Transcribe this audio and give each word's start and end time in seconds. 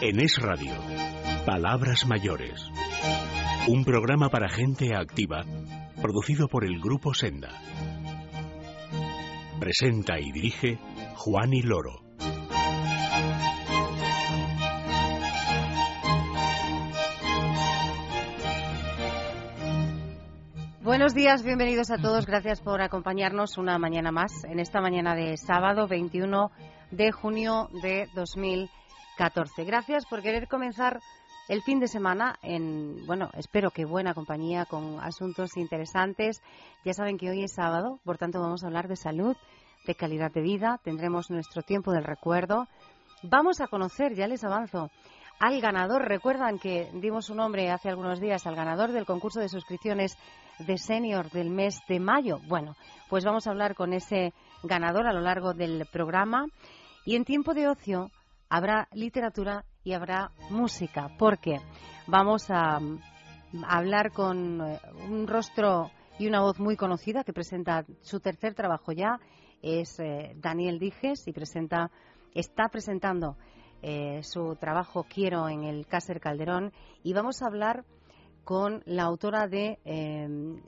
En 0.00 0.20
Es 0.20 0.36
Radio, 0.40 0.74
Palabras 1.46 2.06
Mayores. 2.06 2.60
Un 3.68 3.84
programa 3.84 4.28
para 4.28 4.48
gente 4.48 4.94
activa, 4.94 5.44
producido 6.02 6.48
por 6.48 6.64
el 6.64 6.80
Grupo 6.80 7.14
Senda. 7.14 7.50
Presenta 9.60 10.18
y 10.18 10.32
dirige 10.32 10.78
Juan 11.16 11.50
Loro. 11.62 12.02
Buenos 20.82 21.14
días, 21.14 21.42
bienvenidos 21.42 21.90
a 21.90 21.98
todos. 21.98 22.26
Gracias 22.26 22.60
por 22.60 22.82
acompañarnos 22.82 23.56
una 23.58 23.78
mañana 23.78 24.12
más 24.12 24.44
en 24.44 24.60
esta 24.60 24.80
mañana 24.80 25.14
de 25.14 25.36
sábado 25.36 25.86
21 25.86 26.50
de 26.90 27.10
junio 27.10 27.68
de 27.82 28.08
2014. 29.14 29.64
Gracias 29.64 30.06
por 30.06 30.22
querer 30.22 30.48
comenzar 30.48 31.00
el 31.48 31.62
fin 31.62 31.78
de 31.78 31.88
semana 31.88 32.36
en, 32.42 33.06
bueno, 33.06 33.30
espero 33.34 33.70
que 33.70 33.84
buena 33.84 34.14
compañía 34.14 34.64
con 34.64 34.98
asuntos 35.00 35.56
interesantes. 35.56 36.42
Ya 36.84 36.94
saben 36.94 37.18
que 37.18 37.30
hoy 37.30 37.44
es 37.44 37.54
sábado, 37.54 38.00
por 38.04 38.18
tanto 38.18 38.40
vamos 38.40 38.64
a 38.64 38.66
hablar 38.66 38.88
de 38.88 38.96
salud, 38.96 39.36
de 39.86 39.94
calidad 39.94 40.32
de 40.32 40.40
vida, 40.40 40.80
tendremos 40.82 41.30
nuestro 41.30 41.62
tiempo 41.62 41.92
del 41.92 42.04
recuerdo. 42.04 42.66
Vamos 43.22 43.60
a 43.60 43.68
conocer, 43.68 44.14
ya 44.14 44.26
les 44.26 44.42
avanzo, 44.44 44.90
al 45.38 45.60
ganador. 45.60 46.02
Recuerdan 46.08 46.58
que 46.58 46.90
dimos 46.94 47.30
un 47.30 47.36
nombre 47.36 47.70
hace 47.70 47.90
algunos 47.90 48.20
días 48.20 48.46
al 48.46 48.56
ganador 48.56 48.92
del 48.92 49.06
concurso 49.06 49.40
de 49.40 49.48
suscripciones 49.48 50.16
de 50.58 50.78
senior 50.78 51.30
del 51.30 51.50
mes 51.50 51.80
de 51.88 52.00
mayo. 52.00 52.40
Bueno, 52.48 52.74
pues 53.08 53.24
vamos 53.24 53.46
a 53.46 53.50
hablar 53.50 53.74
con 53.74 53.92
ese 53.92 54.32
ganador 54.62 55.06
a 55.06 55.12
lo 55.12 55.20
largo 55.20 55.52
del 55.52 55.86
programa. 55.92 56.46
Y 57.04 57.16
en 57.16 57.24
tiempo 57.24 57.52
de 57.52 57.68
ocio 57.68 58.10
habrá 58.48 58.88
literatura 58.92 59.64
y 59.84 59.92
habrá 59.92 60.30
música, 60.50 61.10
porque 61.18 61.60
vamos 62.06 62.50
a, 62.50 62.80
hablar 63.66 64.10
con 64.10 64.60
eh, 64.60 64.80
un 65.08 65.28
rostro 65.28 65.90
y 66.18 66.26
una 66.26 66.40
voz 66.40 66.58
muy 66.58 66.76
conocida 66.76 67.22
que 67.22 67.32
presenta 67.32 67.84
su 68.00 68.18
tercer 68.18 68.54
trabajo 68.54 68.92
ya, 68.92 69.20
es 69.62 69.98
eh, 70.00 70.34
Daniel 70.36 70.78
Dijes 70.78 71.28
y 71.28 71.32
presenta, 71.32 71.90
está 72.34 72.68
presentando 72.68 73.36
eh, 73.82 74.22
su 74.22 74.56
trabajo 74.56 75.04
Quiero 75.08 75.48
en 75.48 75.64
el 75.64 75.86
Cácer 75.86 76.20
Calderón 76.20 76.72
y 77.02 77.12
vamos 77.12 77.42
a 77.42 77.46
hablar 77.46 77.84
con 78.44 78.82
la 78.84 79.04
autora 79.04 79.46
de 79.46 79.78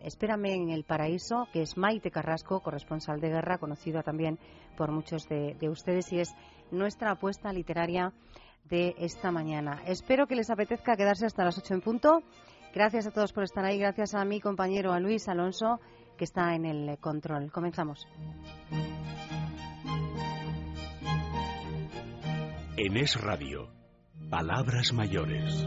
Espérame 0.01 0.55
en 0.55 0.71
el 0.71 0.85
Paraíso, 0.85 1.47
que 1.53 1.61
es 1.61 1.77
Maite 1.77 2.11
Carrasco, 2.11 2.61
corresponsal 2.61 3.21
de 3.21 3.29
guerra, 3.29 3.59
conocida 3.59 4.03
también 4.03 4.39
por 4.79 4.91
muchos 4.91 5.29
de, 5.29 5.55
de 5.61 5.69
ustedes 5.69 6.11
y 6.11 6.21
es 6.21 6.35
nuestra 6.71 7.13
apuesta 7.13 7.53
literaria 7.53 8.13
de 8.65 8.95
esta 8.99 9.31
mañana. 9.31 9.83
Espero 9.87 10.27
que 10.27 10.37
les 10.37 10.51
apetezca 10.51 10.97
quedarse 10.97 11.27
hasta 11.27 11.45
las 11.45 11.59
8 11.59 11.75
en 11.75 11.81
punto. 11.81 12.23
Gracias 12.75 13.07
a 13.07 13.11
todos 13.11 13.33
por 13.33 13.45
estar 13.45 13.65
ahí. 13.65 13.79
Gracias 13.79 14.15
a 14.15 14.25
mi 14.25 14.41
compañero, 14.41 14.93
a 14.93 15.01
Luis 15.01 15.29
Alonso, 15.29 15.81
que 16.17 16.25
está 16.25 16.55
en 16.55 16.65
el 16.65 16.99
control. 16.99 17.51
Comenzamos. 17.51 18.07
En 22.77 22.97
Es 22.97 23.19
Radio, 23.21 23.71
Palabras 24.29 24.93
Mayores. 24.93 25.67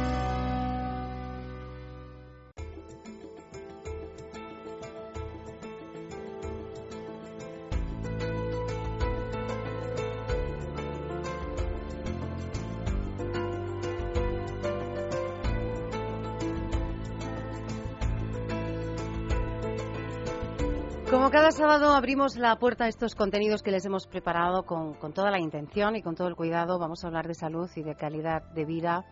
Abrimos 22.11 22.35
la 22.35 22.57
puerta 22.57 22.83
a 22.83 22.87
estos 22.89 23.15
contenidos 23.15 23.63
que 23.63 23.71
les 23.71 23.85
hemos 23.85 24.05
preparado 24.05 24.65
con, 24.65 24.97
toda 25.13 25.31
la 25.31 25.39
intención 25.39 25.95
y 25.95 26.01
con 26.01 26.13
todo 26.13 26.27
el 26.27 26.35
cuidado. 26.35 26.77
Vamos 26.77 27.01
a 27.01 27.07
hablar 27.07 27.25
de 27.25 27.33
salud 27.33 27.69
y 27.73 27.83
de 27.83 27.95
calidad 27.95 28.43
de 28.51 28.65
vida. 28.65 29.05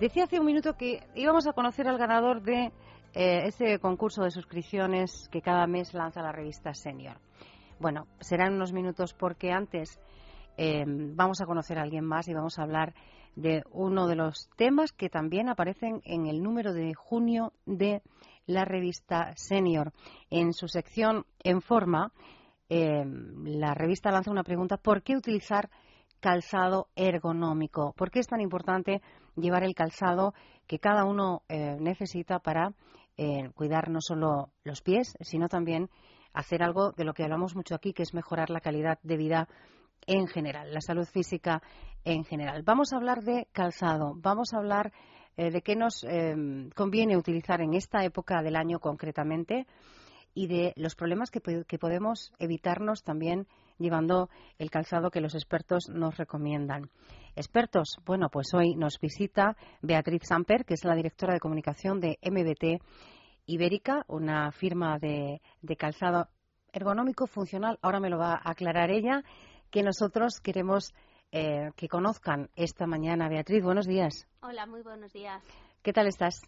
Decía 0.00 0.24
hace 0.24 0.40
un 0.40 0.46
minuto 0.46 0.74
que 0.76 1.06
íbamos 1.14 1.46
a 1.46 1.52
conocer 1.52 1.86
al 1.86 1.96
ganador 1.96 2.42
de 2.42 2.72
eh, 3.14 3.42
ese 3.46 3.78
concurso 3.78 4.24
de 4.24 4.32
suscripciones 4.32 5.28
que 5.30 5.42
cada 5.42 5.68
mes 5.68 5.94
lanza 5.94 6.22
la 6.22 6.32
revista 6.32 6.74
Senior. 6.74 7.20
Bueno, 7.78 8.08
serán 8.18 8.54
unos 8.54 8.72
minutos 8.72 9.14
porque 9.14 9.52
antes 9.52 10.00
eh, 10.56 10.82
vamos 10.88 11.40
a 11.40 11.46
conocer 11.46 11.78
a 11.78 11.82
alguien 11.82 12.04
más 12.04 12.26
y 12.26 12.34
vamos 12.34 12.58
a 12.58 12.64
hablar 12.64 12.94
de 13.36 13.62
uno 13.70 14.08
de 14.08 14.16
los 14.16 14.50
temas 14.56 14.90
que 14.90 15.08
también 15.08 15.48
aparecen 15.48 16.00
en 16.04 16.26
el 16.26 16.42
número 16.42 16.72
de 16.72 16.94
junio 16.94 17.52
de 17.64 18.02
la 18.46 18.64
revista 18.64 19.34
Senior. 19.36 19.92
En 20.30 20.52
su 20.52 20.66
sección 20.66 21.26
En 21.44 21.62
Forma, 21.62 22.12
eh, 22.70 23.04
la 23.04 23.74
revista 23.74 24.12
lanza 24.12 24.30
una 24.30 24.44
pregunta, 24.44 24.76
¿por 24.76 25.02
qué 25.02 25.16
utilizar 25.16 25.68
calzado 26.20 26.86
ergonómico? 26.94 27.92
¿Por 27.96 28.12
qué 28.12 28.20
es 28.20 28.28
tan 28.28 28.40
importante 28.40 29.02
llevar 29.34 29.64
el 29.64 29.74
calzado 29.74 30.34
que 30.68 30.78
cada 30.78 31.04
uno 31.04 31.42
eh, 31.48 31.76
necesita 31.80 32.38
para 32.38 32.72
eh, 33.16 33.50
cuidar 33.56 33.90
no 33.90 33.98
solo 34.00 34.50
los 34.62 34.82
pies, 34.82 35.16
sino 35.20 35.48
también 35.48 35.90
hacer 36.32 36.62
algo 36.62 36.92
de 36.92 37.04
lo 37.04 37.12
que 37.12 37.24
hablamos 37.24 37.56
mucho 37.56 37.74
aquí, 37.74 37.92
que 37.92 38.04
es 38.04 38.14
mejorar 38.14 38.50
la 38.50 38.60
calidad 38.60 39.00
de 39.02 39.16
vida 39.16 39.48
en 40.06 40.28
general, 40.28 40.72
la 40.72 40.80
salud 40.80 41.06
física 41.06 41.60
en 42.04 42.24
general. 42.24 42.62
Vamos 42.62 42.92
a 42.92 42.98
hablar 42.98 43.22
de 43.22 43.48
calzado, 43.50 44.14
vamos 44.14 44.54
a 44.54 44.58
hablar 44.58 44.92
de 45.36 45.62
qué 45.62 45.74
nos 45.74 46.04
conviene 46.74 47.16
utilizar 47.16 47.60
en 47.62 47.74
esta 47.74 48.04
época 48.04 48.42
del 48.42 48.56
año 48.56 48.78
concretamente 48.78 49.66
y 50.34 50.46
de 50.46 50.72
los 50.76 50.94
problemas 50.94 51.30
que, 51.30 51.40
que, 51.40 51.78
podemos 51.78 52.32
evitarnos 52.38 53.02
también 53.02 53.46
llevando 53.78 54.28
el 54.58 54.70
calzado 54.70 55.10
que 55.10 55.20
los 55.20 55.34
expertos 55.34 55.88
nos 55.88 56.16
recomiendan. 56.16 56.90
Expertos, 57.34 57.96
bueno, 58.04 58.28
pues 58.30 58.52
hoy 58.54 58.74
nos 58.74 58.98
visita 59.00 59.56
Beatriz 59.82 60.22
Samper, 60.24 60.64
que 60.64 60.74
es 60.74 60.84
la 60.84 60.94
directora 60.94 61.34
de 61.34 61.40
comunicación 61.40 62.00
de 62.00 62.18
MBT 62.22 62.82
Ibérica, 63.46 64.04
una 64.08 64.52
firma 64.52 64.98
de, 64.98 65.40
de 65.62 65.76
calzado 65.76 66.28
ergonómico 66.72 67.26
funcional. 67.26 67.78
Ahora 67.82 68.00
me 68.00 68.10
lo 68.10 68.18
va 68.18 68.34
a 68.34 68.50
aclarar 68.50 68.90
ella, 68.90 69.24
que 69.70 69.82
nosotros 69.82 70.40
queremos 70.40 70.94
eh, 71.32 71.70
que 71.76 71.88
conozcan 71.88 72.50
esta 72.56 72.86
mañana. 72.86 73.28
Beatriz, 73.28 73.62
buenos 73.62 73.86
días. 73.86 74.26
Hola, 74.42 74.66
muy 74.66 74.82
buenos 74.82 75.12
días. 75.12 75.42
¿Qué 75.82 75.92
tal 75.92 76.06
estás? 76.08 76.42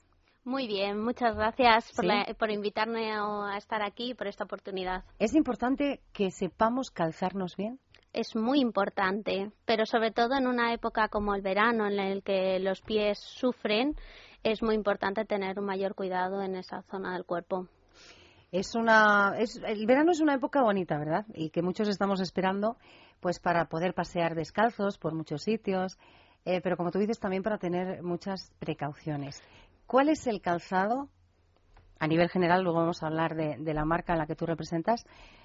Muy 0.45 0.67
bien, 0.67 1.01
muchas 1.01 1.37
gracias 1.37 1.93
por, 1.93 2.05
por, 2.37 2.51
invitarme 2.51 3.13
a 3.13 3.57
estar 3.57 3.81
aquí 3.83 4.15
por 4.15 4.27
esta 4.27 4.45
oportunidad. 4.45 5.05
¿Es 5.21 5.35
importante 5.35 6.01
que 6.13 6.33
sepamos 6.33 6.91
calzarnos 6.91 7.57
bien? 7.57 7.79
Es 8.13 8.35
muy 8.35 8.61
importante, 8.61 9.53
pero 9.65 9.87
sobre 9.87 10.11
todo 10.11 10.35
en 10.37 10.49
una 10.49 10.75
época 10.75 11.09
como 11.09 11.35
el 11.35 11.43
verano 11.43 11.87
en 11.87 11.99
el 12.01 12.23
que 12.25 12.59
los 12.59 12.83
pies 12.83 13.21
sufren, 13.21 13.95
es 14.43 14.63
muy 14.63 14.75
importante 14.75 15.25
tener 15.25 15.59
un 15.61 15.67
mayor 15.67 15.95
cuidado 15.95 16.43
en 16.43 16.57
esa 16.57 16.83
zona 16.83 17.15
del 17.15 17.25
cuerpo. 17.25 17.69
Es 18.51 18.75
una, 18.75 19.35
es, 19.39 19.61
el 19.65 19.87
verano 19.87 20.11
es 20.11 20.21
una 20.21 20.35
época 20.35 20.61
bonita, 20.63 20.99
¿verdad? 20.99 21.25
Y 21.35 21.51
que 21.51 21.63
muchos 21.63 21.89
estamos 21.89 22.21
esperando 22.21 22.77
pues 23.21 23.39
para 23.39 23.67
poder 23.67 23.95
pasear 23.95 24.35
descalzos 24.35 24.99
por 24.99 25.15
muchos 25.15 25.43
sitios, 25.43 25.97
eh, 26.45 26.61
pero 26.61 26.77
como 26.77 26.91
tú 26.91 26.99
dices, 26.99 27.21
también 27.21 27.45
para 27.45 27.57
tener 27.57 28.03
muchas 28.03 28.53
precauciones. 28.59 29.41
¿Cuál 29.87 30.09
es 30.09 30.27
el 30.27 30.41
calzado? 30.41 31.09
A 31.99 32.07
nivel 32.07 32.29
general, 32.29 32.63
luego 32.63 32.81
vamos 32.81 33.03
a 33.03 33.07
hablar 33.07 33.35
de, 33.37 33.75
la 33.75 33.85
marca 33.85 34.13
en 34.13 34.19
la 34.19 34.27
que 34.27 34.35
tú 34.35 34.47
representas, 34.47 35.05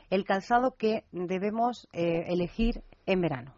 el 0.09 0.25
calzado 0.25 0.75
que 0.75 1.03
debemos 1.11 1.87
eh, 1.93 2.25
elegir 2.27 2.83
en 3.05 3.21
verano. 3.21 3.53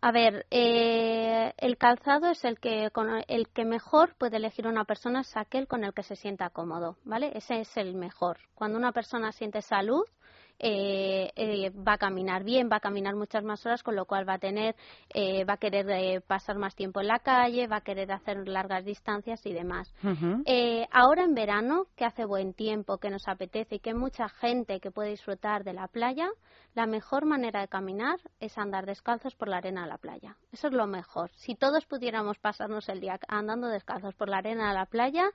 A 0.00 0.12
ver, 0.12 0.46
eh, 0.50 1.52
el 1.56 1.76
calzado 1.76 2.30
es 2.30 2.44
el 2.44 2.60
que, 2.60 2.90
con 2.92 3.08
el 3.26 3.48
que 3.48 3.64
mejor 3.64 4.14
puede 4.16 4.36
elegir 4.36 4.68
una 4.68 4.84
persona, 4.84 5.22
es 5.22 5.36
aquel 5.36 5.66
con 5.66 5.82
el 5.82 5.92
que 5.92 6.04
se 6.04 6.14
sienta 6.14 6.50
cómodo, 6.50 6.96
¿vale? 7.04 7.32
Ese 7.34 7.60
es 7.60 7.76
el 7.76 7.96
mejor. 7.96 8.38
Cuando 8.54 8.78
una 8.78 8.92
persona 8.92 9.32
siente 9.32 9.60
salud, 9.60 10.04
eh, 10.58 11.30
eh, 11.36 11.70
va 11.70 11.94
a 11.94 11.98
caminar 11.98 12.42
bien, 12.44 12.68
va 12.70 12.76
a 12.76 12.80
caminar 12.80 13.14
muchas 13.14 13.44
más 13.44 13.64
horas, 13.64 13.82
con 13.82 13.94
lo 13.94 14.06
cual 14.06 14.28
va 14.28 14.34
a 14.34 14.38
tener, 14.38 14.74
eh, 15.14 15.44
va 15.44 15.54
a 15.54 15.56
querer 15.56 16.22
pasar 16.22 16.58
más 16.58 16.74
tiempo 16.74 17.00
en 17.00 17.08
la 17.08 17.20
calle, 17.20 17.66
va 17.66 17.76
a 17.76 17.80
querer 17.80 18.10
hacer 18.12 18.48
largas 18.48 18.84
distancias 18.84 19.44
y 19.46 19.52
demás. 19.52 19.92
ahora 20.90 21.24
en 21.24 21.34
verano, 21.34 21.86
que 21.96 22.04
hace 22.04 22.24
buen 22.24 22.54
tiempo, 22.54 22.98
que 22.98 23.10
nos 23.10 23.26
apetece 23.28 23.76
y 23.76 23.78
que 23.78 23.90
hay 23.90 23.96
mucha 23.96 24.28
gente 24.28 24.80
que 24.80 24.90
puede 24.90 25.10
disfrutar 25.10 25.64
de 25.64 25.72
la 25.72 25.88
playa, 25.88 26.28
la 26.74 26.86
mejor 26.86 27.24
manera 27.24 27.60
de 27.60 27.68
caminar 27.68 28.18
es 28.40 28.56
andar 28.58 28.86
descalzos 28.86 29.34
por 29.34 29.48
la 29.48 29.56
arena 29.56 29.82
de 29.82 29.88
la 29.88 29.98
playa. 29.98 30.36
Eso 30.52 30.68
es 30.68 30.72
lo 30.72 30.86
mejor. 30.86 31.30
Si 31.34 31.54
todos 31.54 31.86
pudiéramos 31.86 32.38
pasarnos 32.38 32.88
el 32.88 33.00
día 33.00 33.18
andando 33.28 33.68
descalzos 33.68 34.14
por 34.14 34.28
la 34.28 34.38
arena 34.38 34.68
de 34.68 34.74
la 34.74 34.86
playa, 34.86 35.30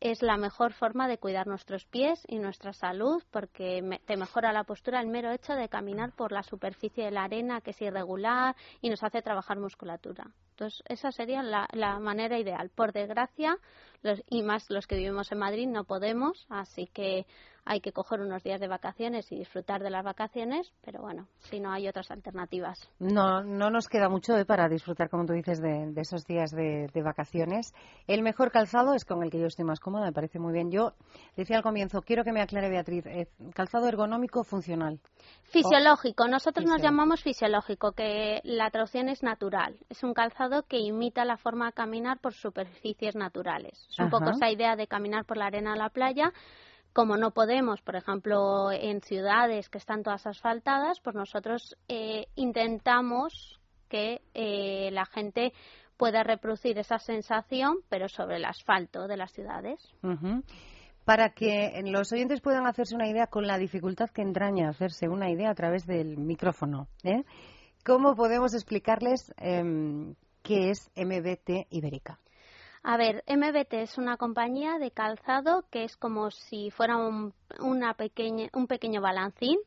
es 0.00 0.22
la 0.22 0.36
mejor 0.36 0.72
forma 0.72 1.08
de 1.08 1.18
cuidar 1.18 1.46
nuestros 1.46 1.84
pies 1.86 2.22
y 2.28 2.38
nuestra 2.38 2.72
salud 2.72 3.22
porque 3.30 4.00
te 4.06 4.16
mejora 4.16 4.52
la 4.52 4.64
postura 4.64 5.00
el 5.00 5.08
mero 5.08 5.30
hecho 5.30 5.54
de 5.54 5.68
caminar 5.68 6.12
por 6.12 6.32
la 6.32 6.42
superficie 6.42 7.04
de 7.04 7.10
la 7.10 7.24
arena 7.24 7.60
que 7.60 7.70
es 7.70 7.80
irregular 7.80 8.54
y 8.80 8.90
nos 8.90 9.02
hace 9.02 9.22
trabajar 9.22 9.58
musculatura. 9.58 10.30
Entonces, 10.56 10.82
esa 10.88 11.12
sería 11.12 11.42
la, 11.42 11.68
la 11.72 11.98
manera 11.98 12.38
ideal. 12.38 12.70
Por 12.74 12.94
desgracia, 12.94 13.58
los, 14.00 14.22
y 14.30 14.42
más 14.42 14.70
los 14.70 14.86
que 14.86 14.96
vivimos 14.96 15.30
en 15.30 15.38
Madrid, 15.38 15.68
no 15.68 15.84
podemos, 15.84 16.46
así 16.48 16.86
que 16.86 17.26
hay 17.66 17.80
que 17.80 17.92
coger 17.92 18.20
unos 18.20 18.44
días 18.44 18.60
de 18.60 18.68
vacaciones 18.68 19.30
y 19.32 19.36
disfrutar 19.36 19.82
de 19.82 19.90
las 19.90 20.04
vacaciones, 20.04 20.72
pero 20.84 21.02
bueno, 21.02 21.26
si 21.50 21.58
no 21.58 21.72
hay 21.72 21.88
otras 21.88 22.12
alternativas. 22.12 22.88
No, 23.00 23.42
no 23.42 23.70
nos 23.70 23.88
queda 23.88 24.08
mucho 24.08 24.38
¿eh? 24.38 24.44
para 24.44 24.68
disfrutar, 24.68 25.10
como 25.10 25.26
tú 25.26 25.32
dices, 25.32 25.60
de, 25.60 25.92
esos 25.96 26.24
días 26.26 26.52
de, 26.52 26.88
vacaciones. 27.02 27.74
El 28.06 28.22
mejor 28.22 28.52
calzado 28.52 28.94
es 28.94 29.04
con 29.04 29.22
el 29.24 29.30
que 29.30 29.40
yo 29.40 29.48
estoy 29.48 29.64
más 29.64 29.80
cómoda, 29.80 30.06
me 30.06 30.12
parece 30.12 30.38
muy 30.38 30.52
bien. 30.52 30.70
Yo 30.70 30.92
decía 31.36 31.56
al 31.56 31.64
comienzo, 31.64 32.02
quiero 32.02 32.22
que 32.22 32.32
me 32.32 32.40
aclare 32.40 32.70
Beatriz, 32.70 33.04
¿eh, 33.06 33.26
¿calzado 33.52 33.88
ergonómico 33.88 34.40
o 34.40 34.44
funcional? 34.44 35.00
Fisiológico, 35.42 36.28
nosotros 36.28 36.66
nos 36.66 36.80
llamamos 36.80 37.20
fisiológico, 37.22 37.92
que 37.92 38.40
la 38.44 38.70
traducción 38.70 39.08
es 39.08 39.24
natural. 39.24 39.76
Es 39.88 40.04
un 40.04 40.14
calzado 40.14 40.45
que 40.68 40.78
imita 40.78 41.24
la 41.24 41.36
forma 41.36 41.66
de 41.66 41.72
caminar 41.72 42.18
por 42.18 42.34
superficies 42.34 43.14
naturales. 43.14 43.86
Es 43.90 43.98
un 43.98 44.10
poco 44.10 44.30
esa 44.30 44.50
idea 44.50 44.76
de 44.76 44.86
caminar 44.86 45.24
por 45.24 45.36
la 45.36 45.46
arena 45.46 45.72
de 45.72 45.78
la 45.78 45.90
playa 45.90 46.32
como 46.96 47.18
no 47.18 47.32
podemos, 47.32 47.82
por 47.82 47.94
ejemplo, 47.94 48.72
en 48.72 49.02
ciudades 49.02 49.68
que 49.68 49.76
están 49.76 50.02
todas 50.02 50.26
asfaltadas, 50.26 50.98
pues 51.00 51.14
nosotros 51.14 51.76
eh, 51.88 52.28
intentamos 52.36 53.60
que 53.90 54.22
eh, 54.32 54.88
la 54.92 55.04
gente 55.04 55.52
pueda 55.98 56.22
reproducir 56.22 56.78
esa 56.78 56.98
sensación, 56.98 57.80
pero 57.90 58.08
sobre 58.08 58.36
el 58.36 58.46
asfalto 58.46 59.06
de 59.08 59.18
las 59.18 59.30
ciudades. 59.32 59.78
Para 61.04 61.34
que 61.34 61.78
los 61.84 62.10
oyentes 62.12 62.40
puedan 62.40 62.66
hacerse 62.66 62.94
una 62.94 63.08
idea 63.08 63.26
con 63.26 63.46
la 63.46 63.58
dificultad 63.58 64.08
que 64.08 64.22
entraña 64.22 64.70
hacerse 64.70 65.06
una 65.06 65.30
idea 65.30 65.50
a 65.50 65.54
través 65.54 65.86
del 65.86 66.16
micrófono, 66.16 66.88
¿eh? 67.04 67.24
¿cómo 67.84 68.16
podemos 68.16 68.54
explicarles 68.54 69.34
em, 69.36 70.14
qué 70.46 70.70
es 70.70 70.90
MBT 70.94 71.66
Ibérica? 71.70 72.20
A 72.84 72.96
ver, 72.96 73.24
MBT 73.26 73.74
es 73.74 73.98
una 73.98 74.16
compañía 74.16 74.78
de 74.78 74.92
calzado 74.92 75.64
que 75.72 75.82
es 75.82 75.96
como 75.96 76.30
si 76.30 76.70
fuera 76.70 76.96
un, 76.96 77.34
una 77.58 77.94
pequeña, 77.94 78.48
un 78.52 78.68
pequeño 78.68 79.00
balancín, 79.00 79.58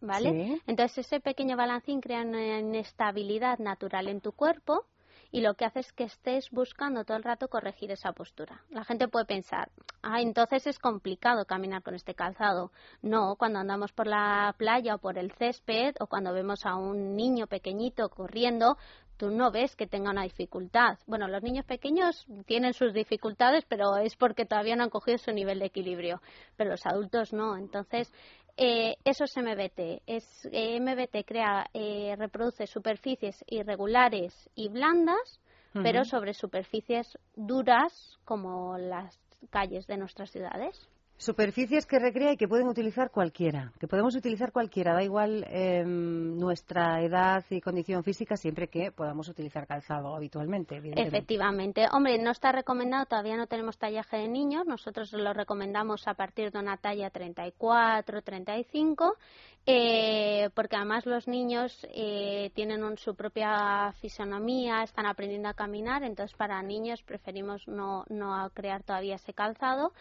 ¿vale? 0.00 0.60
Entonces 0.68 1.06
ese 1.06 1.18
pequeño 1.18 1.56
balancín 1.56 2.00
crea 2.00 2.22
una 2.22 2.60
inestabilidad 2.60 3.58
natural 3.58 4.06
en 4.06 4.20
tu 4.20 4.30
cuerpo 4.30 4.86
y 5.32 5.40
lo 5.40 5.54
que 5.54 5.64
hace 5.64 5.80
es 5.80 5.92
que 5.92 6.04
estés 6.04 6.48
buscando 6.50 7.04
todo 7.04 7.16
el 7.16 7.24
rato 7.24 7.48
corregir 7.48 7.90
esa 7.90 8.12
postura. 8.12 8.62
La 8.70 8.84
gente 8.84 9.08
puede 9.08 9.26
pensar, 9.26 9.70
ah, 10.02 10.20
entonces 10.20 10.64
es 10.68 10.78
complicado 10.78 11.46
caminar 11.46 11.82
con 11.82 11.94
este 11.94 12.14
calzado. 12.14 12.70
No, 13.02 13.34
cuando 13.36 13.58
andamos 13.58 13.92
por 13.92 14.06
la 14.06 14.54
playa 14.56 14.94
o 14.94 14.98
por 14.98 15.18
el 15.18 15.32
césped 15.32 15.96
o 15.98 16.06
cuando 16.06 16.32
vemos 16.32 16.64
a 16.66 16.76
un 16.76 17.16
niño 17.16 17.48
pequeñito 17.48 18.08
corriendo, 18.10 18.76
tú 19.20 19.30
no 19.30 19.50
ves 19.50 19.76
que 19.76 19.86
tenga 19.86 20.10
una 20.10 20.22
dificultad. 20.22 20.98
Bueno, 21.06 21.28
los 21.28 21.42
niños 21.42 21.66
pequeños 21.66 22.26
tienen 22.46 22.72
sus 22.72 22.94
dificultades, 22.94 23.66
pero 23.68 23.98
es 23.98 24.16
porque 24.16 24.46
todavía 24.46 24.76
no 24.76 24.84
han 24.84 24.88
cogido 24.88 25.18
su 25.18 25.30
nivel 25.30 25.58
de 25.58 25.66
equilibrio, 25.66 26.22
pero 26.56 26.70
los 26.70 26.86
adultos 26.86 27.34
no. 27.34 27.58
Entonces, 27.58 28.10
eh, 28.56 28.96
eso 29.04 29.24
es 29.24 29.36
MBT. 29.36 30.00
Es, 30.06 30.24
eh, 30.50 30.80
MBT 30.80 31.26
crea, 31.26 31.66
eh, 31.74 32.16
reproduce 32.16 32.66
superficies 32.66 33.44
irregulares 33.46 34.32
y 34.54 34.70
blandas, 34.70 35.38
pero 35.74 36.04
sobre 36.04 36.32
superficies 36.34 37.16
duras 37.36 38.18
como 38.24 38.76
las 38.78 39.20
calles 39.50 39.86
de 39.86 39.98
nuestras 39.98 40.30
ciudades. 40.30 40.88
Superficies 41.20 41.84
que 41.84 41.98
recrea 41.98 42.32
y 42.32 42.38
que 42.38 42.48
pueden 42.48 42.66
utilizar 42.66 43.10
cualquiera, 43.10 43.74
que 43.78 43.86
podemos 43.86 44.14
utilizar 44.14 44.52
cualquiera, 44.52 44.94
da 44.94 45.02
igual 45.02 45.44
em, 45.50 46.38
nuestra 46.38 47.02
edad 47.02 47.44
y 47.50 47.60
condición 47.60 48.02
física, 48.02 48.38
siempre 48.38 48.68
que 48.68 48.90
podamos 48.90 49.28
utilizar 49.28 49.66
calzado 49.66 50.16
habitualmente. 50.16 50.80
Efectivamente. 50.96 51.86
Hombre, 51.92 52.16
no 52.16 52.30
está 52.30 52.52
recomendado, 52.52 53.04
todavía 53.04 53.36
no 53.36 53.46
tenemos 53.46 53.76
tallaje 53.76 54.16
de 54.16 54.28
niños, 54.28 54.64
nosotros 54.66 55.12
lo 55.12 55.34
recomendamos 55.34 56.08
a 56.08 56.14
partir 56.14 56.52
de 56.52 56.58
una 56.58 56.78
talla 56.78 57.10
34, 57.10 58.22
35, 58.22 59.18
eh, 59.66 60.48
porque 60.54 60.76
además 60.76 61.06
los 61.06 61.28
niños 61.28 61.86
eh, 61.92 62.50
tienen 62.54 62.96
su 62.96 63.14
propia 63.14 63.92
fisonomía, 64.00 64.82
están 64.82 65.06
aprendiendo 65.06 65.48
a 65.48 65.54
caminar, 65.54 66.02
entonces 66.02 66.36
para 66.36 66.62
niños 66.62 67.02
preferimos 67.02 67.68
no, 67.68 68.04
no 68.08 68.50
crear 68.54 68.82
todavía 68.82 69.16
ese 69.16 69.34
calzado. 69.34 69.92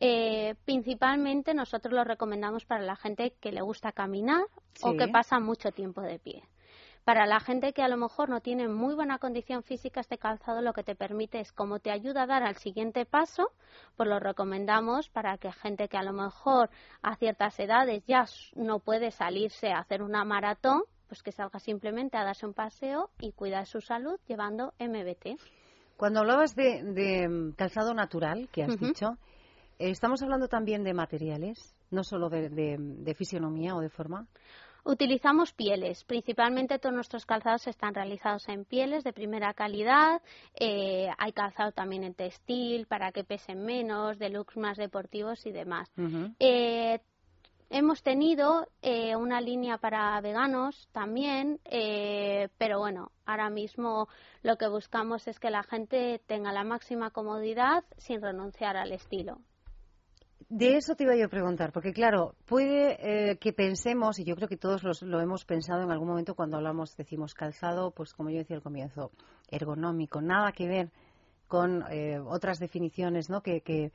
Eh, 0.00 0.56
principalmente 0.64 1.54
nosotros 1.54 1.94
lo 1.94 2.02
recomendamos 2.02 2.64
para 2.64 2.82
la 2.82 2.96
gente 2.96 3.34
que 3.40 3.52
le 3.52 3.62
gusta 3.62 3.92
caminar 3.92 4.44
o 4.82 4.96
que 4.96 5.08
pasa 5.08 5.38
mucho 5.38 5.70
tiempo 5.70 6.00
de 6.02 6.18
pie. 6.18 6.42
Para 7.04 7.26
la 7.26 7.38
gente 7.38 7.74
que 7.74 7.82
a 7.82 7.88
lo 7.88 7.98
mejor 7.98 8.30
no 8.30 8.40
tiene 8.40 8.66
muy 8.66 8.94
buena 8.94 9.18
condición 9.18 9.62
física, 9.62 10.00
este 10.00 10.16
calzado 10.16 10.62
lo 10.62 10.72
que 10.72 10.82
te 10.82 10.94
permite 10.94 11.38
es, 11.38 11.52
como 11.52 11.78
te 11.78 11.90
ayuda 11.90 12.22
a 12.22 12.26
dar 12.26 12.42
al 12.42 12.56
siguiente 12.56 13.04
paso, 13.04 13.52
pues 13.96 14.08
lo 14.08 14.18
recomendamos 14.20 15.10
para 15.10 15.36
que 15.36 15.52
gente 15.52 15.88
que 15.88 15.98
a 15.98 16.02
lo 16.02 16.14
mejor 16.14 16.70
a 17.02 17.16
ciertas 17.16 17.60
edades 17.60 18.02
ya 18.06 18.24
no 18.54 18.78
puede 18.78 19.10
salirse 19.10 19.70
a 19.70 19.80
hacer 19.80 20.02
una 20.02 20.24
maratón, 20.24 20.82
pues 21.06 21.22
que 21.22 21.30
salga 21.30 21.58
simplemente 21.58 22.16
a 22.16 22.24
darse 22.24 22.46
un 22.46 22.54
paseo 22.54 23.10
y 23.20 23.32
cuidar 23.32 23.66
su 23.66 23.82
salud 23.82 24.18
llevando 24.26 24.72
MBT. 24.78 25.38
Cuando 25.98 26.20
hablabas 26.20 26.56
de, 26.56 27.28
mm, 27.28 27.52
calzado 27.52 27.92
natural, 27.92 28.48
que 28.50 28.64
has 28.64 28.80
dicho, 28.80 29.18
¿Estamos 29.78 30.22
hablando 30.22 30.46
también 30.46 30.84
de 30.84 30.94
materiales, 30.94 31.74
no 31.90 32.04
solo 32.04 32.28
de, 32.28 33.14
fisionomía 33.18 33.74
o 33.74 33.80
de 33.80 33.90
forma? 33.90 34.28
Utilizamos 34.86 35.54
pieles, 35.54 36.04
principalmente 36.04 36.78
todos 36.78 36.94
nuestros 36.94 37.24
calzados 37.24 37.66
están 37.66 37.94
realizados 37.94 38.46
en 38.50 38.66
pieles 38.66 39.02
de 39.02 39.14
primera 39.14 39.54
calidad, 39.54 40.20
eh, 40.54 41.08
hay 41.16 41.32
calzado 41.32 41.72
también 41.72 42.04
en 42.04 42.12
textil 42.12 42.86
para 42.86 43.10
que 43.10 43.24
pesen 43.24 43.64
menos, 43.64 44.18
de 44.18 44.28
looks 44.28 44.58
más 44.58 44.76
deportivos 44.76 45.46
y 45.46 45.52
demás. 45.52 45.90
Eh, 46.38 47.00
hemos 47.70 48.02
tenido 48.02 48.68
eh, 48.82 49.16
una 49.16 49.40
línea 49.40 49.78
para 49.78 50.20
veganos 50.20 50.86
también, 50.92 51.60
pero 52.58 52.78
bueno, 52.78 53.10
ahora 53.24 53.48
mismo 53.48 54.08
lo 54.42 54.58
que 54.58 54.68
buscamos 54.68 55.26
es 55.28 55.38
que 55.40 55.48
la 55.48 55.62
gente 55.62 56.20
tenga 56.26 56.52
la 56.52 56.62
máxima 56.62 57.08
comodidad 57.08 57.84
sin 57.96 58.20
renunciar 58.20 58.76
al 58.76 58.92
estilo. 58.92 59.38
De 60.48 60.76
eso 60.76 60.94
te 60.94 61.04
iba 61.04 61.16
yo 61.16 61.26
a 61.26 61.28
preguntar, 61.28 61.72
porque 61.72 61.92
claro, 61.92 62.34
puede 62.44 63.30
eh, 63.30 63.38
que 63.38 63.52
pensemos, 63.52 64.18
y 64.18 64.24
yo 64.24 64.36
creo 64.36 64.48
que 64.48 64.56
todos 64.56 65.02
lo 65.02 65.20
hemos 65.20 65.44
pensado 65.44 65.82
en 65.82 65.90
algún 65.90 66.08
momento 66.08 66.34
cuando 66.34 66.56
hablamos, 66.56 66.96
decimos 66.96 67.34
calzado, 67.34 67.92
pues 67.92 68.12
como 68.12 68.30
yo 68.30 68.38
decía 68.38 68.56
al 68.56 68.62
comienzo, 68.62 69.10
ergonómico, 69.50 70.20
nada 70.20 70.52
que 70.52 70.68
ver 70.68 70.90
con 71.48 71.84
eh, 71.90 72.18
otras 72.18 72.58
definiciones 72.58 73.30
¿no? 73.30 73.42
que, 73.42 73.60
que, 73.60 73.92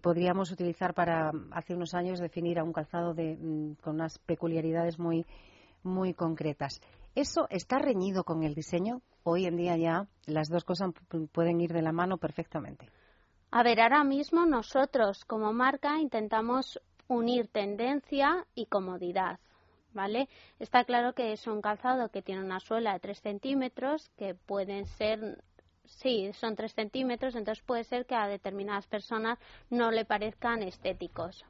podríamos 0.00 0.52
utilizar 0.52 0.94
para 0.94 1.32
hace 1.50 1.74
unos 1.74 1.92
años 1.92 2.20
definir 2.20 2.60
a 2.60 2.64
un 2.64 2.72
calzado 2.72 3.14
de, 3.14 3.36
mm, 3.36 3.74
con 3.82 3.96
unas 3.96 4.18
peculiaridades 4.20 4.98
muy, 4.98 5.26
muy 5.82 6.14
concretas. 6.14 6.80
¿Eso 7.16 7.48
está 7.50 7.78
reñido 7.78 8.22
con 8.22 8.44
el 8.44 8.54
diseño? 8.54 9.02
Hoy 9.24 9.46
en 9.46 9.56
día 9.56 9.76
ya 9.76 10.06
las 10.26 10.48
dos 10.48 10.62
cosas 10.62 10.90
pueden 11.32 11.60
ir 11.60 11.72
de 11.72 11.82
la 11.82 11.90
mano 11.90 12.18
perfectamente. 12.18 12.90
A 13.50 13.62
ver, 13.62 13.80
ahora 13.80 14.04
mismo 14.04 14.44
nosotros 14.44 15.24
como 15.24 15.52
marca 15.52 15.98
intentamos 15.98 16.80
unir 17.08 17.48
tendencia 17.48 18.46
y 18.54 18.66
comodidad. 18.66 19.38
¿Vale? 19.94 20.28
Está 20.58 20.84
claro 20.84 21.14
que 21.14 21.32
es 21.32 21.46
un 21.46 21.62
calzado 21.62 22.10
que 22.10 22.20
tiene 22.22 22.44
una 22.44 22.60
suela 22.60 22.92
de 22.92 23.00
3 23.00 23.20
centímetros, 23.20 24.10
que 24.18 24.34
pueden 24.34 24.84
ser, 24.84 25.42
sí, 25.86 26.30
son 26.34 26.54
3 26.54 26.72
centímetros, 26.74 27.34
entonces 27.34 27.64
puede 27.64 27.84
ser 27.84 28.04
que 28.04 28.14
a 28.14 28.28
determinadas 28.28 28.86
personas 28.86 29.38
no 29.70 29.90
le 29.90 30.04
parezcan 30.04 30.62
estéticos. 30.62 31.44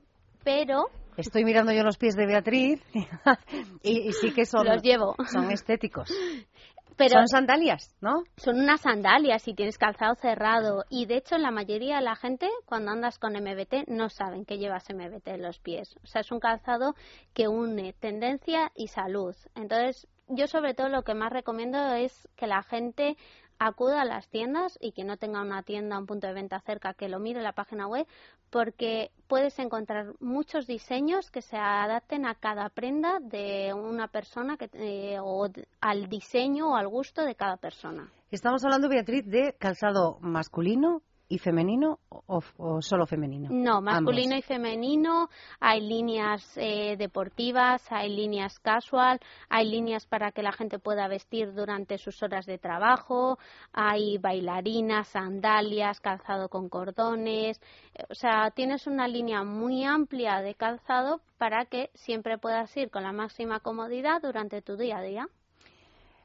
Pero. 0.45 0.89
Estoy 1.17 1.45
mirando 1.45 1.73
yo 1.73 1.83
los 1.83 1.99
pies 1.99 2.15
de 2.15 2.27
Beatriz 2.27 2.81
y, 3.83 4.13
sí 4.13 4.33
que 4.33 4.47
son, 4.47 4.67
los 4.67 4.83
llevo. 4.83 5.17
son 5.31 5.51
estéticos. 5.51 6.09
son 7.09 7.29
sandalias, 7.29 7.95
¿no? 8.01 8.25
Son 8.37 8.59
unas 8.59 8.81
sandalias 8.81 9.47
y 9.47 9.55
tienes 9.55 9.79
calzado 9.79 10.15
cerrado. 10.17 10.85
Y 10.91 11.07
de 11.07 11.19
hecho, 11.19 11.39
la 11.39 11.51
mayoría 11.51 11.97
de 11.97 12.03
la 12.03 12.17
gente, 12.17 12.49
cuando 12.67 12.91
andas 12.91 13.19
con 13.19 13.35
MBT, 13.35 13.89
no 13.89 14.09
saben 14.09 14.45
que 14.45 14.59
llevas 14.59 14.89
MBT 14.91 15.29
en 15.29 15.43
los 15.43 15.59
pies. 15.59 15.97
O 16.03 16.07
sea, 16.07 16.23
es 16.23 16.33
un 16.33 16.41
calzado 16.41 16.95
que 17.35 17.49
une 17.49 17.93
tendencia 17.93 18.73
y 18.75 18.89
salud. 18.89 19.35
Entonces, 19.55 20.09
yo 20.29 20.47
sobre 20.47 20.75
todo 20.75 20.89
lo 20.89 21.03
que 21.03 21.15
más 21.15 21.33
recomiendo 21.33 21.79
es 21.95 22.29
que 22.37 22.47
la 22.47 22.63
gente 22.63 23.17
acuda 23.59 24.03
a 24.03 24.05
las 24.05 24.29
tiendas 24.29 24.79
y 24.81 24.93
que 24.93 25.05
no 25.05 25.17
tenga 25.17 25.41
una 25.43 25.63
tienda, 25.63 25.99
un 25.99 26.07
punto 26.07 26.27
de 26.27 26.33
venta 26.33 26.61
cerca, 26.61 26.95
que 26.95 27.09
lo 27.09 27.19
mire 27.19 27.43
la 27.43 27.53
página 27.53 27.87
web, 27.87 28.07
porque 28.51 29.11
puedes 29.27 29.59
encontrar 29.59 30.15
muchos 30.21 30.67
diseños 30.67 31.31
que 31.31 31.43
se 31.43 31.57
adapten 31.57 32.27
a 32.27 32.35
cada 32.35 32.69
prenda 32.71 33.19
de 33.21 33.75
una 33.75 34.09
persona 34.09 34.57
que, 34.57 34.71
eh, 34.75 35.19
o 35.21 35.49
al 35.81 36.09
diseño 36.09 36.73
o 36.73 36.77
al 36.77 36.89
gusto 36.89 37.25
de 37.25 37.35
cada 37.35 37.57
persona. 37.57 38.11
Estamos 38.31 38.65
hablando, 38.65 38.89
Beatriz, 38.89 39.25
de 39.27 39.55
calzado 39.59 40.19
masculino, 40.21 41.03
y 41.29 41.39
femenino 41.39 41.99
o, 42.09 42.81
solo 42.81 43.07
femenino? 43.07 43.49
No, 43.51 43.81
masculino 43.83 44.37
y 44.37 44.43
femenino. 44.43 45.29
Hay 45.61 45.81
líneas 45.81 46.57
eh, 46.57 46.97
deportivas, 46.97 47.83
hay 47.91 48.15
líneas 48.15 48.59
casual, 48.61 49.21
hay 49.49 49.69
líneas 49.69 50.07
para 50.07 50.33
que 50.33 50.43
la 50.43 50.53
gente 50.53 50.79
pueda 50.79 51.07
vestir 51.07 51.53
durante 51.53 51.99
sus 51.99 52.23
horas 52.23 52.47
de 52.47 52.59
trabajo, 52.59 53.39
hay 53.73 54.17
bailarinas, 54.19 55.09
sandalias, 55.09 56.01
calzado 56.01 56.49
con 56.49 56.69
cordones. 56.69 57.61
O 58.09 58.15
sea, 58.15 58.51
tienes 58.51 58.87
una 58.87 59.07
línea 59.07 59.45
muy 59.45 59.85
amplia 59.85 60.41
de 60.41 60.55
calzado 60.55 61.21
para 61.37 61.67
que 61.67 61.91
siempre 61.95 62.39
puedas 62.39 62.75
ir 62.77 62.91
con 62.91 63.03
la 63.03 63.13
máxima 63.13 63.61
comodidad 63.61 64.23
durante 64.23 64.63
tu 64.63 64.77
día 64.77 64.99
a 64.99 65.03
día. 65.03 65.29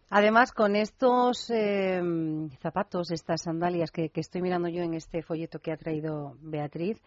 Además, 0.10 0.52
con 0.52 0.76
estos 0.76 1.50
em, 1.50 2.50
zapatos, 2.62 3.12
estas 3.12 3.42
sandalias 3.42 3.92
que, 3.92 4.12
estoy 4.14 4.42
mirando 4.42 4.68
yo 4.68 4.84
en 4.84 4.94
este 4.94 5.22
folleto 5.24 5.60
que 5.60 5.72
ha 5.72 5.78
traído 5.78 6.38
Beatriz, 6.42 7.02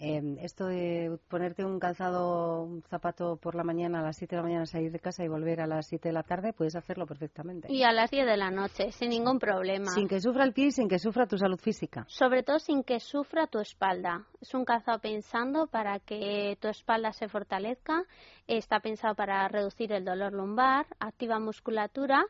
Em, 0.00 0.38
esto 0.38 0.66
de 0.66 1.18
ponerte 1.28 1.64
un 1.64 1.80
calzado, 1.80 2.62
un 2.62 2.82
zapato 2.82 3.36
por 3.36 3.56
la 3.56 3.64
mañana 3.64 3.98
a 3.98 4.02
las 4.02 4.16
7 4.16 4.36
de 4.36 4.42
la 4.42 4.46
mañana, 4.46 4.66
salir 4.66 4.92
de 4.92 5.00
casa 5.00 5.24
y 5.24 5.28
volver 5.28 5.60
a 5.60 5.66
las 5.66 5.88
7 5.88 6.08
de 6.08 6.12
la 6.12 6.22
tarde, 6.22 6.52
puedes 6.52 6.76
hacerlo 6.76 7.04
perfectamente. 7.04 7.72
Y 7.72 7.82
a 7.82 7.90
las 7.90 8.10
10 8.10 8.26
de 8.26 8.36
la 8.36 8.50
noche, 8.50 8.92
sin 8.92 9.10
ningún 9.10 9.40
problema. 9.40 9.90
Sin 9.90 10.06
que 10.06 10.20
sufra 10.20 10.44
el 10.44 10.52
pie 10.52 10.66
y 10.66 10.70
sin 10.70 10.88
que 10.88 11.00
sufra 11.00 11.26
tu 11.26 11.36
salud 11.36 11.58
física. 11.58 12.04
Sobre 12.08 12.44
todo 12.44 12.60
sin 12.60 12.84
que 12.84 13.00
sufra 13.00 13.48
tu 13.48 13.58
espalda. 13.58 14.24
Es 14.40 14.54
un 14.54 14.64
calzado 14.64 15.00
pensando 15.00 15.66
para 15.66 15.98
que 15.98 16.56
tu 16.60 16.68
espalda 16.68 17.12
se 17.12 17.28
fortalezca, 17.28 18.04
está 18.46 18.78
pensado 18.78 19.16
para 19.16 19.48
reducir 19.48 19.92
el 19.92 20.04
dolor 20.04 20.32
lumbar, 20.32 20.86
activa 21.00 21.40
musculatura 21.40 22.24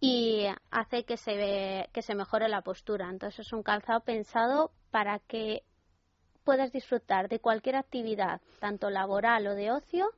y 0.00 0.46
hace 0.72 1.04
que 1.04 1.16
se, 1.16 1.88
que 1.92 2.02
se 2.02 2.16
mejore 2.16 2.48
la 2.48 2.62
postura. 2.62 3.08
Entonces 3.08 3.46
es 3.46 3.52
un 3.52 3.62
calzado 3.62 4.00
pensado 4.00 4.72
para 4.90 5.20
que 5.20 5.62
puedas 6.44 6.72
disfrutar 6.72 7.28
de 7.28 7.38
cualquier 7.38 7.76
actividad, 7.76 8.40
tanto 8.60 8.90
laboral 8.90 9.46
o 9.46 9.54
de 9.54 9.70
ocio, 9.70 10.10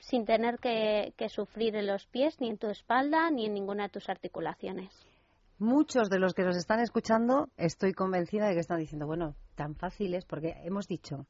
sin 0.00 0.24
tener 0.24 0.58
que, 0.58 1.12
sufrir 1.28 1.76
en 1.76 1.86
los 1.86 2.06
pies, 2.06 2.40
ni 2.40 2.48
en 2.48 2.58
tu 2.58 2.68
espalda, 2.68 3.30
ni 3.30 3.46
en 3.46 3.54
ninguna 3.54 3.84
de 3.84 3.88
tus 3.90 4.08
articulaciones. 4.08 4.92
Muchos 5.58 6.08
de 6.08 6.20
los 6.20 6.34
que 6.34 6.44
nos 6.44 6.56
están 6.56 6.80
escuchando, 6.80 7.48
estoy 7.56 7.92
convencida 7.92 8.46
de 8.46 8.54
que 8.54 8.60
están 8.60 8.78
diciendo, 8.78 9.06
bueno, 9.06 9.34
tan 9.56 9.74
fácil 9.74 10.14
es 10.14 10.24
porque 10.24 10.54
hemos 10.62 10.86
dicho 10.86 11.26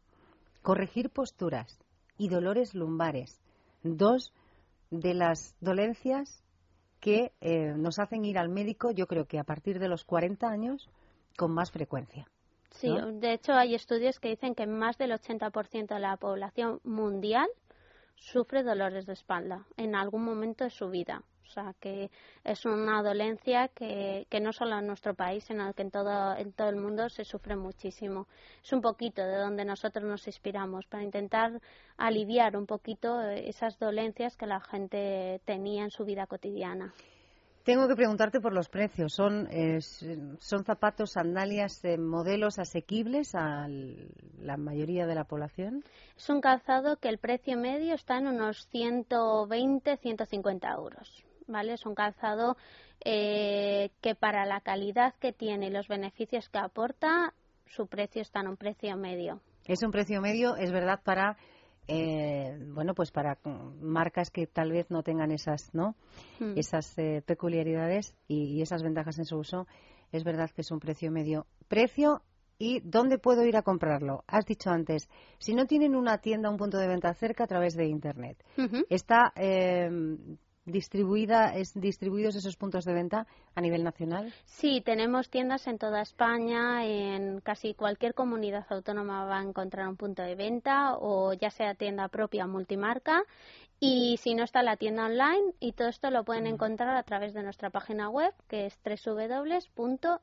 corregir 0.63 1.11
posturas 1.11 1.79
y 2.19 2.29
dolores 2.29 2.75
lumbares, 2.75 3.41
dos 3.83 4.33
de 4.91 5.15
las 5.15 5.55
dolencias 5.61 6.43
que 7.01 7.33
eh, 7.41 7.73
nos 7.77 7.99
hacen 7.99 8.25
ir 8.25 8.39
al 8.39 8.49
médico, 8.49 8.91
yo 8.91 9.07
creo 9.07 9.25
que 9.25 9.39
a 9.39 9.45
partir 9.45 9.79
de 9.79 9.89
los 9.89 10.05
40 10.05 10.47
años, 10.47 10.91
con 11.37 11.53
más 11.55 11.71
frecuencia. 11.71 12.27
Sí, 12.71 12.95
de 13.15 13.33
hecho 13.33 13.53
hay 13.53 13.75
estudios 13.75 14.21
que 14.21 14.29
dicen 14.29 14.55
que 14.55 14.67
más 14.67 14.99
del 14.99 15.13
80% 15.13 15.95
de 15.95 16.01
la 16.01 16.17
población 16.17 16.81
mundial 16.85 17.49
sufre 18.15 18.63
dolores 18.63 19.07
de 19.07 19.15
espalda 19.15 19.67
en 19.77 19.95
algún 19.95 20.25
momento 20.25 20.65
de 20.65 20.71
su 20.71 20.89
vida. 20.89 21.23
O 21.49 21.51
sea, 21.51 21.75
que 21.81 22.11
es 22.45 22.67
una 22.67 23.03
dolencia 23.03 23.69
que, 23.69 24.27
que 24.29 24.39
no 24.39 24.53
solo 24.53 24.79
en 24.79 24.87
nuestro 24.87 25.15
país, 25.15 25.45
sino 25.45 25.73
que 25.73 25.81
en 25.81 25.91
todo, 25.91 26.37
en 26.37 26.53
todo 26.53 26.69
el 26.69 26.77
mundo 26.77 27.09
se 27.09 27.25
sufre 27.25 27.57
muchísimo. 27.57 28.29
Es 28.63 28.71
un 28.75 28.83
poquito 28.83 29.23
de 29.23 29.37
donde 29.37 29.65
nosotros 29.65 30.05
nos 30.05 30.27
inspiramos 30.27 30.87
para 30.87 31.03
intentar 31.03 31.59
aliviar 31.97 32.55
un 32.55 32.67
poquito 32.67 33.23
esas 33.23 33.79
dolencias 33.79 34.37
que 34.37 34.47
la 34.47 34.61
gente 34.61 35.41
tenía 35.47 35.85
en 35.85 35.91
su 35.91 36.05
vida 36.05 36.27
cotidiana. 36.27 36.93
Tengo 37.69 37.87
que 37.87 37.97
preguntarte 37.97 38.41
por 38.41 38.55
los 38.55 38.71
precios. 38.71 39.13
¿Son, 39.13 39.47
son 40.39 40.65
zapatos, 40.65 41.13
sandalias, 41.13 41.83
modelos 41.99 42.59
asequibles 42.59 43.35
a 43.35 43.69
la 44.39 44.57
mayoría 44.57 45.05
de 45.05 45.15
la 45.15 45.25
población? 45.25 45.85
Es 46.17 46.31
un 46.31 46.41
calzado 46.41 46.97
que 46.97 47.11
el 47.11 47.19
precio 47.19 47.59
medio 47.59 47.95
está 47.95 48.17
en 48.17 48.29
unos 48.29 48.67
120, 48.71 49.99
150 49.99 50.73
euros. 50.73 51.23
¿vale? 51.47 51.75
Es 51.75 51.85
un 51.85 51.95
calzado 51.95 52.57
eh, 53.05 53.91
que 54.01 54.15
para 54.15 54.47
la 54.47 54.63
calidad 54.63 55.13
que 55.21 55.35
tiene 55.35 55.67
y 55.67 55.71
los 55.71 55.89
beneficios 55.89 56.49
que 56.49 56.61
aporta, 56.61 57.35
su 57.67 57.87
precio 57.87 58.23
está 58.23 58.41
en 58.41 58.49
un 58.49 58.57
precio 58.57 58.97
medio. 58.97 59.43
Es 59.67 59.83
un 59.83 59.91
precio 59.91 60.23
medio, 60.23 60.57
es 60.57 60.73
verdad, 60.73 61.01
para 61.05 61.37
eh, 61.89 62.59
bueno, 62.75 62.95
pues 62.95 63.11
para 63.11 63.39
marcas 63.81 64.31
que 64.31 64.47
tal 64.47 64.71
vez 64.73 64.91
no 64.91 65.03
tengan 65.03 65.33
esas, 65.33 65.75
¿no? 65.75 65.97
Hmm. 66.39 66.53
Esas 66.57 66.97
eh, 66.99 67.23
peculiaridades 67.25 68.15
y, 68.29 68.61
esas 68.61 68.83
ventajas 68.83 69.19
en 69.19 69.25
su 69.25 69.39
uso, 69.39 69.67
es 70.13 70.23
verdad 70.23 70.51
que 70.51 70.61
es 70.61 70.71
un 70.71 70.81
precio 70.81 71.11
medio. 71.11 71.47
Precio 71.67 72.23
y 72.59 72.81
dónde 72.81 73.19
puedo 73.19 73.45
ir 73.45 73.57
a 73.57 73.63
comprarlo. 73.63 74.25
Has 74.27 74.45
dicho 74.45 74.71
antes, 74.71 75.09
si 75.39 75.55
no 75.55 75.67
tienen 75.67 75.97
una 75.97 76.19
tienda, 76.19 76.51
un 76.51 76.59
punto 76.59 76.77
de 76.77 76.89
venta 76.89 77.15
cerca 77.15 77.45
a 77.45 77.47
través 77.47 77.75
de 77.75 77.87
Internet. 77.87 78.45
Está 78.91 79.33
eh, 79.37 79.89
distribuida, 80.69 81.55
es 81.55 81.73
distribuidos 81.75 82.37
esos 82.37 82.57
puntos 82.57 82.85
de 82.85 82.93
venta 82.93 83.27
a 83.59 83.61
nivel 83.61 83.85
nacional? 83.85 84.33
Sí, 84.47 84.81
tenemos 84.81 85.29
tiendas 85.29 85.67
en 85.67 85.79
toda 85.79 86.01
España, 86.01 86.87
en 86.87 87.41
casi 87.41 87.75
cualquier 87.75 88.15
comunidad 88.15 88.65
autónoma 88.71 89.25
va 89.25 89.39
a 89.39 89.43
encontrar 89.43 89.89
un 89.89 89.97
punto 89.97 90.23
de 90.23 90.35
venta 90.35 90.95
o 90.97 91.33
ya 91.33 91.51
sea 91.51 91.75
tienda 91.75 92.09
propia 92.09 92.45
o 92.45 92.49
multimarca 92.49 93.25
y 93.81 94.17
si 94.19 94.35
no 94.35 94.43
está 94.43 94.63
la 94.63 94.77
tienda 94.77 95.07
online 95.07 95.53
y 95.61 95.73
todo 95.73 95.89
esto 95.89 96.11
lo 96.11 96.25
pueden 96.25 96.47
encontrar 96.49 96.97
a 96.97 97.03
través 97.05 97.35
de 97.35 97.43
nuestra 97.43 97.71
página 97.71 98.09
web 98.09 98.33
que 98.49 98.67
es 98.67 98.79
www.mbt.com. 98.85 100.19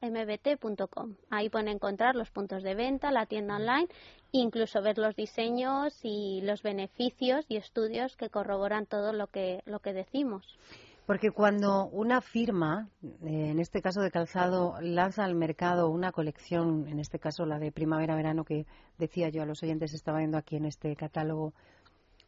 Ahí 1.30 1.50
pueden 1.50 1.68
encontrar 1.70 2.16
los 2.16 2.32
puntos 2.32 2.64
de 2.64 2.76
venta, 2.76 3.12
la 3.12 3.26
tienda 3.26 3.56
online, 3.56 3.88
incluso 4.32 4.82
ver 4.82 4.98
los 4.98 5.16
diseños 5.16 5.98
y 6.04 6.42
los 6.44 6.64
beneficios 6.64 7.46
y 7.48 7.56
estudios 7.58 8.18
que 8.18 8.30
corroboran 8.30 8.86
todo 8.86 9.14
lo 9.14 9.28
que, 9.28 9.62
lo 9.66 9.80
que 9.80 9.94
decimos. 9.94 10.58
Porque 11.06 11.30
cuando 11.30 11.86
una 11.88 12.20
firma, 12.20 12.90
eh, 13.04 13.50
en 13.52 13.60
este 13.60 13.82
caso 13.82 14.02
de 14.02 14.10
calzado, 14.10 14.76
lanza 14.82 15.24
al 15.24 15.36
mercado 15.36 15.90
una 15.90 16.12
colección, 16.12 16.88
en 16.88 17.00
este 17.00 17.20
caso 17.20 17.46
la 17.46 17.60
de 17.60 17.72
primavera-verano 17.72 18.44
que 18.44 18.66
decía 18.98 19.30
yo 19.30 19.44
a 19.44 19.46
los 19.46 19.62
oyentes 19.62 19.94
estaba 19.94 20.18
viendo 20.18 20.38
aquí 20.38 20.56
en 20.56 20.66
este 20.66 20.96
catálogo 20.96 21.54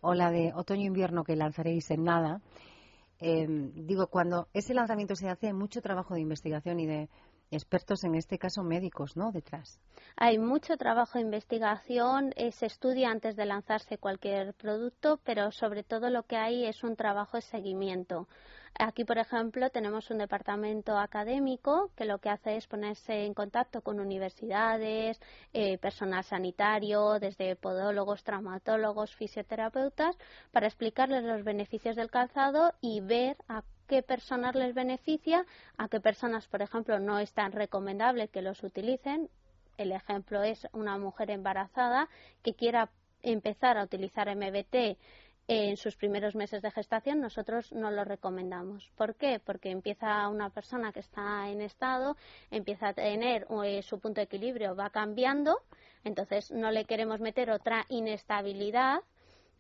o 0.02 0.14
la 0.14 0.30
de 0.30 0.54
otoño-invierno 0.54 1.24
que 1.24 1.36
lanzaréis 1.36 1.90
en 1.90 2.04
nada, 2.04 2.42
em, 3.20 3.72
digo, 3.74 4.08
cuando 4.08 4.48
ese 4.54 4.76
lanzamiento 4.76 5.16
se 5.16 5.28
hace, 5.28 5.48
hay 5.48 5.54
mucho 5.54 5.82
trabajo 5.82 6.14
de 6.14 6.22
investigación 6.22 6.80
y 6.80 6.86
de 6.86 7.10
expertos, 7.52 8.04
en 8.04 8.16
este 8.16 8.38
caso 8.38 8.64
médicos, 8.64 9.16
¿no? 9.16 9.32
Detrás. 9.32 9.80
Hay 10.18 10.38
mucho 10.38 10.78
trabajo 10.78 11.18
de 11.18 11.24
investigación, 11.24 12.34
eh, 12.36 12.52
se 12.52 12.66
estudia 12.66 13.10
antes 13.10 13.36
de 13.36 13.46
lanzarse 13.46 13.98
cualquier 13.98 14.54
producto, 14.54 15.20
pero 15.24 15.52
sobre 15.52 15.84
todo 15.84 16.10
lo 16.10 16.24
que 16.24 16.36
hay 16.36 16.66
es 16.66 16.84
un 16.84 16.96
trabajo 16.96 17.38
de 17.38 17.42
seguimiento. 17.42 18.28
Aquí, 18.80 19.06
por 19.06 19.18
ejemplo, 19.18 19.72
tenemos 19.72 20.12
un 20.12 20.20
departamento 20.20 21.00
académico 21.00 21.90
que 21.96 22.06
lo 22.06 22.20
que 22.20 22.30
hace 22.30 22.58
es 22.58 22.68
ponerse 22.68 23.26
en 23.26 23.34
contacto 23.34 23.82
con 23.82 24.00
universidades, 24.00 25.20
eh, 25.52 25.80
personal 25.80 26.24
sanitario, 26.24 27.18
desde 27.20 27.56
podólogos, 27.56 28.24
traumatólogos, 28.24 29.16
fisioterapeutas, 29.16 30.16
para 30.52 30.68
explicarles 30.68 31.24
los 31.24 31.44
beneficios 31.44 31.96
del 31.96 32.12
calzado 32.12 32.72
y 32.80 33.02
ver 33.02 33.36
a 33.48 33.64
qué 33.88 34.04
personas 34.04 34.54
les 34.54 34.76
beneficia, 34.76 35.44
a 35.78 35.88
qué 35.88 36.00
personas, 36.00 36.46
por 36.48 36.62
ejemplo, 36.62 37.00
no 37.00 37.18
es 37.18 37.34
tan 37.34 37.54
recomendable 37.54 38.28
que 38.28 38.44
los 38.44 38.62
utilicen. 38.62 39.28
El 39.78 39.92
ejemplo 39.92 40.44
es 40.44 40.68
una 40.74 41.00
mujer 41.00 41.32
embarazada 41.32 42.10
que 42.44 42.54
quiera 42.54 42.92
empezar 43.24 43.80
a 43.80 43.84
utilizar 43.84 44.30
MBT 44.36 45.00
en 45.48 45.78
sus 45.78 45.96
primeros 45.96 46.36
meses 46.36 46.62
de 46.62 46.72
gestación 46.72 47.22
nosotros 47.22 47.72
no 47.72 47.90
lo 47.90 48.04
recomendamos. 48.04 48.90
¿Por 48.96 49.16
qué? 49.16 49.40
Porque 49.44 49.72
empieza 49.72 50.28
una 50.28 50.50
persona 50.50 50.92
que 50.92 51.00
está 51.00 51.50
en 51.50 51.62
estado, 51.62 52.18
empieza 52.52 52.90
a 52.90 52.94
tener 52.94 53.48
eh, 53.64 53.82
su 53.82 54.00
punto 54.00 54.20
de 54.20 54.26
equilibrio, 54.26 54.76
va 54.76 54.90
cambiando, 54.90 55.62
entonces 56.04 56.52
no 56.52 56.72
le 56.72 56.86
queremos 56.86 57.22
meter 57.22 57.50
otra 57.50 57.86
inestabilidad 57.90 59.00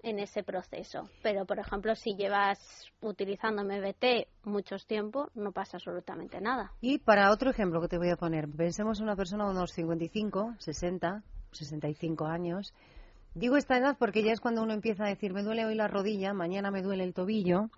en 0.03 0.19
ese 0.19 0.43
proceso. 0.43 1.09
Pero, 1.23 1.45
por 1.45 1.59
ejemplo, 1.59 1.95
si 1.95 2.15
llevas 2.15 2.59
utilizando 3.01 3.63
MBT 3.63 4.27
muchos 4.43 4.85
tiempo, 4.85 5.29
no 5.35 5.51
pasa 5.51 5.77
absolutamente 5.77 6.39
nada. 6.39 6.71
Y 6.81 6.99
para 6.99 7.31
otro 7.31 7.49
ejemplo 7.49 7.81
que 7.81 7.87
te 7.87 7.97
voy 7.97 8.09
a 8.09 8.17
poner, 8.17 8.47
pensemos 8.49 8.99
en 8.99 9.05
una 9.05 9.15
persona 9.15 9.45
de 9.45 9.51
unos 9.51 9.71
55, 9.71 10.55
60, 10.59 11.23
65 11.51 12.25
años. 12.25 12.73
Digo 13.37 13.55
esta 13.55 13.77
edad 13.77 13.95
porque 13.99 14.23
ya 14.23 14.31
es 14.31 14.41
cuando 14.41 14.63
uno 14.63 14.73
empieza 14.73 15.05
a 15.05 15.09
decir, 15.09 15.31
me 15.31 15.43
duele 15.43 15.63
hoy 15.63 15.75
la 15.75 15.87
rodilla, 15.87 16.33
mañana 16.33 16.71
me 16.71 16.81
duele 16.81 17.03
el 17.03 17.13
tobillo, 17.13 17.69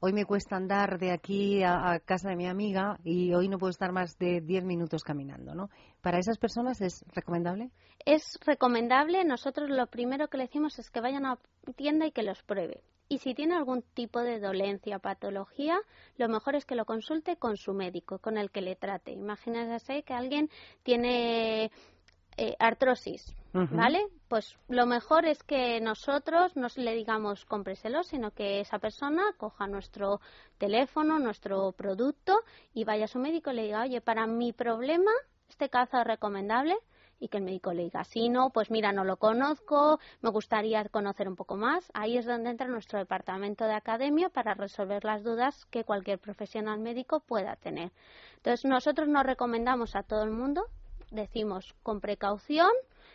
hoy 0.00 0.12
me 0.12 0.24
cuesta 0.24 0.56
andar 0.56 0.98
de 0.98 1.12
aquí 1.12 1.62
a, 1.62 2.00
casa 2.04 2.30
de 2.30 2.34
mi 2.34 2.48
amiga 2.48 2.98
y 3.04 3.32
hoy 3.32 3.48
no 3.48 3.56
puedo 3.56 3.70
estar 3.70 3.92
más 3.92 4.18
de 4.18 4.40
10 4.40 4.64
minutos 4.64 5.04
caminando, 5.04 5.54
¿no? 5.54 5.70
¿Para 6.02 6.18
esas 6.18 6.38
personas 6.38 6.80
es 6.80 7.04
recomendable? 7.14 7.70
Es 8.04 8.36
recomendable. 8.44 9.24
Nosotros 9.24 9.70
lo 9.70 9.86
primero 9.86 10.26
que 10.26 10.38
le 10.38 10.46
decimos 10.46 10.76
es 10.80 10.90
que 10.90 11.00
vayan 11.00 11.24
a 11.24 11.38
tienda 11.76 12.08
y 12.08 12.10
que 12.10 12.24
los 12.24 12.42
pruebe. 12.42 12.82
Y 13.08 13.18
si 13.18 13.34
tiene 13.34 13.54
algún 13.54 13.82
tipo 13.82 14.20
de 14.20 14.40
dolencia 14.40 14.98
patología, 14.98 15.78
lo 16.18 16.28
mejor 16.28 16.56
es 16.56 16.64
que 16.64 16.74
lo 16.74 16.84
consulte 16.84 17.36
con 17.36 17.56
su 17.56 17.72
médico, 17.72 18.18
con 18.18 18.36
el 18.36 18.50
que 18.50 18.60
le 18.60 18.74
trate. 18.74 19.12
Imagínese 19.12 20.02
que 20.02 20.14
alguien 20.14 20.50
tiene 20.82 21.70
eh, 22.36 22.54
artrosis, 22.58 23.34
¿vale? 23.52 24.06
Pues 24.28 24.58
lo 24.68 24.84
mejor 24.84 25.24
es 25.24 25.42
que 25.42 25.80
nosotros 25.80 26.54
no 26.54 26.68
le 26.76 26.94
digamos 26.94 27.46
cómpreselo, 27.46 28.02
sino 28.02 28.30
que 28.30 28.60
esa 28.60 28.78
persona 28.78 29.22
coja 29.38 29.66
nuestro 29.66 30.20
teléfono, 30.58 31.18
nuestro 31.18 31.72
producto 31.72 32.40
y 32.74 32.84
vaya 32.84 33.06
a 33.06 33.08
su 33.08 33.18
médico 33.18 33.50
y 33.50 33.54
le 33.54 33.62
diga, 33.62 33.82
oye, 33.82 34.00
para 34.02 34.26
mi 34.26 34.52
problema, 34.52 35.10
este 35.48 35.70
calzado 35.70 36.02
es 36.02 36.08
recomendable 36.08 36.76
y 37.18 37.28
que 37.28 37.38
el 37.38 37.44
médico 37.44 37.72
le 37.72 37.84
diga, 37.84 38.04
si 38.04 38.28
no, 38.28 38.50
pues 38.50 38.70
mira, 38.70 38.92
no 38.92 39.04
lo 39.04 39.16
conozco, 39.16 39.98
me 40.20 40.30
gustaría 40.30 40.84
conocer 40.90 41.28
un 41.28 41.36
poco 41.36 41.56
más. 41.56 41.90
Ahí 41.94 42.18
es 42.18 42.26
donde 42.26 42.50
entra 42.50 42.68
nuestro 42.68 42.98
departamento 42.98 43.64
de 43.64 43.74
academia 43.74 44.28
para 44.28 44.54
resolver 44.54 45.04
las 45.04 45.24
dudas 45.24 45.64
que 45.70 45.84
cualquier 45.84 46.18
profesional 46.18 46.78
médico 46.80 47.20
pueda 47.20 47.56
tener. 47.56 47.92
Entonces, 48.36 48.64
nosotros 48.66 49.08
nos 49.08 49.24
recomendamos 49.24 49.96
a 49.96 50.02
todo 50.02 50.22
el 50.24 50.30
mundo 50.30 50.66
decimos 51.10 51.74
con 51.82 52.00
precaución, 52.00 52.70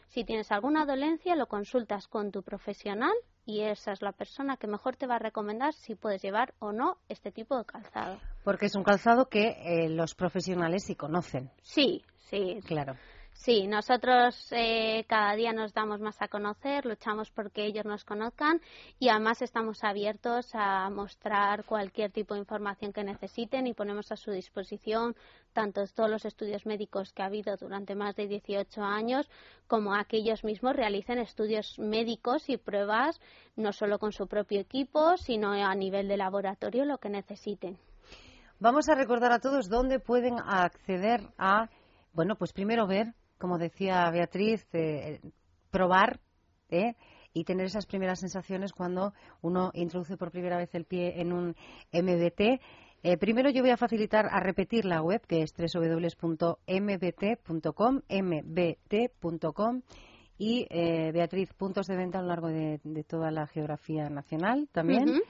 si 0.08 0.24
tienes 0.24 0.52
alguna 0.52 0.86
dolencia 0.86 1.36
lo 1.36 1.48
consultas 1.48 2.08
con 2.08 2.32
tu 2.32 2.44
profesional 2.44 3.14
y 3.46 3.62
esa 3.62 3.92
es 3.92 4.02
la 4.02 4.12
persona 4.12 4.58
que 4.58 4.68
mejor 4.68 4.96
te 4.96 5.08
va 5.08 5.16
a 5.16 5.20
recomendar 5.20 5.74
si 5.74 5.96
puedes 5.96 6.22
llevar 6.22 6.54
o 6.60 6.72
no 6.72 6.98
este 7.10 7.32
tipo 7.32 7.58
de 7.58 7.66
calzado. 7.66 8.20
Porque 8.44 8.68
es 8.68 8.76
un 8.76 8.84
calzado 8.84 9.30
que 9.30 9.58
eh, 9.64 9.90
los 9.90 10.16
profesionales 10.16 10.84
sí 10.86 10.96
conocen. 10.96 11.52
Sí, 11.62 12.04
sí. 12.30 12.60
Claro. 12.66 12.96
Sí, 13.44 13.66
nosotros 13.66 14.36
eh, 14.52 15.04
cada 15.08 15.34
día 15.34 15.52
nos 15.52 15.74
damos 15.74 16.00
más 16.00 16.22
a 16.22 16.28
conocer, 16.28 16.86
luchamos 16.86 17.32
porque 17.32 17.66
ellos 17.66 17.86
nos 17.86 18.06
conozcan 18.06 18.62
y 19.00 19.10
además 19.10 19.42
estamos 19.42 19.84
abiertos 19.84 20.52
a 20.54 20.88
mostrar 20.92 21.66
cualquier 21.66 22.12
tipo 22.12 22.36
de 22.36 22.42
información 22.42 22.94
que 22.94 23.04
necesiten 23.04 23.66
y 23.66 23.74
ponemos 23.74 24.12
a 24.12 24.16
su 24.16 24.30
disposición 24.30 25.16
tanto 25.54 25.82
todos 25.88 26.08
los 26.08 26.24
estudios 26.24 26.68
médicos 26.68 27.14
que 27.14 27.24
ha 27.24 27.26
habido 27.26 27.58
durante 27.58 27.96
más 27.96 28.16
de 28.16 28.28
18 28.28 28.84
años 28.84 29.28
como 29.66 29.96
aquellos 29.96 30.44
mismos 30.44 30.76
realicen 30.76 31.18
estudios 31.18 31.80
médicos 31.80 32.48
y 32.48 32.58
pruebas 32.58 33.20
no 33.56 33.74
solo 33.74 33.98
con 33.98 34.12
su 34.12 34.28
propio 34.28 34.60
equipo, 34.60 35.18
sino 35.18 35.54
a 35.54 35.74
nivel 35.74 36.08
de 36.08 36.18
laboratorio 36.18 36.86
lo 36.86 37.00
que 37.00 37.10
necesiten. 37.10 37.80
Vamos 38.60 38.88
a 38.88 38.94
recordar 38.94 39.32
a 39.32 39.40
todos 39.40 39.68
dónde 39.68 40.00
pueden 40.00 40.36
acceder 40.38 41.22
a, 41.40 41.72
bueno, 42.14 42.36
pues 42.36 42.54
primero 42.54 42.86
ver 42.86 43.16
como 43.42 43.58
decía 43.58 44.10
Beatriz, 44.12 44.66
eh, 44.74 45.20
probar 45.72 46.20
¿eh? 46.70 46.94
y 47.34 47.44
tener 47.44 47.66
esas 47.66 47.88
primeras 47.88 48.20
sensaciones 48.20 48.72
cuando 48.72 49.14
uno 49.42 49.72
introduce 49.74 50.16
por 50.16 50.30
primera 50.30 50.58
vez 50.58 50.76
el 50.76 50.86
pie 50.86 51.20
en 51.20 51.34
un 51.34 51.56
MBT. 51.92 52.62
Eh, 53.04 53.18
primero 53.18 53.50
yo 53.50 53.64
voy 53.64 53.72
a 53.72 53.78
facilitar 53.78 54.28
a 54.28 54.40
repetir 54.40 54.86
la 54.86 55.02
web 55.02 55.26
que 55.26 55.42
es 55.42 55.56
www.mbt.com, 55.58 56.62
mbt.com 58.08 59.82
y 60.38 60.68
Beatriz, 60.70 61.52
puntos 61.54 61.88
de 61.88 61.96
venta 61.96 62.20
a 62.20 62.22
lo 62.22 62.28
largo 62.28 62.48
de, 62.48 62.80
toda 63.08 63.32
la 63.32 63.48
geografía 63.48 64.08
nacional 64.10 64.70
también. 64.72 65.22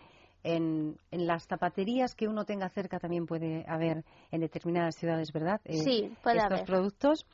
En, 0.43 0.97
las 1.11 1.45
zapaterías 1.47 2.15
que 2.15 2.27
uno 2.27 2.45
tenga 2.45 2.67
cerca 2.69 2.99
también 2.99 3.25
puede 3.25 3.63
haber 3.67 4.03
en 4.31 4.41
determinadas 4.41 4.95
ciudades, 4.95 5.31
¿verdad? 5.31 5.61
sí, 5.65 6.11
puede 6.23 6.39
estos 6.39 6.61
productos. 6.63 7.25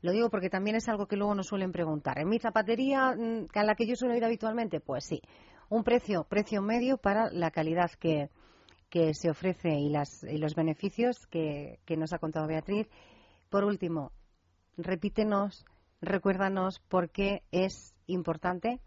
Lo 0.00 0.12
digo 0.12 0.30
porque 0.30 0.50
también 0.50 0.76
es 0.76 0.88
algo 0.88 1.06
que 1.06 1.16
luego 1.16 1.34
nos 1.34 1.48
suelen 1.48 1.72
preguntar. 1.72 2.18
¿En 2.18 2.28
mi 2.28 2.38
zapatería 2.38 3.14
mm, 3.16 3.48
a 3.54 3.64
la 3.64 3.74
que 3.74 3.86
yo 3.86 3.96
suelo 3.96 4.16
ir 4.16 4.24
habitualmente? 4.24 4.80
Pues 4.80 5.04
sí. 5.04 5.20
Un 5.68 5.84
precio, 5.84 6.24
precio 6.24 6.62
medio 6.62 6.96
para 6.98 7.30
la 7.30 7.50
calidad 7.50 7.90
que, 7.98 8.30
que 8.88 9.12
se 9.14 9.30
ofrece 9.30 9.70
y, 9.78 9.88
las, 9.90 10.22
y 10.24 10.38
los 10.38 10.54
beneficios 10.54 11.26
que, 11.26 11.80
que 11.84 11.96
nos 11.96 12.12
ha 12.12 12.18
contado 12.18 12.46
Beatriz. 12.46 12.88
Por 13.50 13.64
último, 13.64 14.12
repítenos, 14.76 15.64
recuérdanos 16.00 16.80
por 16.88 17.10
qué 17.10 17.42
es 17.50 17.94
importante, 18.06 18.80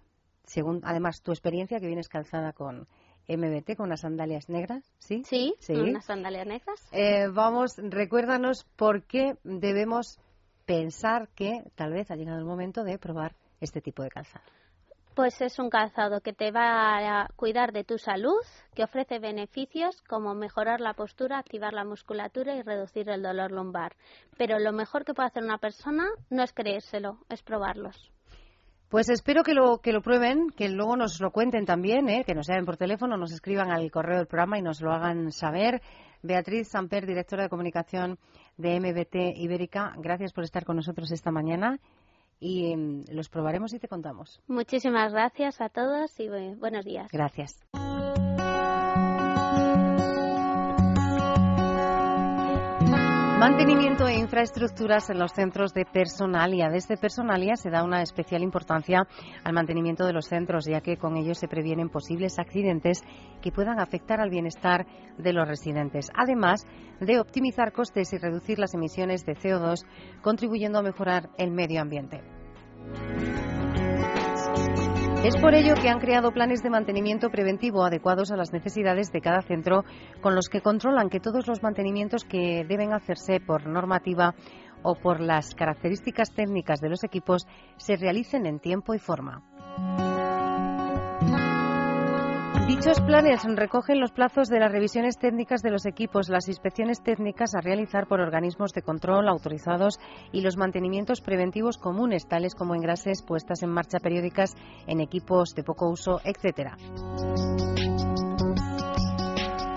según 0.45 0.82
además 0.84 1.21
tu 1.21 1.32
experiencia, 1.32 1.80
que 1.80 1.88
vienes 1.88 2.10
calzada 2.10 2.54
con 2.54 2.88
MBT, 3.28 3.76
con 3.76 3.88
unas 3.88 4.02
sandalias 4.02 4.50
negras, 4.50 4.84
¿sí? 4.97 5.24
Sí, 5.26 5.56
sí. 5.60 5.74
unas 5.74 6.06
sandalias 6.06 6.47
negras. 6.47 6.88
Eh, 6.91 7.28
vamos, 7.32 7.78
recuérdanos 7.78 8.65
por 8.76 9.04
qué 9.04 9.38
debemos 9.43 10.19
pensar 10.65 11.30
que 11.36 11.63
tal 11.76 11.93
vez 11.93 12.12
ha 12.12 12.15
llegado 12.15 12.39
el 12.39 12.45
momento 12.45 12.84
de 12.84 12.97
probar 12.97 13.36
este 13.60 13.82
tipo 13.82 14.04
de 14.04 14.10
calzado. 14.10 14.45
Pues 15.15 15.41
es 15.41 15.60
un 15.60 15.69
calzado 15.69 16.21
que 16.21 16.32
te 16.32 16.52
va 16.52 17.24
a 17.24 17.28
cuidar 17.36 17.74
de 17.74 17.84
tu 17.84 17.97
salud, 17.97 18.41
que 18.74 18.84
ofrece 18.84 19.19
beneficios 19.19 20.02
como 20.04 20.34
mejorar 20.34 20.80
la 20.80 20.93
postura, 20.93 21.38
activar 21.38 21.74
la 21.74 21.84
musculatura 21.84 22.56
y 22.56 22.62
reducir 22.62 23.10
el 23.10 23.21
dolor 23.21 23.52
lumbar. 23.52 23.93
Pero 24.38 24.58
lo 24.58 24.71
mejor 24.71 25.04
que 25.04 25.13
puede 25.13 25.28
hacer 25.28 25.43
una 25.43 25.58
persona 25.58 26.06
no 26.30 26.43
es 26.43 26.54
creérselo, 26.54 27.17
es 27.30 27.43
probarlos. 27.43 28.12
Pues 28.88 29.10
espero 29.10 29.43
que 29.43 29.54
lo, 29.54 29.80
que 29.80 29.93
lo 29.93 30.02
prueben, 30.02 30.50
que 30.50 30.69
luego 30.69 30.95
nos 30.97 31.19
lo 31.19 31.32
cuenten 31.32 31.65
también, 31.65 32.10
¿eh? 32.10 32.24
que 32.26 32.34
nos 32.34 32.47
llamen 32.47 32.65
por 32.65 32.78
teléfono, 32.78 33.15
nos 33.15 33.32
escriban 33.32 33.69
al 33.69 33.91
correo 33.91 34.17
del 34.17 34.28
programa 34.28 34.60
y 34.60 34.62
nos 34.62 34.82
lo 34.82 34.91
hagan 34.91 35.32
saber. 35.32 35.82
Beatriz 36.21 36.69
Samper, 36.69 37.06
directora 37.06 37.43
de 37.43 37.50
comunicación 37.50 38.17
de 38.57 38.79
MBT 38.79 39.37
Ibérica, 39.37 39.93
gracias 39.97 40.33
por 40.33 40.43
estar 40.43 40.65
con 40.65 40.75
nosotros 40.75 41.11
esta 41.11 41.31
mañana 41.31 41.79
y 42.39 42.75
mm, 42.75 43.05
los 43.11 43.29
probaremos 43.29 43.73
y 43.73 43.79
te 43.79 43.87
contamos. 43.87 44.41
Muchísimas 44.47 45.13
gracias 45.13 45.61
a 45.61 45.69
todos 45.69 46.19
y 46.19 46.27
buenos 46.27 46.83
días. 46.83 47.09
Gracias. 47.11 47.65
Mantenimiento 53.41 54.08
e 54.08 54.19
infraestructuras 54.19 55.10
en 55.10 55.17
los 55.17 55.32
centros 55.32 55.73
de 55.73 55.84
personalia. 55.84 56.69
Desde 56.69 56.95
personalia 56.95 57.56
se 57.56 57.71
da 57.71 57.84
una 57.84 58.04
especial 58.04 58.43
importancia 58.43 59.08
al 59.43 59.54
mantenimiento 59.54 60.06
de 60.06 60.13
los 60.13 60.27
centros, 60.27 60.67
ya 60.67 60.82
que 60.82 60.95
con 60.95 61.17
ello 61.17 61.34
se 61.34 61.47
previenen 61.47 61.89
posibles 61.89 62.38
accidentes 62.38 63.01
que 63.41 63.51
puedan 63.51 63.80
afectar 63.80 64.21
al 64.21 64.30
bienestar 64.30 64.86
de 65.17 65.34
los 65.34 65.47
residentes. 65.47 66.12
Además 66.13 66.67
de 66.99 67.19
optimizar 67.19 67.71
costes 67.71 68.13
y 68.13 68.19
reducir 68.19 68.60
las 68.60 68.75
emisiones 68.75 69.25
de 69.25 69.34
CO2, 69.34 69.88
contribuyendo 70.21 70.77
a 70.77 70.84
mejorar 70.84 71.32
el 71.39 71.49
medio 71.49 71.82
ambiente. 71.82 72.21
Es 75.23 75.38
por 75.38 75.53
ello 75.53 75.75
que 75.75 75.88
han 75.88 75.99
creado 75.99 76.31
planes 76.31 76.63
de 76.63 76.71
mantenimiento 76.71 77.29
preventivo 77.29 77.86
adecuados 77.86 78.31
a 78.31 78.36
las 78.36 78.51
necesidades 78.51 79.12
de 79.12 79.21
cada 79.21 79.43
centro, 79.43 79.84
con 80.19 80.34
los 80.34 80.49
que 80.49 80.62
controlan 80.62 81.10
que 81.10 81.19
todos 81.19 81.45
los 81.47 81.62
mantenimientos 81.62 82.23
que 82.23 82.65
deben 82.67 82.91
hacerse 82.91 83.39
por 83.39 83.67
normativa 83.67 84.34
o 84.81 84.95
por 84.95 85.19
las 85.19 85.53
características 85.53 86.34
técnicas 86.34 86.81
de 86.81 86.89
los 86.89 87.03
equipos 87.03 87.45
se 87.77 87.97
realicen 87.97 88.47
en 88.47 88.60
tiempo 88.60 88.95
y 88.95 88.99
forma. 88.99 89.43
Dichos 92.71 93.01
planes 93.01 93.43
recogen 93.57 93.99
los 93.99 94.13
plazos 94.13 94.47
de 94.47 94.57
las 94.57 94.71
revisiones 94.71 95.17
técnicas 95.17 95.62
de 95.62 95.71
los 95.71 95.86
equipos, 95.86 96.29
las 96.29 96.47
inspecciones 96.47 97.03
técnicas 97.03 97.53
a 97.53 97.60
realizar 97.60 98.07
por 98.07 98.21
organismos 98.21 98.71
de 98.71 98.81
control 98.81 99.27
autorizados 99.27 99.99
y 100.31 100.39
los 100.39 100.55
mantenimientos 100.55 101.19
preventivos 101.19 101.77
comunes, 101.77 102.29
tales 102.29 102.55
como 102.55 102.73
engrases, 102.73 103.23
puestas 103.23 103.62
en 103.62 103.71
marcha 103.71 103.99
periódicas 103.99 104.55
en 104.88 105.01
equipos 105.01 105.53
de 105.53 105.63
poco 105.63 105.89
uso, 105.89 106.21
etcétera. 106.23 106.77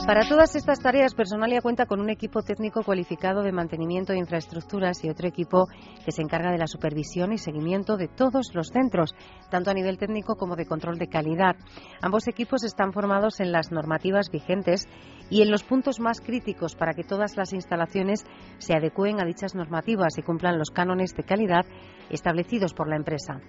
Para 0.07 0.29
todas 0.29 0.55
estas 0.55 0.81
tareas, 0.81 1.15
Personalia 1.15 1.63
cuenta 1.63 1.87
con 1.87 1.99
un 1.99 2.11
equipo 2.11 2.43
técnico 2.43 2.83
cualificado 2.83 3.43
de 3.43 3.53
mantenimiento 3.53 4.13
de 4.13 4.19
infraestructuras 4.19 5.03
y 5.03 5.09
otro 5.09 5.27
equipo 5.27 5.67
que 6.05 6.13
se 6.13 6.21
encarga 6.21 6.53
de 6.53 6.59
la 6.59 6.67
supervisión 6.67 7.33
y 7.33 7.39
seguimiento 7.39 7.97
de 7.97 8.09
todos 8.09 8.55
los 8.55 8.69
centros, 8.69 9.15
tanto 9.51 9.71
a 9.71 9.75
nivel 9.75 9.97
técnico 9.97 10.37
como 10.37 10.57
de 10.57 10.67
control 10.67 10.99
de 10.99 11.09
calidad. 11.09 11.57
Ambos 12.03 12.29
equipos 12.29 12.65
están 12.65 12.93
formados 12.93 13.41
en 13.41 13.51
las 13.51 13.73
normativas 13.73 14.31
vigentes 14.31 14.89
y 15.31 15.41
en 15.41 15.51
los 15.51 15.63
puntos 15.65 16.01
más 16.01 16.21
críticos 16.21 16.75
para 16.75 16.93
que 16.93 17.05
todas 17.05 17.39
las 17.39 17.55
instalaciones 17.55 18.27
se 18.59 18.75
adecúen 18.75 19.23
a 19.23 19.25
dichas 19.25 19.55
normativas 19.55 20.19
y 20.19 20.23
cumplan 20.23 20.59
los 20.59 20.71
cánones 20.71 21.15
de 21.17 21.23
calidad 21.23 21.65
establecidos 22.11 22.75
por 22.75 22.91
la 22.91 22.97
empresa. 22.97 23.41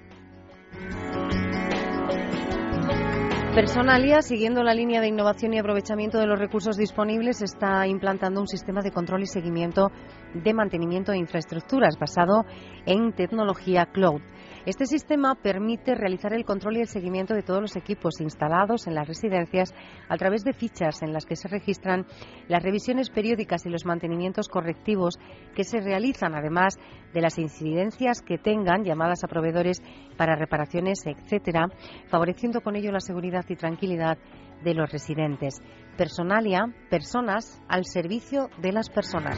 Personalia, 3.55 4.21
siguiendo 4.21 4.63
la 4.63 4.73
línea 4.73 4.99
de 4.99 5.07
innovación 5.07 5.53
y 5.53 5.59
aprovechamiento 5.59 6.19
de 6.19 6.27
los 6.27 6.37
recursos 6.37 6.75
disponibles, 6.75 7.41
está 7.41 7.87
implantando 7.87 8.41
un 8.41 8.49
sistema 8.49 8.81
de 8.81 8.91
control 8.91 9.23
y 9.23 9.27
seguimiento 9.27 9.93
de 10.33 10.53
mantenimiento 10.53 11.13
de 11.13 11.19
infraestructuras 11.19 11.97
basado 11.97 12.43
en 12.85 13.13
tecnología 13.13 13.85
cloud. 13.85 14.21
Este 14.65 14.87
sistema 14.87 15.35
permite 15.35 15.93
realizar 15.93 16.33
el 16.33 16.43
control 16.43 16.77
y 16.77 16.81
el 16.81 16.87
seguimiento 16.87 17.35
de 17.35 17.43
todos 17.43 17.61
los 17.61 17.75
equipos 17.75 18.19
instalados 18.19 18.87
en 18.87 18.95
las 18.95 19.07
residencias 19.07 19.75
a 20.09 20.17
través 20.17 20.43
de 20.43 20.53
fichas 20.53 21.03
en 21.03 21.13
las 21.13 21.27
que 21.27 21.35
se 21.35 21.47
registran 21.47 22.07
las 22.47 22.63
revisiones 22.63 23.11
periódicas 23.11 23.63
y 23.67 23.69
los 23.69 23.85
mantenimientos 23.85 24.49
correctivos 24.49 25.19
que 25.55 25.63
se 25.63 25.81
realizan, 25.81 26.33
además 26.33 26.79
de 27.13 27.21
las 27.21 27.37
incidencias 27.37 28.23
que 28.23 28.39
tengan 28.39 28.83
llamadas 28.83 29.23
a 29.23 29.27
proveedores 29.27 29.83
para 30.17 30.35
reparaciones, 30.35 31.05
etcétera, 31.05 31.67
favoreciendo 32.07 32.61
con 32.61 32.75
ello 32.75 32.91
la 32.91 33.01
seguridad 33.01 33.45
y 33.47 33.55
tranquilidad 33.55 34.17
de 34.63 34.73
los 34.73 34.91
residentes. 34.91 35.61
Personalia, 35.95 36.73
personas 36.89 37.61
al 37.67 37.85
servicio 37.85 38.49
de 38.57 38.71
las 38.71 38.89
personas. 38.89 39.37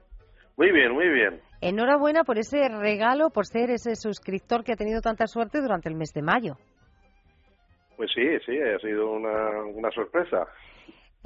Muy 0.57 0.73
bien, 0.73 0.93
muy 0.93 1.09
bien. 1.09 1.41
Enhorabuena 1.61 2.25
por 2.25 2.39
ese 2.39 2.69
regalo, 2.69 3.31
por 3.31 3.47
ser 3.47 3.71
ese 3.71 3.95
suscriptor 3.95 4.65
que 4.65 4.73
ha 4.73 4.77
tenido 4.77 5.01
tanta 5.01 5.27
suerte 5.27 5.61
durante 5.61 5.89
el 5.89 5.95
mes 5.95 6.13
de 6.13 6.23
mayo. 6.23 6.57
Pues 7.97 8.11
sí, 8.15 8.23
sí, 8.45 8.59
ha 8.61 8.79
sido 8.81 9.11
una, 9.11 9.65
una 9.65 9.91
sorpresa. 9.91 10.47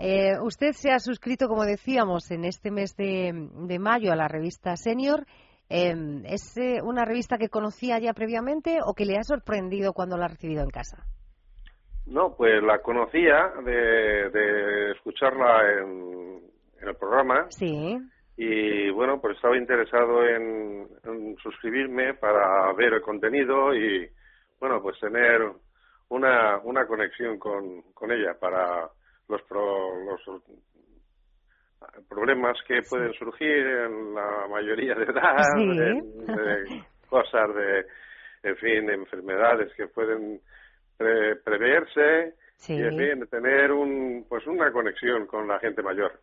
Eh, 0.01 0.39
usted 0.41 0.73
se 0.73 0.93
ha 0.93 1.01
suscrito, 1.01 1.49
como 1.49 1.65
decíamos, 1.65 2.31
en 2.31 2.45
este 2.45 2.71
mes 2.71 2.97
de, 2.97 3.79
mayo 3.81 4.13
a 4.13 4.17
la 4.17 4.29
revista 4.29 4.77
Senior. 4.77 5.27
Em, 5.69 6.25
¿Es 6.25 6.57
eh, 6.57 6.79
una 6.83 7.05
revista 7.05 7.37
que 7.37 7.49
conocía 7.49 7.99
ya 7.99 8.15
previamente 8.15 8.79
o 8.87 8.95
que 8.95 9.05
le 9.05 9.17
ha 9.17 9.25
sorprendido 9.25 9.93
cuando 9.93 10.17
la 10.17 10.27
ha 10.27 10.29
recibido 10.29 10.63
en 10.63 10.71
casa? 10.71 11.05
No, 12.07 12.35
pues 12.37 12.63
la 12.63 12.81
conocía 12.81 13.53
de, 13.65 14.93
escucharla 14.93 15.81
en, 15.81 16.43
el 16.81 16.95
programa. 16.95 17.47
Sí. 17.51 17.99
Y 18.37 18.91
bueno, 18.91 19.21
pues 19.21 19.35
estaba 19.35 19.59
interesado 19.59 20.25
en, 20.25 20.87
suscribirme 21.43 22.15
para 22.15 22.73
ver 22.75 22.95
el 22.95 23.03
contenido 23.03 23.75
y, 23.75 24.09
bueno, 24.61 24.81
pues 24.81 24.99
tener 25.01 25.43
una, 26.09 26.59
una 26.59 26.87
conexión 26.87 27.37
con, 27.39 27.83
con 27.93 28.13
ella 28.13 28.39
para 28.39 28.89
los, 29.29 29.41
los 29.51 30.43
problemas 32.09 32.57
que 32.67 32.83
pueden 32.89 33.13
surgir 33.15 33.67
en 33.67 34.15
la 34.15 34.47
mayoría 34.49 34.95
de 34.95 35.05
edad, 35.05 35.37
cosas 37.09 37.55
de, 37.55 37.87
en 38.43 38.57
fin, 38.57 38.91
enfermedades 38.91 39.73
que 39.77 39.87
pueden 39.89 40.41
preverse 40.97 42.35
y, 42.67 42.83
en 42.83 42.97
fin, 42.97 43.27
tener 43.31 43.73
un, 43.73 44.27
pues 44.29 44.47
una 44.47 44.73
conexión 44.73 45.27
con 45.27 45.47
la 45.47 45.59
gente 45.61 45.83
mayor. 45.83 46.21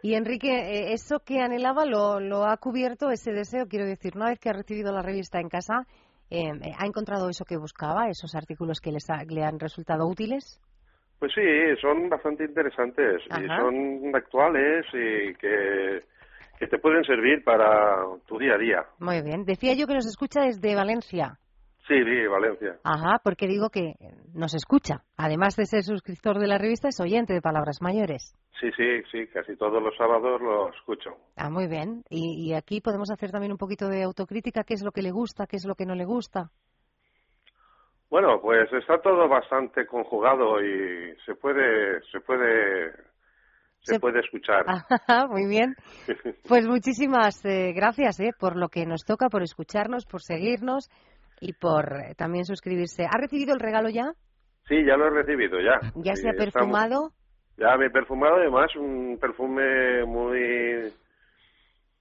Y 0.00 0.14
Enrique, 0.14 0.50
eh, 0.50 0.92
eso 0.92 1.20
que 1.20 1.40
anhelaba 1.40 1.84
lo, 1.84 2.20
lo 2.20 2.44
ha 2.44 2.56
cubierto, 2.58 3.10
ese 3.10 3.32
deseo, 3.32 3.66
quiero 3.66 3.84
decir, 3.84 4.12
una 4.14 4.28
vez 4.28 4.38
que 4.38 4.48
ha 4.48 4.52
recibido 4.52 4.92
la 4.92 5.02
revista 5.02 5.40
en 5.40 5.48
casa, 5.48 5.86
eh, 6.30 6.52
¿ha 6.78 6.86
encontrado 6.86 7.28
eso 7.28 7.44
que 7.44 7.56
buscaba, 7.56 8.08
esos 8.08 8.34
artículos 8.34 8.80
que 8.80 8.92
les 8.92 9.06
le 9.28 9.44
han 9.44 9.58
resultado 9.58 10.06
útiles? 10.06 10.60
Pues 11.18 11.32
sí, 11.34 11.42
son 11.80 12.08
bastante 12.08 12.44
interesantes 12.44 13.22
y 13.26 13.46
son 13.46 14.14
actuales 14.14 14.86
y 14.92 15.34
que, 15.34 16.04
que 16.58 16.66
te 16.68 16.78
pueden 16.78 17.02
servir 17.04 17.42
para 17.42 18.04
tu 18.26 18.38
día 18.38 18.54
a 18.54 18.58
día. 18.58 18.84
Muy 19.00 19.22
bien. 19.22 19.44
Decía 19.44 19.74
yo 19.74 19.86
que 19.86 19.94
nos 19.94 20.06
escucha 20.06 20.42
desde 20.42 20.76
Valencia. 20.76 21.38
Sí, 21.88 21.94
sí, 22.04 22.26
Valencia. 22.26 22.76
Ajá, 22.84 23.18
porque 23.24 23.48
digo 23.48 23.70
que 23.70 23.94
nos 24.34 24.54
escucha. 24.54 25.02
Además 25.16 25.56
de 25.56 25.64
ser 25.64 25.82
suscriptor 25.82 26.38
de 26.38 26.46
la 26.46 26.58
revista, 26.58 26.88
es 26.88 27.00
oyente 27.00 27.32
de 27.32 27.40
Palabras 27.40 27.78
Mayores. 27.80 28.34
Sí, 28.60 28.70
sí, 28.76 29.02
sí, 29.10 29.26
casi 29.32 29.56
todos 29.56 29.82
los 29.82 29.96
sábados 29.96 30.40
lo 30.40 30.68
escucho. 30.68 31.16
Ah, 31.36 31.48
muy 31.48 31.66
bien. 31.66 32.02
Y, 32.10 32.50
y 32.50 32.54
aquí 32.54 32.80
podemos 32.82 33.10
hacer 33.10 33.30
también 33.30 33.52
un 33.52 33.58
poquito 33.58 33.88
de 33.88 34.02
autocrítica, 34.02 34.64
qué 34.64 34.74
es 34.74 34.84
lo 34.84 34.92
que 34.92 35.02
le 35.02 35.12
gusta, 35.12 35.46
qué 35.46 35.56
es 35.56 35.64
lo 35.66 35.74
que 35.74 35.86
no 35.86 35.94
le 35.94 36.04
gusta. 36.04 36.50
Bueno, 38.10 38.40
pues 38.40 38.72
está 38.72 38.98
todo 39.00 39.28
bastante 39.28 39.86
conjugado 39.86 40.62
y 40.62 41.14
se 41.26 41.34
puede, 41.34 42.00
se 42.10 42.20
puede, 42.20 42.92
se, 43.80 44.00
puede 44.00 44.20
escuchar. 44.20 44.64
Muy 45.30 45.46
bien. 45.46 45.74
Pues 46.48 46.66
muchísimas 46.66 47.44
eh, 47.44 47.72
gracias 47.74 48.18
eh, 48.20 48.30
por 48.38 48.56
lo 48.56 48.68
que 48.68 48.86
nos 48.86 49.04
toca, 49.04 49.28
por 49.28 49.42
escucharnos, 49.42 50.06
por 50.06 50.22
seguirnos 50.22 50.88
y 51.40 51.52
por 51.52 51.92
eh, 51.92 52.14
también 52.16 52.46
suscribirse. 52.46 53.04
¿Ha 53.04 53.18
recibido 53.18 53.52
el 53.52 53.60
regalo 53.60 53.90
ya? 53.90 54.12
Sí, 54.66 54.76
ya 54.86 54.96
lo 54.96 55.08
he 55.08 55.10
recibido, 55.10 55.60
ya. 55.60 55.78
¿Ya 55.96 56.14
se 56.14 56.30
ha 56.30 56.32
perfumado? 56.32 57.10
Ya 57.58 57.76
me 57.76 57.86
he 57.86 57.90
perfumado, 57.90 58.36
además 58.36 58.74
un 58.76 59.18
perfume 59.20 60.04
muy 60.06 60.90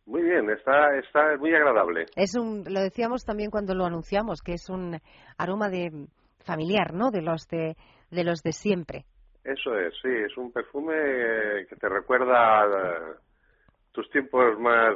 muy 0.07 0.23
bien, 0.23 0.49
está, 0.49 0.97
está 0.97 1.37
muy 1.37 1.53
agradable. 1.53 2.05
Es 2.15 2.35
un, 2.35 2.63
lo 2.67 2.81
decíamos 2.81 3.25
también 3.25 3.51
cuando 3.51 3.75
lo 3.75 3.85
anunciamos, 3.85 4.41
que 4.41 4.53
es 4.53 4.69
un 4.69 4.97
aroma 5.37 5.69
de 5.69 6.07
familiar, 6.45 6.93
¿no? 6.93 7.11
De 7.11 7.21
los 7.21 7.47
de, 7.47 7.75
de 8.09 8.23
los 8.23 8.41
de 8.41 8.53
siempre. 8.53 9.05
Eso 9.43 9.77
es, 9.77 9.93
sí, 10.01 10.09
es 10.09 10.35
un 10.37 10.51
perfume 10.51 10.93
que 11.69 11.75
te 11.75 11.89
recuerda 11.89 13.17
tus 13.91 14.09
tiempos 14.09 14.57
más 14.59 14.95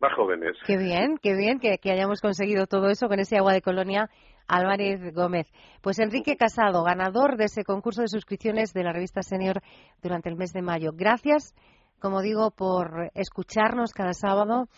más 0.00 0.14
jóvenes. 0.14 0.56
Qué 0.66 0.78
bien, 0.78 1.18
qué 1.22 1.34
bien 1.34 1.58
que, 1.58 1.76
que 1.78 1.90
hayamos 1.90 2.20
conseguido 2.20 2.66
todo 2.66 2.88
eso 2.88 3.08
con 3.08 3.18
ese 3.18 3.36
agua 3.36 3.52
de 3.52 3.60
colonia 3.60 4.08
Álvarez 4.48 5.14
Gómez. 5.14 5.46
Pues 5.82 5.98
Enrique 5.98 6.36
Casado, 6.36 6.82
ganador 6.84 7.36
de 7.36 7.44
ese 7.44 7.64
concurso 7.64 8.02
de 8.02 8.08
suscripciones 8.08 8.72
de 8.72 8.82
la 8.82 8.92
revista 8.92 9.22
Senior 9.22 9.60
durante 10.02 10.28
el 10.28 10.36
mes 10.36 10.52
de 10.52 10.62
mayo. 10.62 10.90
Gracias, 10.94 11.54
como 12.00 12.22
digo, 12.22 12.50
por 12.50 13.10
escucharnos 13.14 13.92
cada 13.92 14.12
sábado 14.12 14.68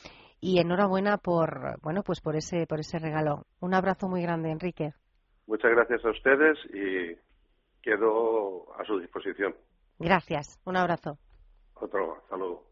y 0.40 0.58
enhorabuena 0.58 1.18
por, 1.18 1.80
bueno, 1.82 2.02
pues 2.02 2.20
por 2.20 2.36
ese, 2.36 2.66
por 2.66 2.80
ese 2.80 2.98
regalo. 2.98 3.46
Un 3.60 3.74
abrazo 3.74 4.08
muy 4.08 4.22
grande, 4.22 4.50
Enrique. 4.50 4.92
Muchas 5.46 5.70
gracias 5.70 6.04
a 6.04 6.10
ustedes 6.10 6.58
y 6.74 7.16
quedo 7.80 8.72
a 8.78 8.84
su 8.84 8.98
disposición. 8.98 9.54
Gracias. 9.98 10.60
Un 10.64 10.76
abrazo. 10.76 11.18
Otro 11.74 12.22
saludo. 12.28 12.71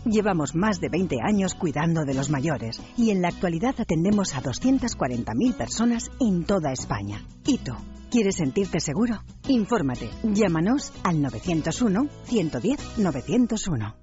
Llevamos 0.05 0.55
más 0.55 0.79
de 0.79 0.87
20 0.89 1.17
años 1.21 1.53
cuidando 1.53 2.05
de 2.05 2.15
los 2.15 2.31
mayores 2.31 2.81
y 2.97 3.11
en 3.11 3.21
la 3.21 3.27
actualidad 3.27 3.75
atendemos 3.77 4.33
a 4.33 4.41
240.000 4.41 5.53
personas 5.53 6.09
en 6.19 6.43
toda 6.43 6.71
España. 6.71 7.23
¿Y 7.45 7.59
tú? 7.59 7.73
¿Quieres 8.09 8.37
sentirte 8.37 8.79
seguro? 8.79 9.21
Infórmate. 9.47 10.09
Llámanos 10.23 10.91
al 11.03 11.17
901-110-901. 11.17 13.93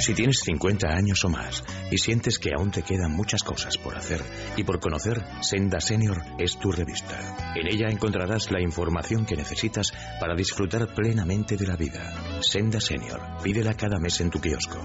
Si 0.00 0.14
tienes 0.14 0.40
50 0.44 0.88
años 0.88 1.24
o 1.24 1.28
más 1.28 1.62
y 1.90 1.98
sientes 1.98 2.38
que 2.38 2.50
aún 2.56 2.70
te 2.70 2.82
quedan 2.82 3.12
muchas 3.12 3.42
cosas 3.42 3.76
por 3.76 3.96
hacer 3.96 4.20
y 4.56 4.64
por 4.64 4.80
conocer, 4.80 5.22
Senda 5.42 5.80
Senior 5.80 6.22
es 6.38 6.58
tu 6.58 6.72
revista. 6.72 7.54
En 7.54 7.66
ella 7.66 7.88
encontrarás 7.90 8.50
la 8.50 8.62
información 8.62 9.26
que 9.26 9.36
necesitas 9.36 9.92
para 10.18 10.34
disfrutar 10.34 10.94
plenamente 10.94 11.56
de 11.56 11.66
la 11.66 11.76
vida. 11.76 12.40
Senda 12.40 12.80
Senior. 12.80 13.20
Pídela 13.42 13.74
cada 13.74 13.98
mes 13.98 14.20
en 14.20 14.30
tu 14.30 14.40
kiosco. 14.40 14.80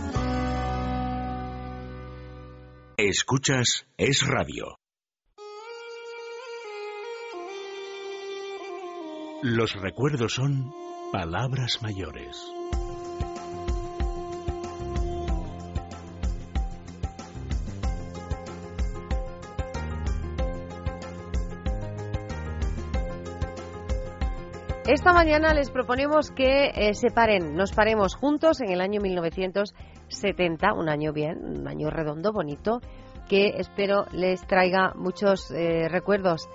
Escuchas 2.98 3.88
Es 3.98 4.26
Radio. 4.28 4.80
Los 9.44 9.74
recuerdos 9.74 10.34
son 10.34 10.74
palabras 11.12 11.82
mayores. 11.82 12.55
Esta 24.88 25.14
mañana 25.14 25.52
les 25.56 25.72
proponemos 25.72 26.30
que 26.30 26.68
eh, 26.68 26.94
se 26.94 27.10
paren, 27.10 27.56
nos 27.56 27.72
paremos 27.72 28.14
juntos 28.14 28.62
en 28.62 28.70
el 28.70 28.82
año 28.82 29.02
1970, 29.02 30.74
un 30.76 30.90
año 30.90 31.12
bien, 31.12 31.44
un 31.44 31.68
año 31.68 31.90
redondo, 31.90 32.32
bonito, 32.32 32.82
que 33.28 33.56
espero 33.58 34.06
les 34.12 34.46
traiga 34.46 34.94
muchos 34.94 35.50
eh, 35.50 35.88
recuerdos 35.90 36.48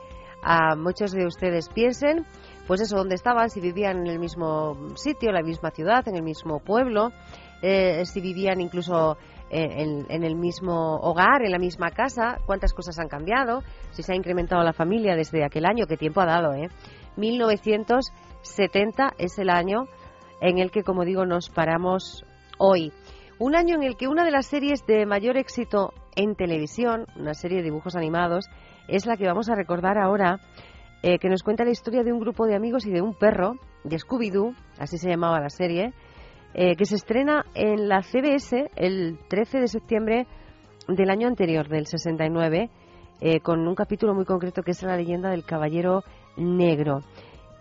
a 0.45 0.77
muchos 0.77 1.11
de 1.11 1.27
ustedes. 1.27 1.69
Piensen, 1.71 2.25
pues 2.69 2.81
eso, 2.81 2.97
dónde 2.97 3.16
estaban, 3.16 3.51
si 3.51 3.61
vivían 3.61 3.99
en 3.99 4.07
el 4.07 4.21
mismo 4.21 4.77
sitio, 4.95 5.31
en 5.31 5.35
la 5.35 5.43
misma 5.43 5.73
ciudad, 5.73 6.07
en 6.07 6.14
el 6.14 6.23
mismo 6.23 6.61
pueblo, 6.61 7.11
eh, 7.62 8.05
si 8.05 8.21
vivían 8.21 8.61
incluso 8.61 9.19
en, 9.53 10.07
en, 10.09 10.23
el 10.23 10.37
mismo 10.37 11.01
hogar, 11.01 11.43
en 11.43 11.51
la 11.51 11.59
misma 11.59 11.90
casa, 11.90 12.38
cuántas 12.47 12.73
cosas 12.73 12.97
han 13.01 13.09
cambiado, 13.09 13.64
si 13.90 14.05
se 14.05 14.12
ha 14.12 14.14
incrementado 14.14 14.62
la 14.62 14.73
familia 14.73 15.16
desde 15.16 15.45
aquel 15.45 15.66
año, 15.66 15.87
qué 15.88 15.97
tiempo 15.97 16.21
ha 16.21 16.27
dado, 16.27 16.55
¿eh? 16.55 16.69
1970 17.16 19.14
es 19.18 19.38
el 19.38 19.51
año 19.51 19.85
en 20.40 20.59
el 20.59 20.70
que, 20.70 20.83
como 20.83 21.05
digo, 21.05 21.27
nos 21.27 21.51
paramos 21.51 22.25
hoy. 22.59 22.92
Un 23.38 23.57
año 23.57 23.75
en 23.77 23.83
el 23.83 23.96
que 23.96 24.09
una 24.09 24.25
de 24.25 24.31
las 24.31 24.46
series 24.46 24.85
de 24.87 25.07
mayor 25.07 25.37
éxito 25.37 25.92
en 26.16 26.35
televisión, 26.35 27.07
una 27.16 27.35
serie 27.35 27.59
de 27.59 27.64
dibujos 27.64 27.96
animados, 27.96 28.46
es 28.88 29.07
la 29.07 29.16
que 29.16 29.27
vamos 29.27 29.49
a 29.49 29.55
recordar 29.55 29.99
ahora, 29.99 30.40
eh, 31.03 31.18
que 31.18 31.29
nos 31.29 31.42
cuenta 31.42 31.64
la 31.64 31.70
historia 31.70 32.03
de 32.03 32.12
un 32.12 32.20
grupo 32.20 32.46
de 32.46 32.55
amigos 32.55 32.85
y 32.87 32.90
de 32.90 33.01
un 33.01 33.14
perro, 33.14 33.55
de 33.85 33.96
Scooby-Doo, 33.96 34.55
así 34.79 34.99
se 34.99 35.09
llamaba 35.09 35.40
la 35.40 35.49
serie, 35.49 35.94
eh, 36.53 36.77
que 36.77 36.85
se 36.85 36.96
estrena 36.96 37.46
en 37.55 37.88
la 37.88 38.03
CBS 38.03 38.70
el 38.77 39.18
13 39.29 39.61
de 39.61 39.68
septiembre 39.68 40.27
del 40.88 41.11
año 41.11 41.29
anterior, 41.29 41.68
del 41.68 41.87
69, 41.87 42.70
eh, 43.20 43.40
con 43.40 43.66
un 43.66 43.75
capítulo 43.75 44.14
muy 44.14 44.25
concreto 44.25 44.62
que 44.62 44.73
es 44.73 44.83
la 44.83 44.96
leyenda 44.96 45.31
del 45.31 45.44
caballero 45.44 46.03
negro. 46.37 47.01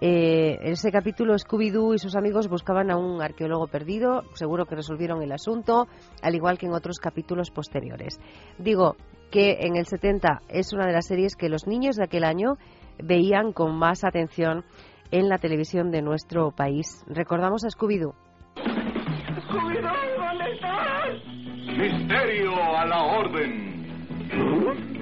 Eh, 0.02 0.58
en 0.62 0.72
ese 0.74 0.92
capítulo, 0.92 1.36
Scooby-Doo 1.38 1.94
y 1.94 2.00
sus 2.00 2.16
amigos 2.16 2.48
buscaban 2.48 2.90
a 2.90 2.98
un 2.98 3.22
arqueólogo 3.22 3.68
perdido. 3.68 4.24
Seguro 4.34 4.66
que 4.66 4.76
resolvieron 4.76 5.22
el 5.22 5.32
asunto, 5.32 5.88
al 6.22 6.36
igual 6.36 6.58
que 6.58 6.68
en 6.68 6.74
otros 6.74 7.00
capítulos 7.00 7.52
posteriores. 7.52 8.20
Digo 8.58 8.96
que 9.30 9.58
en 9.62 9.76
el 9.76 9.86
70 9.86 10.42
es 10.48 10.74
una 10.74 10.88
de 10.88 10.94
las 10.94 11.08
series 11.08 11.36
que 11.36 11.50
los 11.50 11.68
niños 11.68 11.98
de 11.98 12.06
aquel 12.06 12.24
año 12.24 12.58
veían 13.04 13.52
con 13.52 13.78
más 13.78 14.04
atención 14.04 14.64
en 15.12 15.28
la 15.28 15.38
televisión 15.38 15.92
de 15.92 16.02
nuestro 16.02 16.52
país. 16.52 17.04
Recordamos 17.08 17.66
a 17.66 17.70
Scooby-Doo. 17.70 18.14
Scooby-Doo, 19.48 20.18
¿dónde 20.18 20.52
estás? 20.54 21.10
Misterio 21.78 22.54
a 22.56 22.86
la 22.86 23.04
orden. 23.04 24.99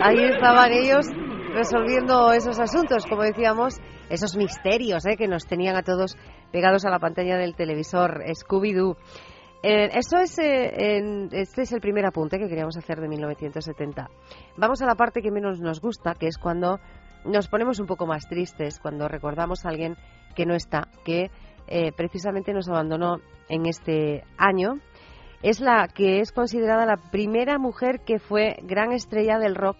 Ahí 0.00 0.24
estaban 0.24 0.72
ellos 0.72 1.06
resolviendo 1.52 2.32
esos 2.32 2.58
asuntos, 2.60 3.04
como 3.06 3.22
decíamos, 3.22 3.74
esos 4.08 4.36
misterios 4.36 5.04
¿eh? 5.06 5.16
que 5.16 5.26
nos 5.26 5.46
tenían 5.46 5.76
a 5.76 5.82
todos 5.82 6.16
pegados 6.52 6.84
a 6.84 6.90
la 6.90 6.98
pantalla 6.98 7.36
del 7.36 7.54
televisor 7.54 8.22
Scooby-Doo. 8.24 8.96
Eh, 9.62 9.90
eso 9.92 10.18
es, 10.18 10.38
eh, 10.38 11.28
este 11.32 11.62
es 11.62 11.72
el 11.72 11.80
primer 11.80 12.06
apunte 12.06 12.38
que 12.38 12.48
queríamos 12.48 12.76
hacer 12.76 13.00
de 13.00 13.08
1970. 13.08 14.08
Vamos 14.56 14.80
a 14.82 14.86
la 14.86 14.94
parte 14.94 15.20
que 15.20 15.32
menos 15.32 15.60
nos 15.60 15.80
gusta, 15.80 16.14
que 16.14 16.28
es 16.28 16.38
cuando 16.38 16.78
nos 17.24 17.48
ponemos 17.48 17.80
un 17.80 17.86
poco 17.86 18.06
más 18.06 18.28
tristes, 18.28 18.78
cuando 18.80 19.08
recordamos 19.08 19.64
a 19.64 19.70
alguien 19.70 19.96
que 20.34 20.46
no 20.46 20.54
está, 20.54 20.88
que 21.04 21.30
eh, 21.66 21.92
precisamente 21.92 22.52
nos 22.52 22.68
abandonó 22.68 23.18
en 23.48 23.66
este 23.66 24.24
año. 24.36 24.78
Es 25.42 25.60
la 25.60 25.88
que 25.88 26.20
es 26.20 26.32
considerada 26.32 26.86
la 26.86 26.96
primera 26.96 27.58
mujer 27.58 28.00
que 28.00 28.18
fue 28.18 28.56
gran 28.62 28.92
estrella 28.92 29.38
del 29.38 29.54
rock 29.54 29.76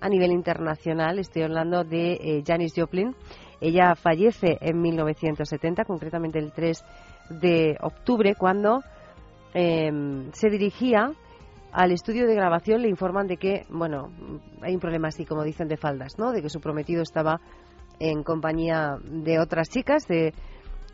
a 0.00 0.08
nivel 0.08 0.32
internacional. 0.32 1.18
Estoy 1.18 1.42
hablando 1.42 1.84
de 1.84 2.12
eh, 2.12 2.42
Janis 2.46 2.72
Joplin. 2.76 3.14
Ella 3.60 3.94
fallece 3.94 4.58
en 4.60 4.80
1970, 4.80 5.84
concretamente 5.84 6.38
el 6.38 6.52
3 6.52 6.84
de 7.40 7.76
octubre, 7.80 8.34
cuando 8.34 8.80
em, 9.52 10.30
se 10.32 10.48
dirigía 10.48 11.12
al 11.72 11.92
estudio 11.92 12.26
de 12.26 12.34
grabación. 12.34 12.82
Le 12.82 12.88
informan 12.88 13.26
de 13.26 13.36
que, 13.36 13.66
bueno, 13.68 14.10
hay 14.62 14.74
un 14.74 14.80
problema 14.80 15.08
así, 15.08 15.24
como 15.24 15.44
dicen, 15.44 15.68
de 15.68 15.76
faldas, 15.76 16.18
¿no? 16.18 16.32
De 16.32 16.42
que 16.42 16.50
su 16.50 16.60
prometido 16.60 17.02
estaba 17.02 17.40
en 17.98 18.22
compañía 18.22 18.96
de 19.04 19.38
otras 19.38 19.68
chicas, 19.68 20.06
de, 20.06 20.32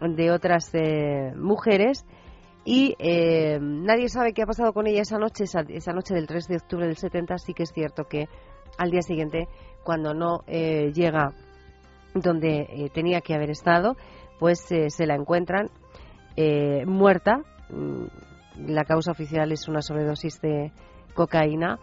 de 0.00 0.30
otras 0.30 0.70
eh, 0.74 1.32
mujeres. 1.36 2.04
Y 2.64 2.96
eh, 2.98 3.60
nadie 3.60 4.08
sabe 4.08 4.32
qué 4.32 4.42
ha 4.42 4.46
pasado 4.46 4.72
con 4.72 4.88
ella 4.88 5.02
esa 5.02 5.18
noche, 5.18 5.44
esa, 5.44 5.92
noche 5.92 6.14
del 6.14 6.26
3 6.26 6.48
de 6.48 6.56
octubre 6.56 6.86
del 6.86 6.96
70. 6.96 7.38
Sí 7.38 7.54
que 7.54 7.62
es 7.62 7.72
cierto 7.72 8.04
que 8.04 8.28
al 8.76 8.90
día 8.90 9.02
siguiente, 9.02 9.46
cuando 9.84 10.14
no 10.14 10.40
eh, 10.48 10.92
llega 10.92 11.32
donde 12.12 12.66
eh, 12.68 12.90
tenía 12.92 13.20
que 13.20 13.34
haber 13.34 13.50
estado, 13.50 13.96
pues 14.40 14.70
eh, 14.72 14.90
se 14.90 15.06
la 15.06 15.14
encuentran 15.14 15.70
muerta. 16.86 17.40
La 18.58 18.84
causa 18.84 19.10
oficial 19.12 19.52
es 19.52 19.68
una 19.68 19.82
sobredosis 19.82 20.40
de 20.40 20.72
cocaína, 21.14 21.78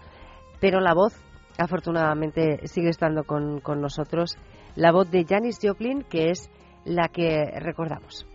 pero 0.59 0.79
la 0.79 0.93
voz, 0.93 1.13
afortunadamente, 1.57 2.67
sigue 2.67 2.89
estando 2.89 3.23
con, 3.23 3.59
con 3.59 3.81
nosotros. 3.81 4.37
La 4.75 4.91
voz 4.91 5.11
de 5.11 5.25
Janis 5.25 5.59
Joplin, 5.61 6.03
que 6.03 6.29
es 6.31 6.49
la 6.85 7.09
que 7.09 7.45
recordamos. 7.59 8.25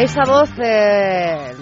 Esa 0.00 0.22
voz 0.24 0.48
eh, 0.58 1.52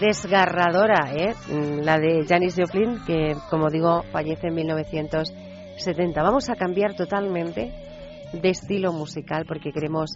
desgarradora, 0.00 1.12
¿eh? 1.12 1.34
la 1.82 1.98
de 1.98 2.24
Janis 2.24 2.54
Joplin, 2.56 3.00
que 3.04 3.34
como 3.50 3.68
digo 3.68 4.04
fallece 4.12 4.46
en 4.46 4.54
1970. 4.54 6.22
Vamos 6.22 6.48
a 6.50 6.54
cambiar 6.54 6.94
totalmente 6.94 7.72
de 8.32 8.48
estilo 8.48 8.92
musical 8.92 9.44
porque 9.44 9.72
queremos, 9.72 10.12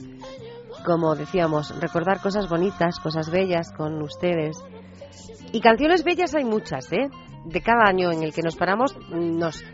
como 0.87 1.17
decíamos, 1.17 1.75
recordar 1.81 2.21
cosas 2.21 2.49
bonitas, 2.49 3.01
cosas 3.01 3.29
bellas 3.29 3.73
con 3.77 4.01
ustedes. 4.03 4.57
Y 5.51 5.61
canciones 5.61 6.05
bellas 6.05 6.33
hay 6.37 6.45
muchas, 6.45 6.93
¿eh? 6.93 7.09
De 7.45 7.61
cada 7.61 7.89
año 7.89 8.13
en 8.13 8.23
el 8.23 8.33
que 8.33 8.43
nos 8.43 8.55
paramos 8.55 8.97
nos 9.11 9.65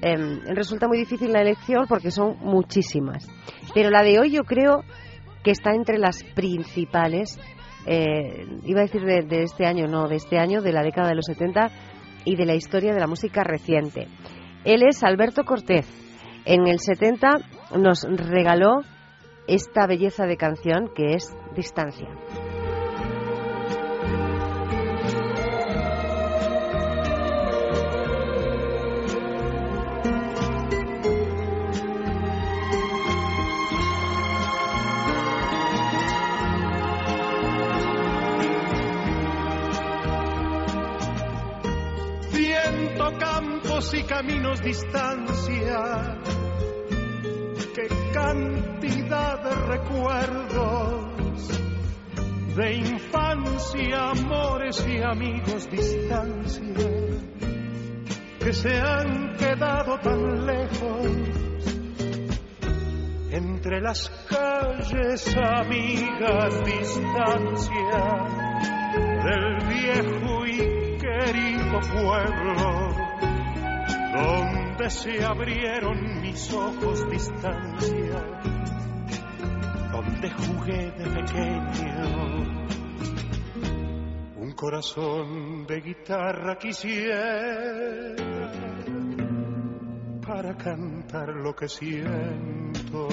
em, 0.00 0.40
resulta 0.46 0.88
muy 0.88 0.96
difícil 0.96 1.30
la 1.30 1.42
elección 1.42 1.84
porque 1.86 2.10
son 2.10 2.38
muchísimas. 2.40 3.28
Pero 3.74 3.90
la 3.90 4.02
de 4.02 4.18
hoy 4.18 4.30
yo 4.30 4.44
creo 4.44 4.82
que 5.42 5.50
está 5.50 5.72
entre 5.74 5.98
las 5.98 6.22
principales 6.34 7.38
eh, 7.86 8.46
iba 8.64 8.80
a 8.80 8.84
decir 8.84 9.02
de, 9.02 9.42
este 9.42 9.66
año, 9.66 9.86
no, 9.86 10.08
de 10.08 10.16
este 10.16 10.38
año, 10.38 10.60
de 10.60 10.72
la 10.72 10.82
década 10.82 11.08
de 11.08 11.14
los 11.14 11.24
70 11.26 11.70
y 12.24 12.36
de 12.36 12.46
la 12.46 12.54
historia 12.54 12.92
de 12.92 13.00
la 13.00 13.06
música 13.06 13.42
reciente. 13.42 14.08
Él 14.64 14.82
es 14.86 15.02
Alberto 15.02 15.44
Cortés. 15.44 15.86
En 16.44 16.66
el 16.66 16.78
70 16.78 17.28
nos 17.78 18.02
regaló 18.02 18.80
esta 19.46 19.86
belleza 19.86 20.26
de 20.26 20.36
canción 20.36 20.90
que 20.94 21.14
es 21.14 21.34
Distancia. 21.56 22.08
Y 43.80 44.02
caminos 44.02 44.60
distancia. 44.60 46.18
Qué 47.74 47.88
cantidad 48.12 49.42
de 49.42 49.54
recuerdos 49.54 51.48
de 52.56 52.74
infancia, 52.74 54.10
amores 54.10 54.86
y 54.86 55.02
amigos 55.02 55.70
distancia 55.70 56.74
que 58.38 58.52
se 58.52 58.80
han 58.80 59.34
quedado 59.36 59.98
tan 60.00 60.46
lejos 60.46 61.06
entre 63.30 63.80
las 63.80 64.10
calles 64.28 65.36
amigas 65.36 66.64
distancia 66.66 68.28
del 69.24 69.56
viejo 69.68 70.46
y 70.46 70.98
querido 70.98 71.80
pueblo 71.80 72.79
donde 74.22 74.90
se 74.90 75.24
abrieron 75.24 76.20
mis 76.20 76.52
ojos 76.52 77.10
distancia, 77.10 78.22
donde 79.92 80.30
jugué 80.30 80.90
de 80.92 81.04
pequeño. 81.10 82.60
Un 84.36 84.52
corazón 84.52 85.66
de 85.66 85.80
guitarra 85.80 86.56
quisiera 86.58 88.14
para 90.26 90.56
cantar 90.56 91.28
lo 91.36 91.54
que 91.54 91.68
siento. 91.68 93.08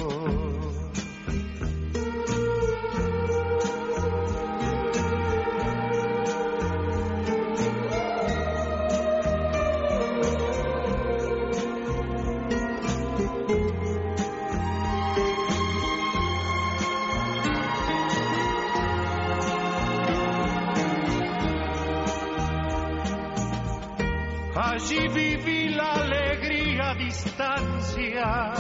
Allí 24.78 25.08
viví 25.08 25.70
la 25.70 25.92
alegría 25.94 26.92
a 26.92 26.94
distancia 26.94 28.54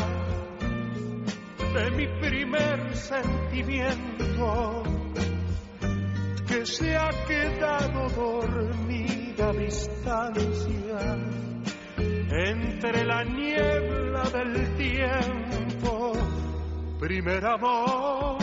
de 1.75 1.91
mi 1.91 2.07
primer 2.19 2.95
sentimiento 2.95 4.83
que 6.47 6.65
se 6.65 6.95
ha 6.95 7.11
quedado 7.27 8.09
dormida 8.09 9.49
a 9.49 9.53
distancia 9.53 11.17
entre 12.31 13.05
la 13.05 13.23
niebla 13.23 14.23
del 14.23 14.75
tiempo, 14.75 16.13
primer 16.99 17.45
amor 17.45 18.39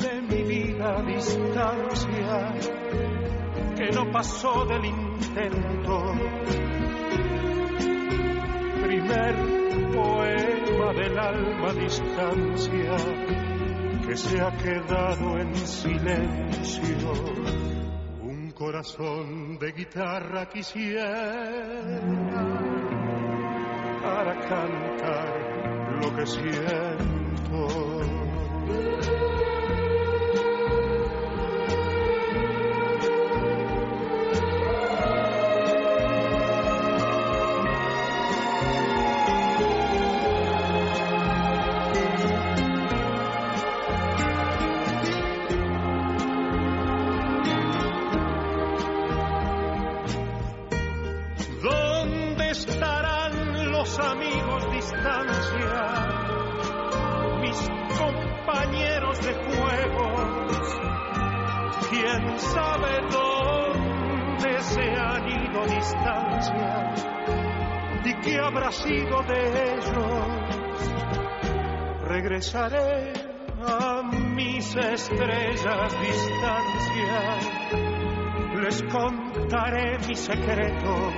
de 0.00 0.20
mi 0.22 0.42
vida 0.42 0.96
a 0.96 1.02
distancia 1.02 2.54
que 3.76 3.92
no 3.92 4.10
pasó 4.10 4.64
del 4.64 4.84
Primer 8.82 9.34
poema 9.92 10.92
del 10.94 11.18
alma 11.18 11.74
distancia 11.74 12.96
que 14.06 14.16
se 14.16 14.40
ha 14.40 14.50
quedado 14.56 15.38
en 15.38 15.54
silencio. 15.54 17.12
Un 18.22 18.50
corazón 18.52 19.58
de 19.58 19.72
guitarra 19.72 20.48
quisiera 20.48 22.00
para 24.02 24.40
cantar 24.40 26.00
lo 26.00 26.16
que 26.16 26.26
siento. 26.26 27.66
Regresaré 72.52 73.12
a 73.60 74.02
mis 74.02 74.76
estrellas 74.76 75.96
distancia, 76.00 77.38
les 78.62 78.82
contaré 78.82 79.98
mi 80.06 80.14
secreto, 80.14 81.12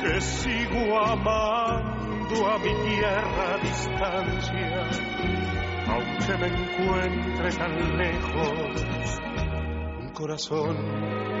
que 0.00 0.20
sigo 0.20 0.98
amando 0.98 2.46
a 2.48 2.58
mi 2.58 2.74
tierra 2.88 3.58
distancia, 3.62 4.90
aunque 5.86 6.36
me 6.38 6.46
encuentre 6.48 7.52
tan 7.52 7.96
lejos, 7.98 9.20
un 10.00 10.12
corazón 10.12 10.76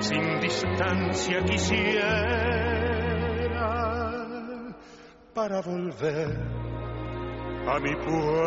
sin 0.00 0.40
distancia 0.40 1.42
quisiera 1.44 2.62
para 5.34 5.62
volver 5.62 6.61
a 7.66 7.78
mi 7.78 7.94
pueblo. 7.94 8.42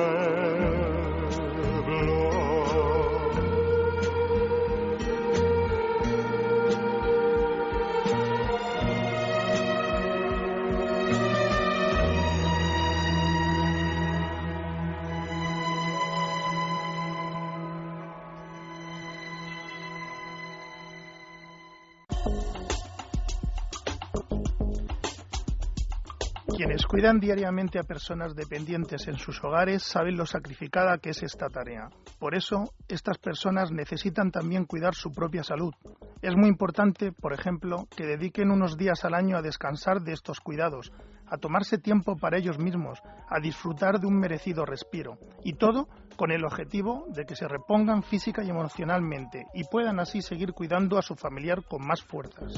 Cuidan 26.96 27.20
diariamente 27.20 27.78
a 27.78 27.84
personas 27.84 28.36
dependientes 28.36 29.10
en 29.10 29.18
sus 29.18 29.44
hogares 29.44 29.84
saben 29.84 30.16
lo 30.16 30.26
sacrificada 30.26 30.98
que 30.98 31.10
es 31.10 31.24
esta 31.24 31.50
tarea. 31.50 31.90
Por 32.20 32.36
eso, 32.36 32.72
estas 32.88 33.18
personas 33.18 33.70
necesitan 33.70 34.32
también 34.32 34.64
cuidar 34.64 34.96
su 34.96 35.12
propia 35.12 35.44
salud. 35.44 35.74
Es 36.22 36.38
muy 36.38 36.48
importante, 36.48 37.12
por 37.12 37.34
ejemplo, 37.34 37.86
que 37.98 38.06
dediquen 38.06 38.50
unos 38.50 38.78
días 38.78 39.04
al 39.04 39.14
año 39.14 39.36
a 39.36 39.42
descansar 39.42 40.04
de 40.04 40.14
estos 40.14 40.40
cuidados, 40.40 40.94
a 41.28 41.36
tomarse 41.36 41.78
tiempo 41.78 42.16
para 42.16 42.38
ellos 42.38 42.60
mismos, 42.60 43.02
a 43.28 43.42
disfrutar 43.42 44.00
de 44.00 44.08
un 44.08 44.18
merecido 44.18 44.66
respiro. 44.66 45.18
Y 45.44 45.56
todo 45.56 45.90
con 46.16 46.32
el 46.32 46.46
objetivo 46.46 47.08
de 47.10 47.26
que 47.26 47.36
se 47.36 47.50
repongan 47.50 48.04
física 48.04 48.42
y 48.42 48.50
emocionalmente 48.52 49.48
y 49.54 49.66
puedan 49.66 50.00
así 50.00 50.22
seguir 50.22 50.54
cuidando 50.54 50.98
a 50.98 51.02
su 51.02 51.16
familiar 51.16 51.62
con 51.66 51.86
más 51.86 52.02
fuerzas. 52.02 52.54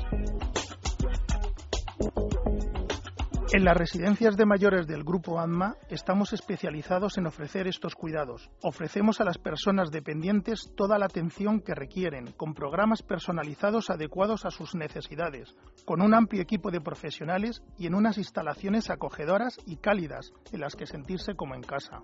En 3.53 3.63
las 3.63 3.77
residencias 3.77 4.35
de 4.35 4.45
mayores 4.45 4.87
del 4.87 5.05
Grupo 5.05 5.39
ANMA 5.39 5.75
estamos 5.89 6.33
especializados 6.33 7.17
en 7.17 7.27
ofrecer 7.27 7.65
estos 7.65 7.95
cuidados. 7.95 8.49
Ofrecemos 8.61 9.21
a 9.21 9.23
las 9.23 9.37
personas 9.37 9.89
dependientes 9.89 10.73
toda 10.75 10.97
la 10.97 11.05
atención 11.05 11.61
que 11.61 11.73
requieren, 11.73 12.33
con 12.33 12.53
programas 12.53 13.03
personalizados 13.03 13.89
adecuados 13.89 14.43
a 14.43 14.51
sus 14.51 14.75
necesidades, 14.75 15.55
con 15.85 16.01
un 16.01 16.13
amplio 16.13 16.41
equipo 16.41 16.71
de 16.71 16.81
profesionales 16.81 17.63
y 17.77 17.87
en 17.87 17.95
unas 17.95 18.17
instalaciones 18.17 18.89
acogedoras 18.89 19.57
y 19.65 19.77
cálidas 19.77 20.33
en 20.51 20.59
las 20.59 20.75
que 20.75 20.85
sentirse 20.85 21.35
como 21.35 21.55
en 21.55 21.61
casa. 21.61 22.01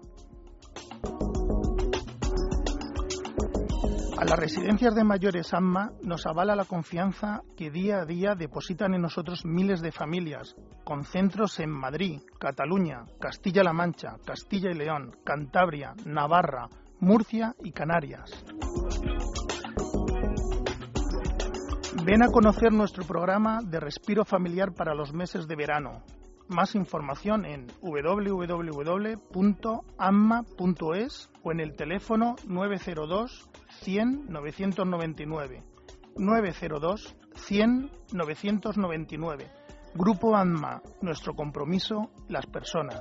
A 4.17 4.25
las 4.25 4.39
residencias 4.39 4.93
de 4.95 5.03
mayores 5.03 5.53
AMMA 5.53 5.91
nos 6.03 6.25
avala 6.25 6.55
la 6.55 6.65
confianza 6.65 7.41
que 7.57 7.71
día 7.71 8.01
a 8.01 8.05
día 8.05 8.35
depositan 8.35 8.93
en 8.93 9.01
nosotros 9.01 9.43
miles 9.43 9.81
de 9.81 9.91
familias, 9.91 10.55
con 10.83 11.03
centros 11.03 11.59
en 11.59 11.71
Madrid, 11.71 12.21
Cataluña, 12.39 13.05
Castilla-La 13.19 13.73
Mancha, 13.73 14.17
Castilla 14.25 14.69
y 14.71 14.75
León, 14.75 15.15
Cantabria, 15.23 15.93
Navarra, 16.05 16.69
Murcia 16.99 17.55
y 17.63 17.71
Canarias. 17.71 18.31
Ven 22.05 22.23
a 22.23 22.27
conocer 22.27 22.71
nuestro 22.71 23.05
programa 23.05 23.59
de 23.63 23.79
respiro 23.79 24.25
familiar 24.25 24.73
para 24.73 24.93
los 24.93 25.13
meses 25.13 25.47
de 25.47 25.55
verano. 25.55 26.03
Más 26.49 26.75
información 26.75 27.45
en 27.45 27.67
www.amma.es 27.81 28.89
o 31.43 31.51
en 31.51 31.59
el 31.59 31.75
teléfono 31.75 32.35
902 32.47 33.49
100 33.81 34.25
999. 34.29 35.63
902 36.17 37.15
100 37.35 37.91
999. 38.11 39.47
Grupo 39.95 40.35
ANMA, 40.35 40.81
nuestro 41.01 41.33
compromiso, 41.35 42.09
las 42.27 42.45
personas. 42.47 42.99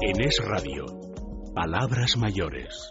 En 0.00 0.20
Es 0.20 0.38
Radio, 0.44 0.84
palabras 1.54 2.16
mayores. 2.16 2.90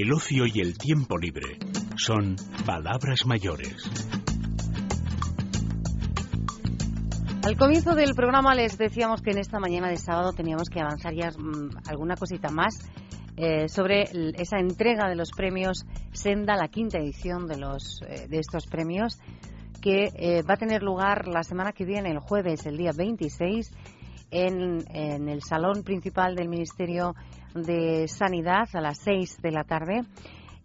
El 0.00 0.12
ocio 0.12 0.44
y 0.46 0.60
el 0.60 0.78
tiempo 0.78 1.18
libre 1.18 1.58
son 1.96 2.36
palabras 2.64 3.26
mayores. 3.26 3.82
Al 7.42 7.56
comienzo 7.56 7.96
del 7.96 8.14
programa 8.14 8.54
les 8.54 8.78
decíamos 8.78 9.22
que 9.22 9.32
en 9.32 9.38
esta 9.38 9.58
mañana 9.58 9.88
de 9.88 9.96
sábado 9.96 10.32
teníamos 10.32 10.68
que 10.70 10.78
avanzar 10.78 11.14
ya 11.14 11.32
mm, 11.36 11.78
alguna 11.88 12.14
cosita 12.14 12.48
más 12.50 12.78
eh, 13.36 13.68
sobre 13.68 14.04
esa 14.36 14.60
entrega 14.60 15.08
de 15.08 15.16
los 15.16 15.32
premios 15.32 15.84
Senda, 16.12 16.54
la 16.54 16.68
quinta 16.68 16.98
edición 16.98 17.48
de, 17.48 17.58
los, 17.58 18.00
eh, 18.06 18.28
de 18.28 18.38
estos 18.38 18.68
premios, 18.68 19.18
que 19.82 20.10
eh, 20.14 20.42
va 20.48 20.54
a 20.54 20.58
tener 20.58 20.84
lugar 20.84 21.26
la 21.26 21.42
semana 21.42 21.72
que 21.72 21.84
viene, 21.84 22.12
el 22.12 22.20
jueves, 22.20 22.66
el 22.66 22.76
día 22.76 22.92
26, 22.96 23.72
en, 24.30 24.84
en 24.94 25.28
el 25.28 25.42
salón 25.42 25.82
principal 25.82 26.36
del 26.36 26.48
Ministerio 26.48 27.16
de 27.62 28.08
Sanidad 28.08 28.68
a 28.72 28.80
las 28.80 28.98
6 28.98 29.40
de 29.42 29.50
la 29.50 29.64
tarde. 29.64 30.02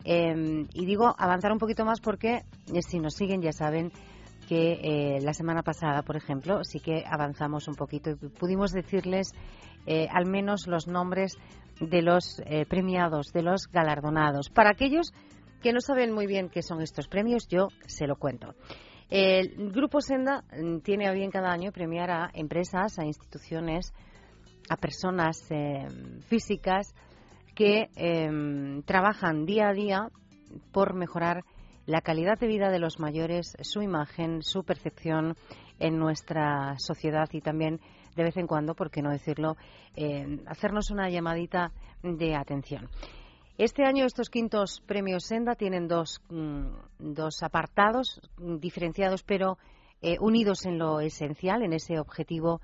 Em, 0.06 0.68
y 0.74 0.86
digo 0.86 1.14
avanzar 1.18 1.52
un 1.52 1.60
poquito 1.60 1.86
más 1.86 2.02
porque 2.02 2.44
eh, 2.74 2.82
si 2.82 3.00
nos 3.00 3.14
siguen 3.14 3.42
ya 3.42 3.54
saben 3.54 3.92
que 4.50 4.74
eh, 4.74 5.22
la 5.22 5.34
semana 5.34 5.64
pasada, 5.64 6.02
por 6.02 6.18
ejemplo, 6.18 6.64
sí 6.64 6.80
que 6.80 7.04
avanzamos 7.10 7.68
un 7.70 7.76
poquito 7.76 8.10
y 8.10 8.16
pudimos 8.16 8.72
decirles 8.72 9.32
eh, 9.86 10.08
al 10.12 10.26
menos 10.26 10.68
los 10.68 10.88
nombres 10.88 11.38
de 11.80 12.02
los 12.02 12.42
premiados, 12.70 13.32
de 13.34 13.42
los 13.42 13.68
galardonados. 13.72 14.50
Para 14.50 14.72
aquellos 14.72 15.12
que 15.62 15.74
no 15.74 15.80
saben 15.80 16.14
muy 16.14 16.28
bien 16.28 16.50
qué 16.50 16.62
son 16.62 16.82
estos 16.82 17.08
premios, 17.08 17.48
yo 17.48 17.70
se 17.88 18.06
lo 18.06 18.18
cuento. 18.18 18.54
El 19.10 19.72
Grupo 19.72 20.02
Senda 20.02 20.44
mm, 20.52 20.80
tiene 20.80 21.08
a 21.08 21.12
bien 21.12 21.32
cada 21.32 21.52
año 21.52 21.72
premiar 21.72 22.12
a 22.12 22.30
empresas, 22.34 23.00
a 23.00 23.06
instituciones, 23.06 23.94
a 24.70 24.78
personas 24.78 25.38
eh, 25.50 25.88
físicas 26.28 26.94
que 27.56 27.90
em, 27.96 28.82
trabajan 28.84 29.46
día 29.46 29.70
a 29.70 29.74
día 29.74 30.10
por 30.72 30.94
mejorar 30.94 31.44
la 31.86 32.02
calidad 32.02 32.40
de 32.40 32.48
vida 32.48 32.70
de 32.70 32.80
los 32.80 33.00
mayores, 33.00 33.56
su 33.62 33.82
imagen, 33.82 34.42
su 34.42 34.64
percepción 34.64 35.36
en 35.80 35.98
nuestra 35.98 36.76
sociedad 36.78 37.28
y 37.32 37.42
también 37.42 37.80
de 38.16 38.24
vez 38.24 38.38
en 38.38 38.48
cuando, 38.48 38.76
por 38.76 38.90
qué 38.90 39.02
no 39.02 39.10
decirlo, 39.10 39.58
em, 39.96 40.40
hacernos 40.48 40.92
una 40.92 41.10
llamadita 41.10 41.72
de 42.02 42.36
atención. 42.36 42.90
Este 43.58 43.84
año 43.86 44.06
estos 44.06 44.30
quintos 44.30 44.82
premios 44.86 45.26
Senda 45.26 45.56
tienen 45.56 45.88
dos, 45.88 46.22
mm, 46.30 47.14
dos 47.14 47.44
apartados 47.44 48.20
diferenciados 48.38 49.24
pero 49.24 49.58
eh, 50.02 50.18
unidos 50.20 50.66
en 50.66 50.80
lo 50.80 51.00
esencial, 51.00 51.64
en 51.64 51.74
ese 51.74 52.00
objetivo 52.00 52.62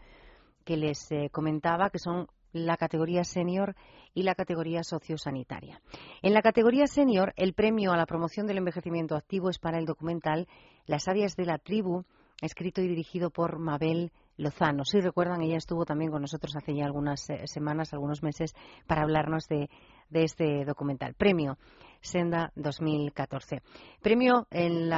que 0.70 0.78
les 0.78 1.12
eh, 1.12 1.32
comentaba, 1.32 1.90
que 1.90 1.98
son 1.98 2.28
la 2.52 2.78
categoría 2.78 3.24
senior 3.24 3.76
y 4.14 4.22
la 4.22 4.36
categoría 4.36 4.84
sociosanitaria. 4.84 5.82
En 6.22 6.36
la 6.36 6.44
categoría 6.44 6.86
senior, 6.86 7.34
el 7.38 7.56
premio 7.56 7.92
a 7.92 7.98
la 7.98 8.06
promoción 8.06 8.46
del 8.46 8.60
envejecimiento 8.60 9.16
activo 9.16 9.50
es 9.50 9.58
para 9.58 9.80
el 9.80 9.88
documental 9.88 10.48
Las 10.86 11.08
áreas 11.08 11.36
de 11.36 11.46
la 11.46 11.58
tribu, 11.58 12.04
escrito 12.40 12.82
y 12.82 12.88
dirigido 12.88 13.32
por 13.32 13.58
Mabel 13.58 14.12
Lozano. 14.38 14.86
Si 14.86 15.00
recuerdan, 15.00 15.42
ella 15.42 15.58
estuvo 15.58 15.86
también 15.86 16.12
con 16.12 16.22
nosotros 16.22 16.56
hace 16.56 16.76
ya 16.76 16.86
algunas 16.86 17.28
eh, 17.32 17.48
semanas, 17.48 17.92
algunos 17.92 18.22
meses, 18.22 18.54
para 18.86 19.02
hablarnos 19.02 19.48
de, 19.48 19.72
de 20.10 20.24
este 20.24 20.66
documental. 20.66 21.14
Premio 21.14 21.58
Senda 22.02 22.52
2014. 22.56 23.62
Premio 24.02 24.48
en, 24.52 24.92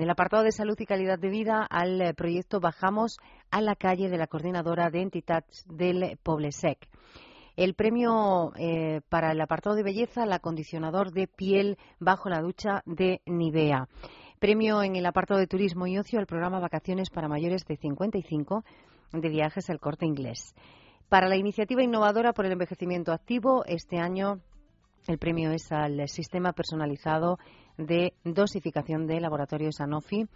el 0.00 0.10
apartado 0.10 0.44
de 0.44 0.52
salud 0.52 0.76
y 0.78 0.86
calidad 0.86 1.18
de 1.18 1.28
vida 1.28 1.66
al 1.68 2.00
eh, 2.00 2.14
proyecto 2.14 2.60
Bajamos 2.60 3.18
a 3.50 3.60
la 3.60 3.74
calle 3.74 4.08
de 4.08 4.18
la 4.18 4.26
coordinadora 4.26 4.90
de 4.90 5.02
entidades 5.02 5.64
del 5.68 6.18
Poblesec. 6.22 6.88
El 7.56 7.74
premio 7.74 8.52
eh, 8.56 9.00
para 9.08 9.32
el 9.32 9.40
apartado 9.40 9.76
de 9.76 9.82
belleza 9.82 10.22
al 10.22 10.32
acondicionador 10.32 11.10
de 11.10 11.26
piel 11.26 11.78
bajo 11.98 12.28
la 12.28 12.42
ducha 12.42 12.82
de 12.84 13.22
Nivea. 13.24 13.88
Premio 14.38 14.82
en 14.82 14.94
el 14.96 15.06
apartado 15.06 15.40
de 15.40 15.46
turismo 15.46 15.86
y 15.86 15.98
ocio 15.98 16.18
al 16.18 16.26
programa 16.26 16.60
Vacaciones 16.60 17.08
para 17.08 17.28
mayores 17.28 17.64
de 17.66 17.76
55 17.76 18.62
de 19.12 19.28
viajes 19.30 19.70
al 19.70 19.80
corte 19.80 20.04
inglés. 20.04 20.54
Para 21.08 21.28
la 21.28 21.36
iniciativa 21.36 21.84
innovadora 21.84 22.32
por 22.32 22.46
el 22.46 22.52
envejecimiento 22.52 23.12
activo, 23.12 23.64
este 23.66 23.98
año 23.98 24.40
el 25.06 25.18
premio 25.18 25.52
es 25.52 25.70
al 25.70 26.08
sistema 26.08 26.52
personalizado 26.52 27.38
de 27.78 28.12
dosificación 28.24 29.06
de 29.06 29.20
laboratorios 29.20 29.76
Sanofi 29.76 30.26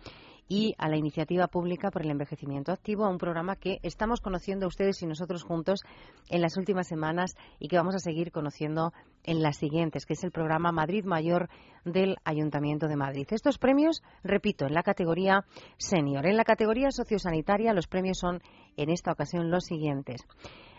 y 0.49 0.75
a 0.79 0.89
la 0.89 0.97
iniciativa 0.97 1.47
pública 1.47 1.91
por 1.91 2.03
el 2.03 2.11
envejecimiento 2.11 2.73
activo, 2.73 3.05
a 3.05 3.11
un 3.11 3.19
programa 3.19 3.57
que 3.57 3.79
estamos 3.83 4.21
conociendo 4.21 4.67
ustedes 4.67 5.03
y 5.03 5.07
nosotros 5.07 5.43
juntos 5.43 5.81
en 6.29 6.41
las 6.41 6.57
últimas 6.57 6.89
semanas 6.89 7.37
y 7.59 7.69
que 7.69 7.77
vamos 7.77 7.95
a 7.95 7.99
seguir 8.01 8.33
conociendo 8.33 8.93
en 9.25 9.43
las 9.43 9.57
siguientes, 9.57 10.07
que 10.07 10.15
es 10.15 10.25
el 10.25 10.33
programa 10.33 10.73
Madrid 10.73 11.05
Mayor 11.05 11.49
del 11.85 12.17
Ayuntamiento 12.25 12.89
de 12.89 12.97
Madrid. 12.97 13.27
Estos 13.31 13.59
premios, 13.59 14.03
repito, 14.23 14.67
en 14.67 14.75
la 14.75 14.83
categoría 14.83 15.45
senior. 15.77 16.27
En 16.27 16.37
la 16.37 16.45
categoría 16.45 16.91
sociosanitaria 16.91 17.75
los 17.75 17.87
premios 17.87 18.19
son 18.19 18.43
en 18.77 18.91
esta 18.91 19.13
ocasión 19.13 19.51
los 19.51 19.65
siguientes. 19.65 20.27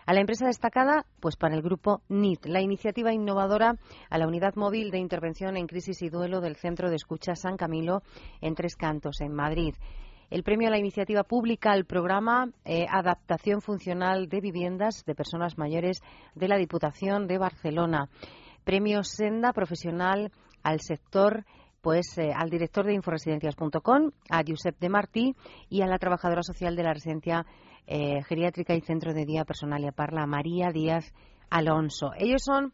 A 0.05 0.13
la 0.13 0.21
empresa 0.21 0.47
destacada, 0.47 1.05
pues 1.19 1.35
para 1.35 1.55
el 1.55 1.61
grupo 1.61 2.01
NIT, 2.09 2.45
la 2.45 2.61
iniciativa 2.61 3.13
innovadora 3.13 3.75
a 4.09 4.17
la 4.17 4.27
unidad 4.27 4.55
móvil 4.55 4.89
de 4.89 4.97
intervención 4.97 5.57
en 5.57 5.67
crisis 5.67 6.01
y 6.01 6.09
duelo 6.09 6.41
del 6.41 6.55
Centro 6.55 6.89
de 6.89 6.95
Escucha 6.95 7.35
San 7.35 7.55
Camilo 7.55 8.01
en 8.41 8.55
Tres 8.55 8.75
Cantos, 8.75 9.21
en 9.21 9.33
Madrid. 9.33 9.75
El 10.31 10.43
premio 10.43 10.69
a 10.69 10.71
la 10.71 10.79
iniciativa 10.79 11.23
pública 11.23 11.71
al 11.71 11.85
programa 11.85 12.49
eh, 12.63 12.85
Adaptación 12.89 13.61
Funcional 13.61 14.27
de 14.27 14.39
Viviendas 14.39 15.03
de 15.05 15.13
Personas 15.13 15.57
Mayores 15.57 15.99
de 16.35 16.47
la 16.47 16.57
Diputación 16.57 17.27
de 17.27 17.37
Barcelona. 17.37 18.09
Premio 18.63 19.03
Senda 19.03 19.53
Profesional 19.53 20.31
al 20.63 20.79
sector 20.79 21.45
pues 21.81 22.17
eh, 22.17 22.31
al 22.33 22.49
director 22.49 22.85
de 22.85 22.93
inforesidencias.com, 22.93 24.11
a 24.29 24.41
Josep 24.47 24.79
de 24.79 24.89
Martí 24.89 25.35
y 25.69 25.81
a 25.81 25.87
la 25.87 25.97
trabajadora 25.97 26.43
social 26.43 26.75
de 26.75 26.83
la 26.83 26.93
residencia 26.93 27.45
eh, 27.87 28.23
geriátrica 28.23 28.73
y 28.75 28.81
centro 28.81 29.13
de 29.13 29.25
día 29.25 29.45
personal 29.45 29.83
y 29.83 29.87
a 29.87 29.91
Parla, 29.91 30.25
María 30.25 30.71
Díaz 30.71 31.13
Alonso. 31.49 32.11
Ellos 32.17 32.41
son 32.43 32.73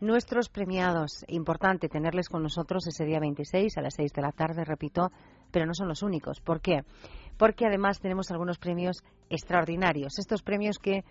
nuestros 0.00 0.48
premiados. 0.48 1.24
Importante 1.28 1.88
tenerles 1.88 2.28
con 2.28 2.42
nosotros 2.42 2.86
ese 2.86 3.04
día 3.04 3.20
26 3.20 3.76
a 3.76 3.82
las 3.82 3.94
6 3.94 4.12
de 4.12 4.22
la 4.22 4.32
tarde, 4.32 4.64
repito, 4.64 5.10
pero 5.50 5.66
no 5.66 5.74
son 5.74 5.88
los 5.88 6.02
únicos. 6.02 6.40
¿Por 6.40 6.60
qué? 6.60 6.84
Porque 7.36 7.66
además 7.66 8.00
tenemos 8.00 8.30
algunos 8.30 8.58
premios 8.58 9.02
extraordinarios. 9.28 10.18
Estos 10.18 10.42
premios 10.42 10.78
que 10.78 11.04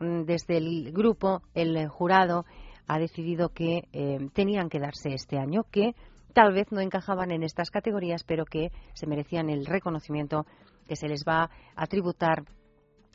mm, 0.00 0.22
desde 0.22 0.58
el 0.58 0.92
grupo, 0.92 1.42
el 1.54 1.88
jurado, 1.88 2.44
ha 2.88 2.98
decidido 2.98 3.50
que 3.50 3.88
eh, 3.92 4.18
tenían 4.32 4.68
que 4.68 4.80
darse 4.80 5.14
este 5.14 5.38
año, 5.38 5.64
que 5.70 5.94
tal 6.32 6.52
vez 6.52 6.70
no 6.72 6.80
encajaban 6.80 7.30
en 7.30 7.42
estas 7.42 7.70
categorías, 7.70 8.24
pero 8.24 8.44
que 8.44 8.72
se 8.94 9.06
merecían 9.06 9.50
el 9.50 9.66
reconocimiento 9.66 10.46
que 10.88 10.96
se 10.96 11.08
les 11.08 11.24
va 11.24 11.50
a 11.76 11.86
tributar 11.86 12.44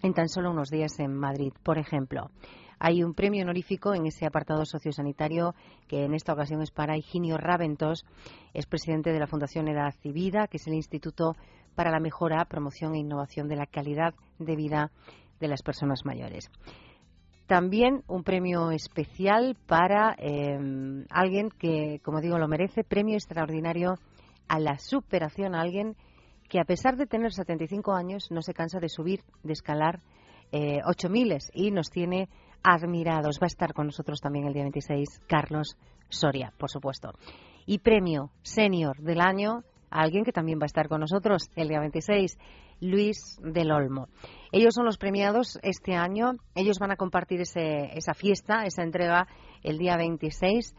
en 0.02 0.14
tan 0.14 0.30
solo 0.30 0.52
unos 0.52 0.70
días 0.70 1.00
en 1.00 1.14
Madrid. 1.16 1.54
Por 1.64 1.78
ejemplo, 1.78 2.30
hay 2.80 3.04
un 3.04 3.14
premio 3.14 3.44
honorífico 3.44 3.94
en 3.94 4.06
ese 4.06 4.26
apartado 4.26 4.66
sociosanitario 4.66 5.56
que 5.88 6.04
en 6.04 6.14
esta 6.14 6.34
ocasión 6.34 6.62
es 6.62 6.72
para 6.72 6.98
Higinio 6.98 7.38
Raventos, 7.38 8.06
es 8.54 8.68
presidente 8.68 9.12
de 9.12 9.20
la 9.20 9.28
Fundación 9.28 9.68
Edad 9.68 9.96
y 10.04 10.32
que 10.32 10.58
es 10.58 10.68
el 10.68 10.74
Instituto 10.74 11.36
para 11.76 11.92
la 11.92 12.00
Mejora, 12.00 12.46
Promoción 12.46 12.94
e 12.94 13.00
Innovación 13.00 13.48
de 13.48 13.56
la 13.56 13.66
Calidad 13.66 14.14
de 14.40 14.56
Vida 14.56 14.92
de 15.40 15.48
las 15.48 15.64
Personas 15.64 16.06
Mayores. 16.06 16.52
También 17.48 18.04
un 18.08 18.24
premio 18.24 18.72
especial 18.72 19.56
para 19.68 20.16
em, 20.20 21.06
alguien 21.10 21.50
que, 21.50 22.02
como 22.04 22.20
digo, 22.20 22.38
lo 22.38 22.48
merece, 22.48 22.84
premio 22.84 23.16
extraordinario 23.16 23.96
a 24.50 24.60
la 24.60 24.78
superación, 24.78 25.56
a 25.56 25.62
alguien 25.62 25.96
que 26.50 26.60
a 26.60 26.66
pesar 26.66 26.96
de 26.98 27.08
tener 27.08 27.34
75 27.34 27.94
años 27.94 28.28
no 28.32 28.42
se 28.42 28.54
cansa 28.54 28.80
de 28.80 28.90
subir, 28.90 29.22
de 29.44 29.54
escalar 29.54 30.02
eh, 30.52 30.80
ocho 30.86 31.10
miles 31.10 31.52
y 31.54 31.72
nos 31.72 31.90
tiene 31.90 32.30
admirados. 32.64 33.40
Va 33.42 33.46
a 33.46 33.48
estar 33.48 33.74
con 33.74 33.88
nosotros 33.88 34.22
también 34.22 34.48
el 34.48 34.54
día 34.54 34.64
26 34.64 35.22
Carlos 35.28 35.78
Soria, 36.10 36.54
por 36.58 36.70
supuesto. 36.70 37.12
Y 37.66 37.80
premio 37.80 38.32
senior 38.44 38.98
del 39.02 39.20
año 39.20 39.64
alguien 39.90 40.24
que 40.24 40.32
también 40.32 40.60
va 40.60 40.64
a 40.64 40.68
estar 40.68 40.88
con 40.88 41.02
nosotros 41.02 41.50
el 41.56 41.70
día 41.70 41.80
26, 41.80 42.38
Luis 42.82 43.40
del 43.42 43.72
Olmo. 43.72 44.08
Ellos 44.52 44.74
son 44.74 44.86
los 44.86 44.98
premiados 44.98 45.60
este 45.64 45.96
año. 45.96 46.34
Ellos 46.56 46.80
van 46.80 46.92
a 46.92 46.96
compartir 46.96 47.42
esa 47.42 48.14
fiesta, 48.14 48.66
esa 48.66 48.84
entrega, 48.84 49.28
el 49.64 49.78
día 49.78 49.98
26, 49.98 50.76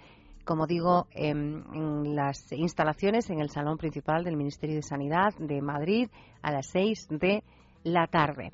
como 0.48 0.66
digo, 0.66 1.08
en, 1.10 2.16
las 2.16 2.50
instalaciones 2.52 3.28
en 3.28 3.38
el 3.38 3.50
salón 3.50 3.76
principal 3.76 4.24
del 4.24 4.38
Ministerio 4.38 4.76
de 4.76 4.82
Sanidad 4.82 5.34
de 5.38 5.60
Madrid 5.60 6.08
a 6.40 6.50
las 6.50 6.68
6 6.68 7.08
de 7.10 7.44
la 7.84 8.06
tarde. 8.06 8.52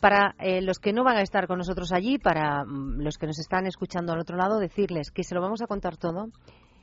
Para 0.00 0.34
eh, 0.40 0.60
los 0.60 0.80
que 0.80 0.92
no 0.92 1.04
van 1.04 1.18
a 1.18 1.22
estar 1.22 1.46
con 1.46 1.58
nosotros 1.58 1.92
allí, 1.92 2.18
para 2.18 2.64
mm, 2.64 3.02
los 3.02 3.16
que 3.16 3.28
nos 3.28 3.38
están 3.38 3.68
escuchando 3.68 4.12
al 4.12 4.18
otro 4.18 4.36
lado, 4.36 4.58
decirles 4.58 5.12
que 5.12 5.22
se 5.22 5.36
lo 5.36 5.40
vamos 5.40 5.62
a 5.62 5.68
contar 5.68 5.96
todo 5.96 6.30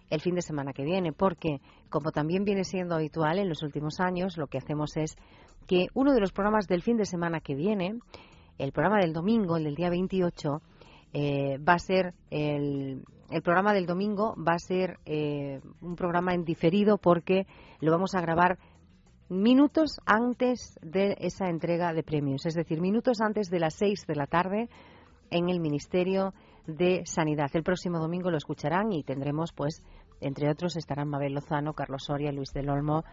el 0.10 0.22
fin 0.22 0.36
de 0.36 0.42
semana 0.42 0.72
que 0.72 0.86
viene, 0.86 1.12
porque, 1.12 1.60
como 1.90 2.12
también 2.12 2.46
viene 2.46 2.64
siendo 2.64 2.96
habitual 2.96 3.40
en 3.40 3.50
los 3.50 3.64
últimos 3.64 4.00
años, 4.00 4.38
lo 4.38 4.48
que 4.48 4.60
hacemos 4.60 4.96
es 4.96 5.18
que 5.68 5.88
uno 5.94 6.14
de 6.14 6.22
los 6.22 6.32
programas 6.32 6.68
del 6.68 6.84
fin 6.84 6.96
de 6.96 7.04
semana 7.04 7.42
que 7.42 7.54
viene, 7.54 8.00
el 8.58 8.72
programa 8.72 9.02
del 9.02 9.12
domingo, 9.12 9.58
el 9.58 9.66
del 9.66 9.76
día 9.76 9.90
28, 9.90 10.62
eh, 11.14 11.58
va 11.58 11.74
a 11.74 11.80
ser 11.80 12.14
el, 12.30 13.04
programa 13.44 13.74
del 13.74 13.86
domingo 13.86 14.36
va 14.36 14.54
a 14.54 14.60
ser 14.60 15.00
eh, 15.06 15.60
un 15.82 15.96
programa 15.96 16.34
en 16.34 16.44
diferido 16.44 16.98
porque 16.98 17.46
lo 17.80 17.92
vamos 17.92 18.16
a 18.16 18.22
grabar 18.22 18.58
minutos 19.30 20.00
antes 20.06 20.80
de 20.82 21.18
esa 21.20 21.50
entrega 21.50 21.94
de 21.94 22.04
premios, 22.04 22.46
es 22.46 22.54
decir, 22.54 22.80
minutos 22.80 23.20
antes 23.22 23.50
de 23.50 23.60
las 23.60 23.74
6 23.76 24.06
de 24.08 24.16
la 24.16 24.28
tarde 24.28 24.70
en 25.30 25.50
el 25.50 25.60
Ministerio 25.60 26.34
de 26.66 27.04
Sanidad. 27.06 27.50
El 27.54 27.64
próximo 27.64 28.00
domingo 28.00 28.32
lo 28.32 28.38
escucharán 28.38 28.92
y 28.92 29.04
tendremos, 29.04 29.52
pues, 29.54 29.84
entre 30.22 30.50
otros, 30.50 30.76
estarán 30.78 31.10
Mabel 31.10 31.34
Lozano, 31.34 31.74
Carlos 31.74 32.04
Soria, 32.06 32.32
Luis 32.32 32.52
del 32.54 32.70
Olmo, 32.70 33.04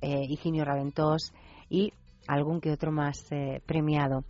eh, 0.00 0.24
Higinio 0.28 0.64
Raventós 0.64 1.32
y 1.68 1.92
algún 2.26 2.60
que 2.60 2.72
otro 2.72 2.92
más 2.92 3.30
eh, 3.32 3.60
premiado. 3.66 4.24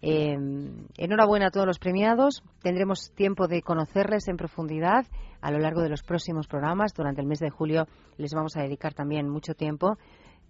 Em, 0.00 0.86
enhorabuena 0.96 1.48
a 1.48 1.50
todos 1.50 1.66
los 1.66 1.78
premiados. 1.78 2.42
Tendremos 2.62 3.10
tiempo 3.14 3.48
de 3.48 3.62
conocerles 3.62 4.28
en 4.28 4.36
profundidad 4.36 5.06
a 5.40 5.50
lo 5.50 5.58
largo 5.58 5.82
de 5.82 5.88
los 5.88 6.02
próximos 6.02 6.46
programas. 6.46 6.94
Durante 6.94 7.20
el 7.20 7.26
mes 7.26 7.40
de 7.40 7.50
julio 7.50 7.86
les 8.16 8.32
vamos 8.32 8.56
a 8.56 8.62
dedicar 8.62 8.94
también 8.94 9.28
mucho 9.28 9.54
tiempo. 9.54 9.98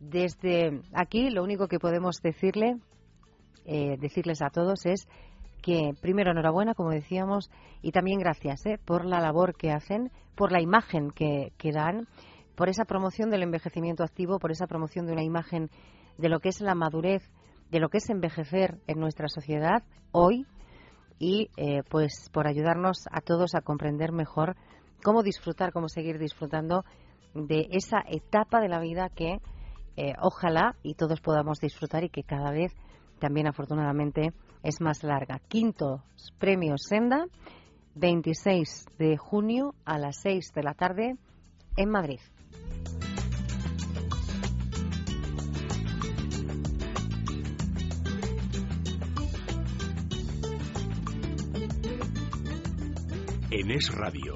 Desde 0.00 0.82
aquí, 0.92 1.30
lo 1.30 1.42
único 1.42 1.66
que 1.66 1.78
podemos 1.78 2.20
decirle, 2.22 2.76
eh, 3.64 3.96
decirles 3.98 4.42
a 4.42 4.50
todos 4.50 4.84
es 4.84 5.08
que 5.62 5.92
primero 6.00 6.30
enhorabuena, 6.30 6.74
como 6.74 6.90
decíamos, 6.90 7.50
y 7.82 7.90
también 7.90 8.20
gracias 8.20 8.64
¿eh? 8.66 8.78
por 8.84 9.04
la 9.04 9.18
labor 9.18 9.56
que 9.56 9.72
hacen, 9.72 10.12
por 10.36 10.52
la 10.52 10.60
imagen 10.60 11.10
que, 11.10 11.52
que 11.56 11.72
dan, 11.72 12.06
por 12.54 12.68
esa 12.68 12.84
promoción 12.84 13.30
del 13.30 13.42
envejecimiento 13.42 14.04
activo, 14.04 14.38
por 14.38 14.52
esa 14.52 14.66
promoción 14.66 15.06
de 15.06 15.12
una 15.12 15.24
imagen 15.24 15.70
de 16.16 16.28
lo 16.28 16.38
que 16.38 16.50
es 16.50 16.60
la 16.60 16.74
madurez, 16.74 17.28
de 17.70 17.80
lo 17.80 17.88
que 17.88 17.98
es 17.98 18.10
envejecer 18.10 18.78
en 18.86 18.98
nuestra 18.98 19.28
sociedad 19.28 19.82
hoy 20.12 20.46
y 21.18 21.50
eh, 21.56 21.82
pues 21.88 22.30
por 22.32 22.46
ayudarnos 22.46 23.06
a 23.10 23.20
todos 23.20 23.54
a 23.54 23.60
comprender 23.60 24.12
mejor 24.12 24.56
cómo 25.02 25.22
disfrutar, 25.22 25.72
cómo 25.72 25.88
seguir 25.88 26.18
disfrutando 26.18 26.84
de 27.34 27.68
esa 27.72 28.02
etapa 28.08 28.60
de 28.60 28.68
la 28.68 28.80
vida 28.80 29.08
que 29.08 29.40
eh, 29.96 30.14
ojalá 30.20 30.76
y 30.82 30.94
todos 30.94 31.20
podamos 31.20 31.58
disfrutar 31.58 32.04
y 32.04 32.08
que 32.08 32.22
cada 32.22 32.50
vez 32.50 32.72
también 33.18 33.48
afortunadamente 33.48 34.32
es 34.62 34.80
más 34.80 35.02
larga. 35.02 35.40
Quinto 35.48 36.04
premio 36.38 36.74
Senda, 36.78 37.26
26 37.96 38.86
de 38.98 39.16
junio 39.16 39.74
a 39.84 39.98
las 39.98 40.20
6 40.22 40.52
de 40.54 40.62
la 40.62 40.74
tarde 40.74 41.16
en 41.76 41.90
Madrid. 41.90 42.20
En 53.50 53.70
Es 53.70 53.90
Radio, 53.94 54.34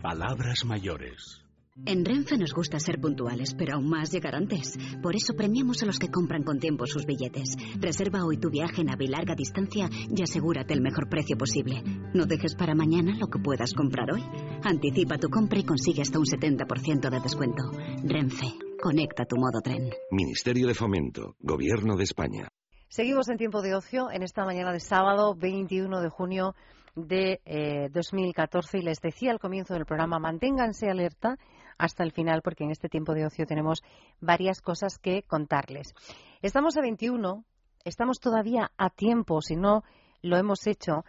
Palabras 0.00 0.64
Mayores. 0.64 1.42
En 1.84 2.04
Renfe 2.04 2.38
nos 2.38 2.54
gusta 2.54 2.78
ser 2.78 3.00
puntuales, 3.00 3.56
pero 3.58 3.74
aún 3.74 3.88
más 3.88 4.12
llegar 4.12 4.36
antes. 4.36 4.78
Por 5.02 5.16
eso 5.16 5.34
premiamos 5.36 5.82
a 5.82 5.86
los 5.86 5.98
que 5.98 6.12
compran 6.12 6.44
con 6.44 6.60
tiempo 6.60 6.86
sus 6.86 7.06
billetes. 7.06 7.56
Reserva 7.80 8.24
hoy 8.24 8.38
tu 8.38 8.48
viaje 8.48 8.82
en 8.82 8.90
AVE 8.90 9.08
larga 9.08 9.34
distancia 9.34 9.88
y 9.90 10.22
asegúrate 10.22 10.74
el 10.74 10.80
mejor 10.80 11.08
precio 11.08 11.36
posible. 11.36 11.82
No 12.14 12.24
dejes 12.26 12.54
para 12.54 12.76
mañana 12.76 13.16
lo 13.18 13.26
que 13.26 13.40
puedas 13.40 13.74
comprar 13.74 14.12
hoy. 14.12 14.22
Anticipa 14.62 15.18
tu 15.18 15.28
compra 15.28 15.58
y 15.58 15.64
consigue 15.64 16.02
hasta 16.02 16.20
un 16.20 16.26
70% 16.26 17.10
de 17.10 17.20
descuento. 17.20 17.64
Renfe, 18.04 18.46
conecta 18.80 19.24
tu 19.24 19.38
modo 19.38 19.60
tren. 19.60 19.90
Ministerio 20.12 20.68
de 20.68 20.74
Fomento, 20.74 21.34
Gobierno 21.40 21.96
de 21.96 22.04
España. 22.04 22.48
Seguimos 22.88 23.28
en 23.28 23.38
tiempo 23.38 23.60
de 23.62 23.74
ocio 23.74 24.12
en 24.12 24.22
esta 24.22 24.44
mañana 24.44 24.72
de 24.72 24.78
sábado 24.78 25.34
21 25.34 26.00
de 26.00 26.08
junio 26.08 26.54
de 26.96 27.90
2014 27.92 28.76
eh, 28.76 28.80
y 28.80 28.84
les 28.84 29.00
decía 29.00 29.30
al 29.30 29.38
comienzo 29.38 29.74
del 29.74 29.86
programa 29.86 30.18
manténganse 30.18 30.88
alerta 30.88 31.38
hasta 31.78 32.02
el 32.02 32.12
final 32.12 32.42
porque 32.42 32.64
en 32.64 32.70
este 32.70 32.88
tiempo 32.88 33.14
de 33.14 33.26
ocio 33.26 33.46
tenemos 33.46 33.82
varias 34.20 34.60
cosas 34.60 34.98
que 34.98 35.22
contarles. 35.22 35.94
Estamos 36.42 36.76
a 36.76 36.80
21, 36.80 37.44
estamos 37.84 38.18
todavía 38.18 38.72
a 38.76 38.90
tiempo, 38.90 39.42
si 39.42 39.56
no 39.56 39.84
lo 40.22 40.36
hemos 40.36 40.66
hecho, 40.66 41.04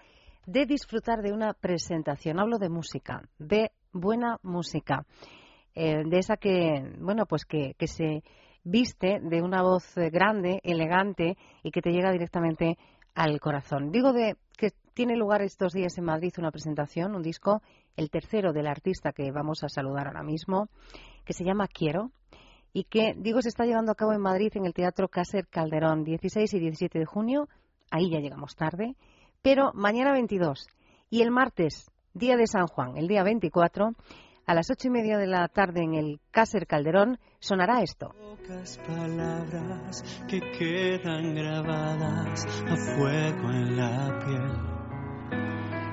de 0.45 0.65
disfrutar 0.65 1.21
de 1.21 1.31
una 1.31 1.53
presentación. 1.53 2.39
Hablo 2.39 2.57
de 2.57 2.69
música, 2.69 3.21
de 3.39 3.71
buena 3.91 4.39
música, 4.43 5.05
eh, 5.73 6.03
de 6.05 6.17
esa 6.17 6.37
que, 6.37 6.95
bueno, 6.99 7.25
pues 7.25 7.45
que, 7.45 7.75
que 7.77 7.87
se 7.87 8.23
viste 8.63 9.19
de 9.21 9.41
una 9.41 9.61
voz 9.61 9.97
eh, 9.97 10.09
grande, 10.09 10.59
elegante 10.63 11.37
y 11.63 11.71
que 11.71 11.81
te 11.81 11.91
llega 11.91 12.11
directamente 12.11 12.77
al 13.17 13.39
corazón. 13.39 13.91
Digo 13.91 14.13
de 14.13 14.37
que 14.57 14.71
tiene 14.93 15.17
lugar 15.17 15.41
estos 15.41 15.73
días 15.73 15.97
en 15.97 16.05
Madrid 16.05 16.33
una 16.37 16.51
presentación, 16.51 17.15
un 17.15 17.23
disco 17.23 17.63
el 17.95 18.11
tercero 18.11 18.53
del 18.53 18.67
artista 18.67 19.11
que 19.11 19.31
vamos 19.31 19.63
a 19.63 19.69
saludar 19.69 20.05
ahora 20.05 20.21
mismo, 20.21 20.69
que 21.25 21.33
se 21.33 21.43
llama 21.43 21.67
Quiero 21.67 22.11
y 22.73 22.83
que, 22.83 23.15
digo, 23.17 23.41
se 23.41 23.49
está 23.49 23.65
llevando 23.65 23.91
a 23.91 23.95
cabo 23.95 24.13
en 24.13 24.21
Madrid 24.21 24.51
en 24.53 24.67
el 24.67 24.73
Teatro 24.75 25.07
Cácer 25.07 25.47
Calderón, 25.47 26.03
16 26.03 26.53
y 26.53 26.59
17 26.59 26.99
de 26.99 27.05
junio. 27.05 27.49
Ahí 27.89 28.11
ya 28.11 28.19
llegamos 28.19 28.55
tarde, 28.55 28.95
Pero 29.41 29.71
mañana 29.73 30.11
22 30.11 30.67
y 31.09 31.23
el 31.23 31.31
martes, 31.31 31.89
día 32.13 32.37
de 32.37 32.45
San 32.45 32.67
Juan, 32.67 32.97
el 32.97 33.07
día 33.07 33.23
24, 33.23 33.93
a 34.47 34.53
las 34.53 34.69
ocho 34.71 34.87
y 34.87 34.91
media 34.91 35.17
de 35.17 35.27
la 35.27 35.47
tarde 35.49 35.83
en 35.83 35.93
el 35.93 36.21
Cácer 36.31 36.65
Calderón, 36.67 37.19
sonará 37.39 37.81
esto. 37.81 38.15
Pocas 38.17 38.77
palabras 38.77 40.03
que 40.29 40.39
quedan 40.57 41.35
grabadas 41.35 42.45
a 42.65 42.75
fuego 42.77 43.51
en 43.51 43.75
la 43.75 44.19
piel. 44.25 44.77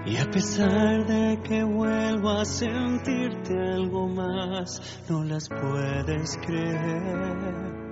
Y 0.06 0.16
a 0.18 0.30
pesar 0.30 1.04
de 1.06 1.40
que 1.42 1.64
vuelvo 1.64 2.30
a 2.30 2.44
sentirte 2.44 3.58
algo 3.58 4.06
más, 4.06 5.02
no 5.08 5.24
las 5.24 5.48
puedes 5.48 6.38
creer. 6.38 7.83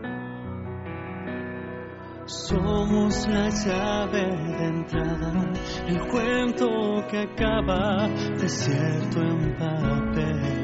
Somos 2.27 3.27
la 3.27 3.49
llave 3.51 4.23
de 4.23 4.65
entrada, 4.65 5.53
el 5.89 5.99
cuento 6.07 7.05
que 7.11 7.19
acaba 7.19 8.09
desierto 8.39 9.21
en 9.21 9.57
papel, 9.59 10.62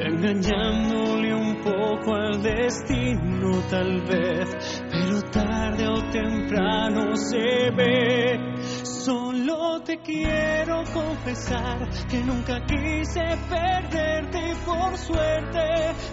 engañándole 0.00 1.34
un 1.34 1.56
poco 1.62 2.14
al 2.14 2.42
destino 2.42 3.60
tal 3.70 4.00
vez, 4.02 4.82
pero 4.90 5.22
tarde 5.30 5.88
o 5.88 6.10
temprano 6.10 7.16
se 7.16 7.70
ve. 7.76 8.38
Solo 8.82 9.80
te 9.82 9.98
quiero 9.98 10.82
confesar 10.92 11.88
que 12.08 12.22
nunca 12.22 12.60
quise 12.66 13.22
perderte 13.48 14.54
por 14.64 14.96
suerte. 14.96 15.58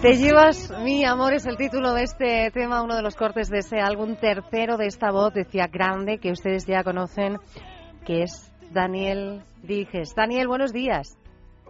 Te 0.01 0.13
llevas, 0.17 0.71
mi 0.83 1.03
amor, 1.05 1.33
es 1.33 1.45
el 1.45 1.57
título 1.57 1.93
de 1.93 2.03
este 2.03 2.51
tema, 2.51 2.81
uno 2.81 2.95
de 2.95 3.01
los 3.01 3.15
cortes 3.15 3.49
de 3.49 3.59
ese 3.59 3.79
álbum 3.79 4.15
tercero 4.15 4.77
de 4.77 4.87
esta 4.87 5.11
voz, 5.11 5.33
decía 5.33 5.67
grande, 5.67 6.19
que 6.19 6.31
ustedes 6.31 6.65
ya 6.65 6.83
conocen, 6.83 7.37
que 8.05 8.23
es 8.23 8.51
Daniel 8.71 9.43
Dijes. 9.63 10.13
Daniel, 10.15 10.47
buenos 10.47 10.71
días. 10.71 11.17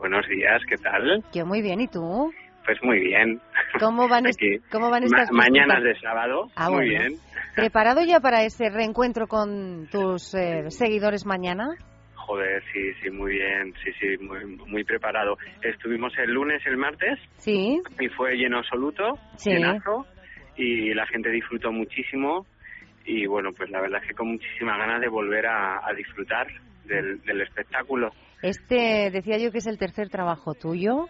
Buenos 0.08 0.28
días, 0.28 0.62
¿qué 0.70 0.76
tal? 0.78 1.24
Yo 1.34 1.47
muy 1.47 1.64
bien, 1.64 1.82
¿y 1.82 1.88
tú? 1.88 2.32
Pues 2.64 2.78
muy 2.84 2.99
bien. 2.99 3.41
¿Cómo 3.80 4.08
van, 4.08 4.26
¿cómo 4.72 4.91
van 4.91 5.01
estas 5.01 5.32
Ma 5.32 5.45
Mañanas 5.45 5.82
de 5.82 5.99
sábado, 5.99 6.51
ah, 6.56 6.70
muy 6.70 6.89
bien. 6.89 7.16
¿Preparado 7.56 8.01
ya 8.06 8.20
para 8.20 8.43
ese 8.43 8.70
reencuentro 8.70 9.26
con 9.26 9.88
tus 9.91 10.36
eh, 10.36 10.70
seguidores 10.70 11.26
mañana? 11.26 11.70
Joder, 12.14 12.62
sí, 12.72 12.93
sí, 13.01 13.10
muy 13.10 13.32
bien, 13.32 13.74
sí, 13.84 13.91
sí, 13.99 14.24
muy, 14.24 14.45
muy 14.68 14.84
preparado. 14.84 15.38
Estuvimos 15.64 16.14
el 16.20 16.32
lunes, 16.32 16.62
el 16.68 16.78
martes. 16.78 17.18
Sí. 17.38 17.82
Y 17.99 18.08
fue 18.10 18.36
lleno 18.36 18.60
absoluto, 18.60 19.18
sí. 19.38 19.53
llenazo, 19.53 20.06
y 20.56 20.93
la 20.93 21.08
gente 21.08 21.32
disfrutó 21.32 21.72
muchísimo. 21.72 22.45
Y 23.06 23.26
bueno, 23.26 23.49
pues 23.58 23.72
la 23.72 23.82
verdad 23.82 24.03
es 24.03 24.10
que 24.10 24.14
con 24.14 24.28
muchísimas 24.28 24.78
ganas 24.78 25.01
de 25.01 25.08
volver 25.08 25.47
a, 25.47 25.80
a 25.84 25.93
disfrutar 25.93 26.45
del, 26.88 27.21
del 27.21 27.41
espectáculo. 27.41 28.11
Este, 28.41 29.09
decía 29.11 29.38
yo 29.38 29.51
que 29.51 29.59
es 29.59 29.67
el 29.67 29.77
tercer 29.77 30.09
trabajo 30.09 30.53
tuyo. 30.53 31.07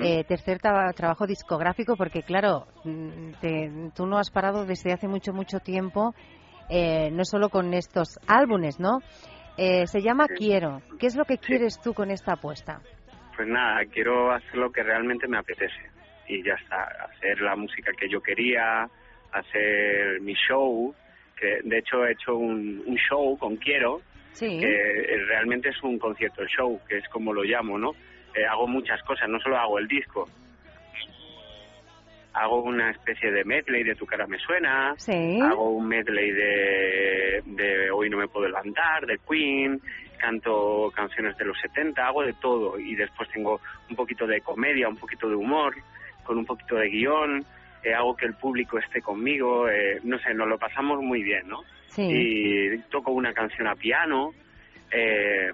Eh, 0.00 0.22
tercer 0.24 0.60
tra 0.60 0.92
trabajo 0.92 1.26
discográfico, 1.26 1.96
porque 1.96 2.22
claro, 2.22 2.66
te, 3.40 3.68
tú 3.96 4.06
no 4.06 4.16
has 4.16 4.30
parado 4.30 4.64
desde 4.64 4.92
hace 4.92 5.08
mucho, 5.08 5.32
mucho 5.32 5.58
tiempo, 5.58 6.14
eh, 6.70 7.10
no 7.10 7.24
solo 7.24 7.48
con 7.48 7.74
estos 7.74 8.20
álbumes, 8.28 8.78
¿no? 8.78 9.00
Eh, 9.56 9.86
se 9.88 10.00
llama 10.00 10.26
Sí. 10.28 10.34
Quiero. 10.36 10.82
¿Qué 11.00 11.06
es 11.06 11.16
lo 11.16 11.24
que 11.24 11.36
quieres 11.36 11.80
tú 11.82 11.94
con 11.94 12.12
esta 12.12 12.34
apuesta? 12.34 12.80
Pues 13.34 13.48
nada, 13.48 13.80
quiero 13.92 14.30
hacer 14.30 14.54
lo 14.54 14.70
que 14.70 14.84
realmente 14.84 15.26
me 15.26 15.38
apetece. 15.38 15.90
Y 16.28 16.44
ya 16.44 16.54
está, 16.54 16.84
hacer 17.10 17.40
la 17.40 17.56
música 17.56 17.90
que 17.98 18.08
yo 18.08 18.20
quería, 18.20 18.88
hacer 19.32 20.20
mi 20.20 20.34
show, 20.34 20.94
que 21.36 21.58
de 21.64 21.78
hecho 21.78 22.06
he 22.06 22.12
hecho 22.12 22.36
un, 22.36 22.82
un 22.86 22.96
show 22.96 23.36
con 23.36 23.56
Quiero, 23.56 24.00
Sí. 24.32 24.58
que 24.58 25.16
realmente 25.28 25.68
es 25.68 25.82
un 25.82 25.98
concierto 25.98 26.44
show, 26.46 26.80
que 26.88 26.98
es 26.98 27.08
como 27.08 27.32
lo 27.32 27.42
llamo, 27.42 27.78
¿no? 27.78 27.92
Eh, 28.34 28.44
hago 28.46 28.66
muchas 28.66 29.02
cosas, 29.02 29.28
no 29.28 29.38
solo 29.40 29.58
hago 29.58 29.78
el 29.78 29.86
disco. 29.88 30.28
Hago 32.34 32.62
una 32.62 32.90
especie 32.90 33.30
de 33.30 33.44
medley 33.44 33.82
de 33.84 33.94
Tu 33.94 34.06
cara 34.06 34.26
me 34.26 34.38
suena, 34.38 34.94
Sí. 34.96 35.38
hago 35.42 35.68
un 35.76 35.86
medley 35.86 36.30
de, 36.30 37.42
de 37.44 37.90
Hoy 37.90 38.08
no 38.08 38.16
me 38.16 38.26
puedo 38.28 38.46
levantar, 38.46 39.04
de 39.04 39.18
Queen, 39.28 39.78
canto 40.18 40.90
canciones 40.96 41.36
de 41.36 41.44
los 41.44 41.58
70, 41.60 42.06
hago 42.06 42.22
de 42.22 42.32
todo 42.34 42.78
y 42.78 42.94
después 42.94 43.28
tengo 43.30 43.60
un 43.90 43.96
poquito 43.96 44.26
de 44.26 44.40
comedia, 44.40 44.88
un 44.88 44.96
poquito 44.96 45.28
de 45.28 45.34
humor, 45.34 45.74
con 46.24 46.38
un 46.38 46.46
poquito 46.46 46.76
de 46.76 46.88
guion, 46.88 47.44
eh, 47.82 47.94
hago 47.94 48.16
que 48.16 48.26
el 48.26 48.34
público 48.34 48.78
esté 48.78 49.00
conmigo, 49.00 49.68
eh, 49.68 50.00
no 50.04 50.18
sé, 50.20 50.34
nos 50.34 50.48
lo 50.48 50.58
pasamos 50.58 51.00
muy 51.02 51.22
bien, 51.22 51.48
¿no? 51.48 51.62
Sí. 51.88 52.02
Y 52.10 52.78
toco 52.90 53.10
una 53.12 53.32
canción 53.32 53.66
a 53.66 53.74
piano. 53.74 54.32
Eh, 54.90 55.50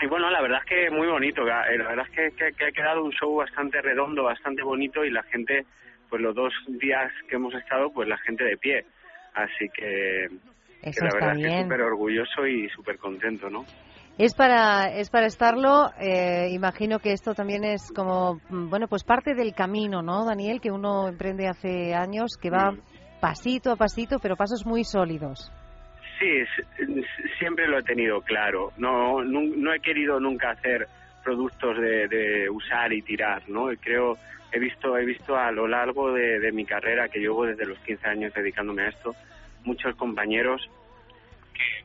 y 0.00 0.06
bueno, 0.06 0.30
la 0.30 0.40
verdad 0.42 0.60
es 0.60 0.64
que 0.66 0.90
muy 0.90 1.06
bonito. 1.06 1.42
eh, 1.46 1.78
La 1.78 1.88
verdad 1.88 2.06
es 2.10 2.14
que, 2.16 2.30
que- 2.36 2.52
que 2.52 2.64
ha 2.66 2.72
quedado 2.72 3.04
un 3.04 3.12
show 3.12 3.36
bastante 3.36 3.80
redondo, 3.80 4.24
bastante 4.24 4.62
bonito 4.62 5.04
y 5.04 5.10
la 5.10 5.22
gente, 5.24 5.64
pues 6.08 6.20
los 6.20 6.34
dos 6.34 6.52
días 6.66 7.12
que 7.28 7.36
hemos 7.36 7.54
estado, 7.54 7.92
pues 7.92 8.08
la 8.08 8.18
gente 8.18 8.44
de 8.44 8.56
pie. 8.56 8.84
Así 9.34 9.68
que, 9.72 10.28
la 11.00 11.08
está 11.08 11.14
verdad 11.14 11.36
es 11.36 11.42
que 11.42 11.62
súper 11.62 11.80
orgulloso 11.82 12.46
y 12.46 12.68
súper 12.70 12.98
contento, 12.98 13.48
¿no? 13.48 13.64
Es 14.18 14.34
para, 14.34 14.94
es 14.94 15.10
para 15.10 15.26
estarlo. 15.26 15.90
eh, 15.98 16.48
imagino 16.50 16.98
que 16.98 17.12
esto 17.12 17.34
también 17.34 17.64
es 17.64 17.90
como, 17.92 18.40
mm, 18.50 18.68
bueno, 18.68 18.86
pues 18.88 19.04
parte 19.04 19.34
del 19.34 19.54
camino, 19.54 20.02
¿no, 20.02 20.24
Daniel? 20.24 20.60
Que 20.60 20.70
uno 20.70 21.08
emprende 21.08 21.48
hace 21.48 21.94
años, 21.94 22.36
que 22.40 22.50
va 22.50 22.74
pasito 23.20 23.72
a 23.72 23.76
pasito, 23.76 24.18
pero 24.20 24.36
pasos 24.36 24.66
muy 24.66 24.84
sólidos. 24.84 25.50
Sí, 26.18 26.44
siempre 27.38 27.66
lo 27.66 27.78
he 27.78 27.82
tenido 27.82 28.20
claro. 28.20 28.72
No, 28.76 29.24
no 29.24 29.74
he 29.74 29.80
querido 29.80 30.20
nunca 30.20 30.50
hacer 30.50 30.86
productos 31.24 31.78
de, 31.78 32.08
de 32.08 32.50
usar 32.50 32.92
y 32.92 33.02
tirar, 33.02 33.48
¿no? 33.48 33.72
Y 33.72 33.76
creo, 33.76 34.18
he 34.52 34.58
visto, 34.58 34.96
he 34.98 35.04
visto 35.04 35.36
a 35.36 35.50
lo 35.50 35.66
largo 35.66 36.12
de, 36.12 36.38
de 36.38 36.52
mi 36.52 36.64
carrera, 36.64 37.08
que 37.08 37.20
llevo 37.20 37.46
desde 37.46 37.66
los 37.66 37.78
15 37.80 38.06
años 38.08 38.34
dedicándome 38.34 38.82
a 38.82 38.88
esto, 38.88 39.14
muchos 39.64 39.94
compañeros 39.96 40.68
que, 41.54 41.84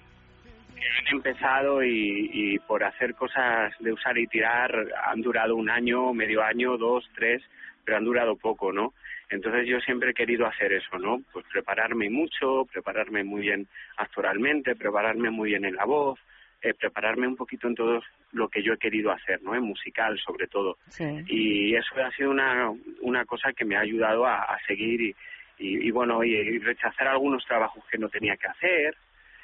que 0.80 0.86
han 0.88 1.16
empezado 1.16 1.84
y, 1.84 2.30
y 2.34 2.60
por 2.60 2.84
hacer 2.84 3.16
cosas 3.16 3.74
de 3.80 3.94
usar 3.94 4.18
y 4.18 4.28
tirar 4.28 4.74
han 5.06 5.22
durado 5.22 5.56
un 5.56 5.70
año, 5.70 6.14
medio 6.14 6.44
año, 6.44 6.78
dos, 6.78 7.10
tres, 7.16 7.42
pero 7.84 7.98
han 7.98 8.06
durado 8.06 8.36
poco, 8.36 8.72
¿no? 8.72 8.94
Entonces 9.30 9.68
yo 9.68 9.80
siempre 9.82 10.12
he 10.12 10.14
querido 10.14 10.46
hacer 10.46 10.72
eso, 10.74 10.98
¿no? 10.98 11.22
Pues 11.34 11.46
prepararme 11.52 12.10
mucho, 12.10 12.66
prepararme 12.72 13.24
muy 13.24 13.42
bien 13.42 13.68
actoralmente, 13.98 14.76
prepararme 14.76 15.30
muy 15.30 15.50
bien 15.50 15.66
en 15.66 15.76
la 15.76 15.86
voz, 15.86 16.20
eh, 16.62 16.74
prepararme 16.74 17.28
un 17.28 17.36
poquito 17.36 17.68
en 17.68 17.76
todo 17.76 18.02
lo 18.32 18.48
que 18.50 18.64
yo 18.64 18.74
he 18.74 18.78
querido 18.78 19.12
hacer, 19.12 19.42
¿no? 19.42 19.54
En 19.56 19.64
musical 19.64 20.18
sobre 20.20 20.48
todo. 20.48 20.78
Sí. 20.88 21.04
Y 21.28 21.76
eso 21.76 21.96
ha 22.04 22.12
sido 22.12 22.32
una, 22.32 22.72
una 23.02 23.26
cosa 23.26 23.54
que 23.54 23.66
me 23.66 23.76
ha 23.76 23.82
ayudado 23.82 24.26
a, 24.26 24.44
a 24.44 24.58
seguir 24.66 25.02
y, 25.02 25.16
y, 25.60 25.88
y 25.88 25.92
bueno, 25.92 26.24
y, 26.24 26.34
y 26.34 26.60
rechazar 26.60 27.08
algunos 27.08 27.46
trabajos 27.46 27.84
que 27.92 27.98
no 27.98 28.10
tenía 28.10 28.38
que 28.38 28.48
hacer 28.48 28.96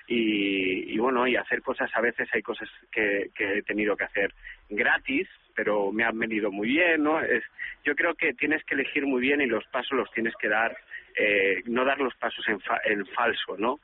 y, 0.08 0.94
y 0.94 0.98
bueno, 0.98 1.28
y 1.28 1.36
hacer 1.36 1.62
cosas, 1.62 1.90
a 1.96 2.02
veces 2.02 2.28
hay 2.34 2.42
cosas 2.42 2.70
que, 2.92 3.30
que 3.36 3.60
he 3.60 3.64
tenido 3.64 3.96
que 3.96 4.04
hacer 4.06 4.34
gratis, 4.70 5.28
pero 5.56 5.92
me 5.92 6.04
han 6.04 6.18
venido 6.18 6.52
muy 6.52 6.68
bien, 6.70 7.04
¿no? 7.04 7.20
Es, 7.22 7.44
yo 7.86 7.96
creo 7.96 8.14
que 8.16 8.34
tienes 8.34 8.64
que 8.66 8.76
elegir 8.76 9.06
muy 9.06 9.22
bien 9.22 9.42
y 9.42 9.46
los 9.46 9.64
pasos 9.68 9.92
los 9.98 10.10
tienes 10.12 10.34
que 10.40 10.50
dar, 10.50 10.76
eh, 11.16 11.62
no 11.66 11.86
dar 11.86 12.00
los 12.00 12.16
pasos 12.16 12.44
en, 12.48 12.60
fa- 12.60 12.82
en 12.86 13.06
falso, 13.08 13.56
¿no? 13.58 13.80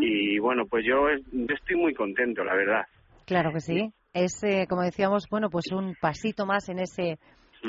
Y 0.00 0.38
bueno, 0.38 0.66
pues 0.66 0.84
yo, 0.86 1.08
yo 1.32 1.54
estoy 1.54 1.76
muy 1.76 1.92
contento, 1.94 2.44
la 2.44 2.54
verdad. 2.54 2.86
Claro 3.26 3.52
que 3.52 3.60
sí. 3.60 3.90
Es, 4.14 4.42
eh, 4.44 4.66
como 4.68 4.82
decíamos, 4.82 5.26
bueno, 5.30 5.50
pues 5.50 5.66
un 5.72 5.94
pasito 6.00 6.46
más 6.46 6.68
en 6.68 6.78
ese 6.78 7.18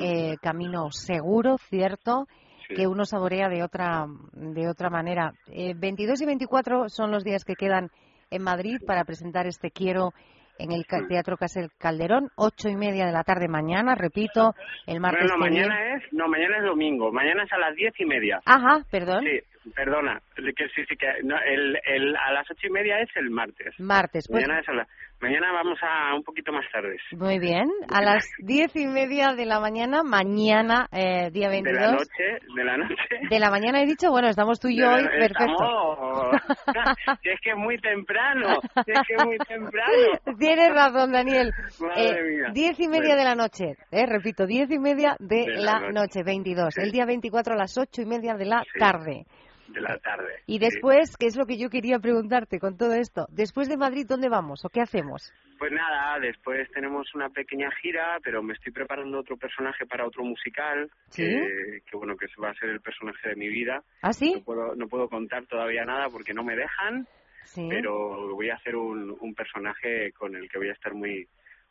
eh, 0.01 0.35
camino 0.41 0.91
seguro, 0.91 1.57
cierto, 1.57 2.27
Sí. 2.69 2.75
que 2.75 2.87
uno 2.87 3.03
saborea 3.05 3.49
de 3.49 3.63
otra, 3.63 4.05
de 4.33 4.67
otra 4.69 4.89
manera. 4.89 5.33
Eh, 5.51 5.73
22 5.75 6.21
y 6.21 6.25
24 6.25 6.87
son 6.89 7.11
los 7.11 7.23
días 7.23 7.43
que 7.43 7.55
quedan 7.55 7.89
en 8.31 8.43
Madrid 8.43 8.77
para 8.85 9.03
presentar 9.05 9.47
este 9.47 9.71
Quiero 9.71 10.13
en 10.59 10.71
el 10.73 10.85
Teatro 11.07 11.37
Casel 11.37 11.71
Calderón, 11.77 12.29
ocho 12.35 12.67
y 12.67 12.75
media 12.75 13.05
de 13.05 13.13
la 13.13 13.23
tarde 13.23 13.47
mañana, 13.47 13.95
repito, 13.95 14.53
el 14.87 14.99
martes 14.99 15.31
Bueno, 15.31 15.45
que 15.45 15.49
viene. 15.51 15.67
mañana 15.67 15.95
es, 15.95 16.03
no, 16.11 16.27
mañana 16.27 16.57
es 16.57 16.63
domingo, 16.65 17.11
mañana 17.13 17.43
es 17.43 17.53
a 17.53 17.57
las 17.57 17.73
diez 17.75 17.93
y 17.97 18.05
media. 18.05 18.41
Ajá, 18.45 18.83
perdón. 18.91 19.23
Sí, 19.23 19.39
perdona, 19.75 20.21
que 20.35 20.67
sí, 20.75 20.83
sí, 20.87 20.95
que 20.95 21.07
no, 21.23 21.35
el, 21.45 21.77
el, 21.85 22.15
a 22.15 22.31
las 22.31 22.49
ocho 22.49 22.67
y 22.67 22.69
media 22.71 22.99
es 23.01 23.09
el 23.15 23.29
martes. 23.29 23.73
Martes, 23.79 24.25
pues 24.29 24.41
Mañana, 24.47 24.61
es 24.61 24.69
a 24.69 24.73
la- 24.73 24.87
mañana 25.21 25.51
vamos 25.51 25.77
a 25.81 26.15
un 26.15 26.23
poquito 26.23 26.51
más 26.53 26.65
tarde. 26.71 26.97
muy 27.11 27.39
bien. 27.39 27.69
A 27.93 28.01
las 28.01 28.25
diez 28.39 28.73
y 28.75 28.87
media 28.87 29.33
de 29.35 29.45
la 29.45 29.59
mañana, 29.59 30.01
mañana, 30.03 30.87
eh, 30.91 31.29
día 31.31 31.49
De 31.49 31.61
22. 31.61 31.81
la 31.81 31.91
noche, 31.91 32.45
de 32.55 32.63
la 32.63 32.77
noche. 32.77 32.95
De 33.29 33.39
la 33.39 33.49
mañana 33.51 33.81
he 33.81 33.85
dicho, 33.85 34.09
bueno, 34.11 34.29
estamos 34.29 34.59
tú 34.59 34.69
y 34.69 34.75
De 34.77 34.81
yo 34.83 34.91
hoy, 34.91 35.03
perfecto. 35.07 36.31
Si 37.21 37.29
es 37.29 37.39
que 37.41 37.49
es 37.51 37.57
muy 37.57 37.77
temprano, 37.79 38.59
si 38.85 38.91
es 38.91 38.99
que 39.07 39.13
es 39.15 39.25
muy 39.25 39.37
temprano. 39.39 40.37
Tienes 40.37 40.73
razón, 40.73 41.11
Daniel. 41.11 41.51
Madre 41.79 42.09
Eh, 42.09 42.23
mía. 42.23 42.47
diez 42.53 42.79
y 42.79 42.87
media 42.87 43.15
Bueno. 43.15 43.15
de 43.17 43.23
la 43.25 43.35
noche, 43.35 43.65
eh, 43.91 44.05
repito, 44.05 44.45
diez 44.45 44.69
y 44.71 44.79
media 44.79 45.15
de, 45.19 45.45
De 45.45 45.47
la, 45.57 45.73
la 45.73 45.79
noche. 45.91 46.19
noche. 46.19 46.23
22. 46.23 46.73
Sí. 46.73 46.81
El 46.81 46.91
día 46.91 47.05
24 47.05 47.53
a 47.53 47.57
las 47.57 47.77
ocho 47.77 48.01
y 48.01 48.05
media 48.05 48.35
de 48.35 48.45
la 48.45 48.63
Sí. 48.63 48.79
tarde. 48.79 49.25
De 49.73 49.81
la 49.81 49.97
tarde. 49.99 50.41
Y 50.45 50.59
después, 50.59 51.15
¿qué 51.17 51.27
es 51.27 51.37
lo 51.37 51.45
que 51.45 51.57
yo 51.57 51.69
quería 51.69 51.99
preguntarte 51.99 52.59
con 52.59 52.77
todo 52.77 52.93
esto? 52.93 53.27
Después 53.29 53.69
de 53.69 53.77
Madrid, 53.77 54.05
¿dónde 54.07 54.29
vamos 54.29 54.65
o 54.65 54.69
qué 54.69 54.81
hacemos? 54.81 55.33
Pues 55.57 55.71
nada, 55.71 56.19
después 56.19 56.69
tenemos 56.71 57.13
una 57.15 57.29
pequeña 57.29 57.69
gira, 57.81 58.17
pero 58.23 58.41
me 58.41 58.53
estoy 58.53 58.71
preparando 58.71 59.19
otro 59.19 59.37
personaje 59.37 59.85
para 59.85 60.07
otro 60.07 60.23
musical, 60.23 60.89
que, 61.13 61.81
bueno, 61.93 62.15
que 62.15 62.27
va 62.41 62.51
a 62.51 62.53
ser 62.53 62.69
el 62.69 62.81
personaje 62.81 63.29
de 63.29 63.35
mi 63.35 63.49
vida. 63.49 63.83
¿Ah, 64.01 64.13
sí? 64.13 64.35
No 64.35 64.43
puedo, 64.43 64.75
no 64.75 64.87
puedo 64.87 65.09
contar 65.09 65.45
todavía 65.47 65.83
nada 65.83 66.07
porque 66.09 66.33
no 66.33 66.43
me 66.43 66.55
dejan, 66.55 67.07
pero 67.55 68.33
voy 68.35 68.49
a 68.49 68.55
hacer 68.55 68.75
un, 68.75 69.17
un 69.19 69.35
personaje 69.35 70.13
con 70.13 70.35
el 70.35 70.49
que 70.49 70.57
voy 70.57 70.69
a 70.69 70.73
estar 70.73 70.93
muy 70.93 71.27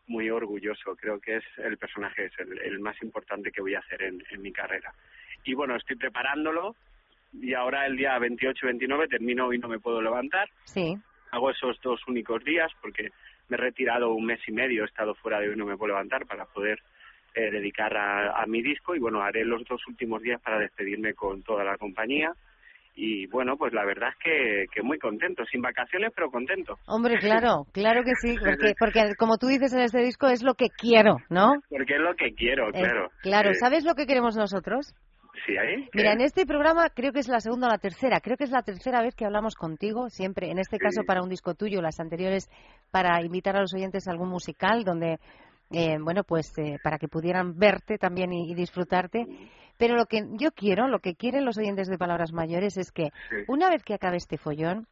muy 0.09 0.31
orgulloso. 0.31 0.97
Creo 0.97 1.21
que 1.21 1.37
es 1.37 1.45
el 1.59 1.77
personaje 1.77 2.27
es 2.27 2.33
el, 2.39 2.81
más 2.81 2.97
importante 3.03 3.51
que 3.51 3.61
voy 3.61 3.75
a 3.75 3.81
hacer 3.81 4.03
en, 4.03 4.23
en 4.31 4.43
mi 4.43 4.53
carrera. 4.53 4.93
Y 5.45 5.55
bueno, 5.55 5.77
estoy 5.77 5.97
preparándolo 5.97 6.75
y 7.33 7.55
ahora 7.55 7.87
el 7.87 7.97
día 7.97 8.19
28-29 8.19 9.09
termino 9.09 9.53
y 9.53 9.59
no 9.59 9.69
me 9.69 9.79
puedo 9.79 10.01
levantar. 10.01 10.49
Sí. 10.65 10.97
Hago 11.31 11.51
esos 11.51 11.79
dos 11.83 12.01
únicos 12.09 12.43
días 12.45 12.71
porque 12.81 13.11
me 13.49 13.57
he 13.57 13.61
retirado 13.61 14.13
un 14.13 14.27
mes 14.27 14.41
y 14.47 14.53
medio, 14.53 14.83
he 14.83 14.87
estado 14.87 15.15
fuera 15.15 15.41
de 15.41 15.49
hoy 15.49 15.55
y 15.55 15.59
no 15.59 15.67
me 15.67 15.77
puedo 15.77 15.89
levantar 15.89 16.27
para 16.27 16.45
poder 16.47 16.81
eh, 17.35 17.51
dedicar 17.51 17.97
a, 17.97 18.45
mi 18.47 18.63
disco 18.63 18.95
y 18.95 18.99
bueno, 18.99 19.23
haré 19.23 19.45
los 19.45 19.65
dos 19.65 19.81
últimos 19.87 20.23
días 20.23 20.41
para 20.41 20.59
despedirme 20.59 21.15
con 21.15 21.43
toda 21.43 21.65
la 21.65 21.77
compañía 21.77 22.33
y 23.01 23.27
bueno, 23.29 23.57
pues 23.57 23.73
la 23.73 23.85
verdad 23.85 24.09
es 24.09 24.17
que, 24.17 24.65
que, 24.75 24.83
muy 24.83 24.99
contento, 24.99 25.45
sin 25.45 25.63
vacaciones, 25.63 26.11
pero 26.17 26.33
contento. 26.33 26.79
Hombre, 26.89 27.19
claro, 27.19 27.65
claro 27.73 28.03
que 28.03 28.15
sí, 28.17 28.37
porque, 28.41 28.75
porque 28.77 29.15
como 29.17 29.39
tú 29.39 29.47
dices 29.47 29.73
en 29.73 29.83
este 29.83 30.03
disco 30.03 30.27
es 30.27 30.43
lo 30.43 30.55
que 30.55 30.69
quiero, 30.69 31.19
¿no? 31.31 31.61
Porque 31.69 31.95
es 31.95 32.01
lo 32.01 32.15
que 32.17 32.35
quiero, 32.35 32.73
claro. 32.73 33.11
claro, 33.23 33.51
¿sabes 33.55 33.85
lo 33.85 33.95
que 33.95 34.07
queremos 34.07 34.37
nosotros? 34.37 34.95
Sí, 35.47 35.57
ahí. 35.57 35.89
Mira, 35.93 36.13
en 36.13 36.21
este 36.21 36.47
programa 36.47 36.91
creo 36.91 37.13
que 37.13 37.21
es 37.21 37.29
la 37.29 37.41
segunda 37.41 37.69
o 37.69 37.71
la 37.71 37.79
tercera, 37.79 38.21
creo 38.21 38.37
que 38.37 38.45
es 38.45 38.51
la 38.51 38.63
tercera 38.63 39.03
vez 39.03 39.15
que 39.15 39.25
hablamos 39.25 39.55
contigo, 39.55 40.09
siempre, 40.09 40.51
en 40.51 40.59
este 40.59 40.79
caso 40.79 41.03
para 41.07 41.23
un 41.23 41.29
disco 41.29 41.55
tuyo, 41.55 41.81
las 41.83 42.01
anteriores 42.01 42.49
para 42.91 43.23
invitar 43.23 43.57
a 43.57 43.61
los 43.61 43.75
oyentes 43.75 44.07
a 44.07 44.13
algún 44.13 44.29
musical 44.29 44.85
donde, 44.85 45.19
eh, 45.71 45.99
bueno, 46.01 46.25
pues 46.25 46.57
eh, 46.59 46.79
para 46.83 46.99
que 46.99 47.09
pudieran 47.09 47.59
verte 47.59 47.99
también 47.99 48.33
y 48.33 48.55
disfrutarte. 48.55 49.27
Pero 49.77 49.95
lo 49.95 50.07
que 50.07 50.25
yo 50.33 50.51
quiero, 50.51 50.89
lo 50.89 50.99
que 50.99 51.15
quieren 51.15 51.45
los 51.45 51.57
oyentes 51.57 51.87
de 51.87 51.99
Palabras 51.99 52.33
Mayores 52.33 52.77
es 52.77 52.91
que 52.91 53.11
una 53.47 53.71
vez 53.71 53.85
que 53.85 53.95
acabe 53.95 54.17
este 54.17 54.37
follón, 54.37 54.89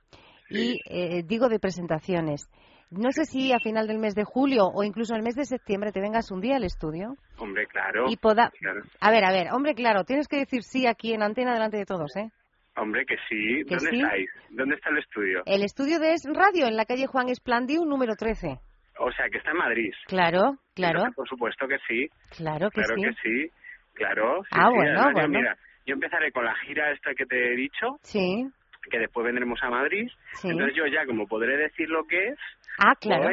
y 0.49 0.81
eh, 0.89 1.23
digo 1.25 1.49
de 1.49 1.59
presentaciones, 1.59 2.49
no 2.91 3.11
sé 3.13 3.25
si 3.25 3.53
a 3.53 3.59
final 3.59 3.87
del 3.87 3.99
mes 3.99 4.15
de 4.15 4.25
julio 4.25 4.67
o 4.67 4.85
incluso 4.85 5.15
el 5.15 5.23
mes 5.23 5.35
de 5.35 5.45
septiembre 5.45 5.93
te 5.93 6.01
vengas 6.01 6.31
un 6.31 6.41
día 6.41 6.57
al 6.57 6.65
estudio. 6.65 7.17
Hombre, 7.39 7.67
claro. 7.67 8.05
Y 8.09 8.17
poda... 8.17 8.53
A 9.01 9.11
ver, 9.11 9.25
a 9.25 9.33
ver, 9.33 9.49
hombre, 9.53 9.75
claro, 9.75 10.05
tienes 10.05 10.29
que 10.29 10.39
decir 10.39 10.63
sí 10.63 10.87
aquí 10.87 11.13
en 11.13 11.23
antena 11.23 11.53
delante 11.53 11.77
de 11.77 11.87
todos, 11.87 12.15
¿eh? 12.17 12.31
Hombre, 12.77 13.07
que 13.07 13.17
sí. 13.29 13.63
¿Dónde 13.65 13.91
estáis? 13.97 14.31
¿Dónde 14.51 14.75
está 14.75 14.91
el 14.91 14.99
estudio? 14.99 15.43
El 15.47 15.63
estudio 15.63 15.99
de 15.99 16.13
Es 16.13 16.25
Radio, 16.31 16.67
en 16.67 16.77
la 16.77 16.85
calle 16.85 17.07
Juan 17.07 17.31
Esplandiu, 17.31 17.85
número 17.85 18.15
13. 18.17 18.59
O 18.99 19.11
sea, 19.13 19.29
que 19.31 19.39
está 19.39 19.51
en 19.51 19.57
Madrid. 19.57 19.93
Claro, 20.07 20.59
claro. 20.75 21.05
por 21.15 21.29
supuesto 21.29 21.67
que 21.67 21.79
sí. 21.89 22.09
Claro 22.37 22.71
que 22.71 22.83
claro 22.83 22.95
sí. 22.97 23.03
que 23.03 23.13
sí. 23.23 23.51
Claro. 23.95 24.43
Sí, 24.43 24.51
ah, 24.53 24.69
bueno, 24.69 25.11
bueno. 25.13 25.29
Mira, 25.29 25.57
yo 25.87 25.95
empezaré 25.95 26.31
con 26.33 26.45
la 26.45 26.55
gira 26.67 26.93
esta 26.93 27.15
que 27.15 27.25
te 27.25 27.53
he 27.53 27.57
dicho. 27.57 27.97
Sí. 28.03 28.47
Que 28.91 28.99
después 28.99 29.25
vendremos 29.25 29.59
a 29.63 29.71
Madrid. 29.71 30.09
Sí. 30.35 30.49
Entonces 30.49 30.77
yo 30.77 30.87
ya, 30.87 31.07
como 31.07 31.27
podré 31.27 31.57
decir 31.57 31.89
lo 31.89 32.05
que 32.05 32.29
es, 32.29 32.39
ah, 32.79 32.95
claro. 33.01 33.31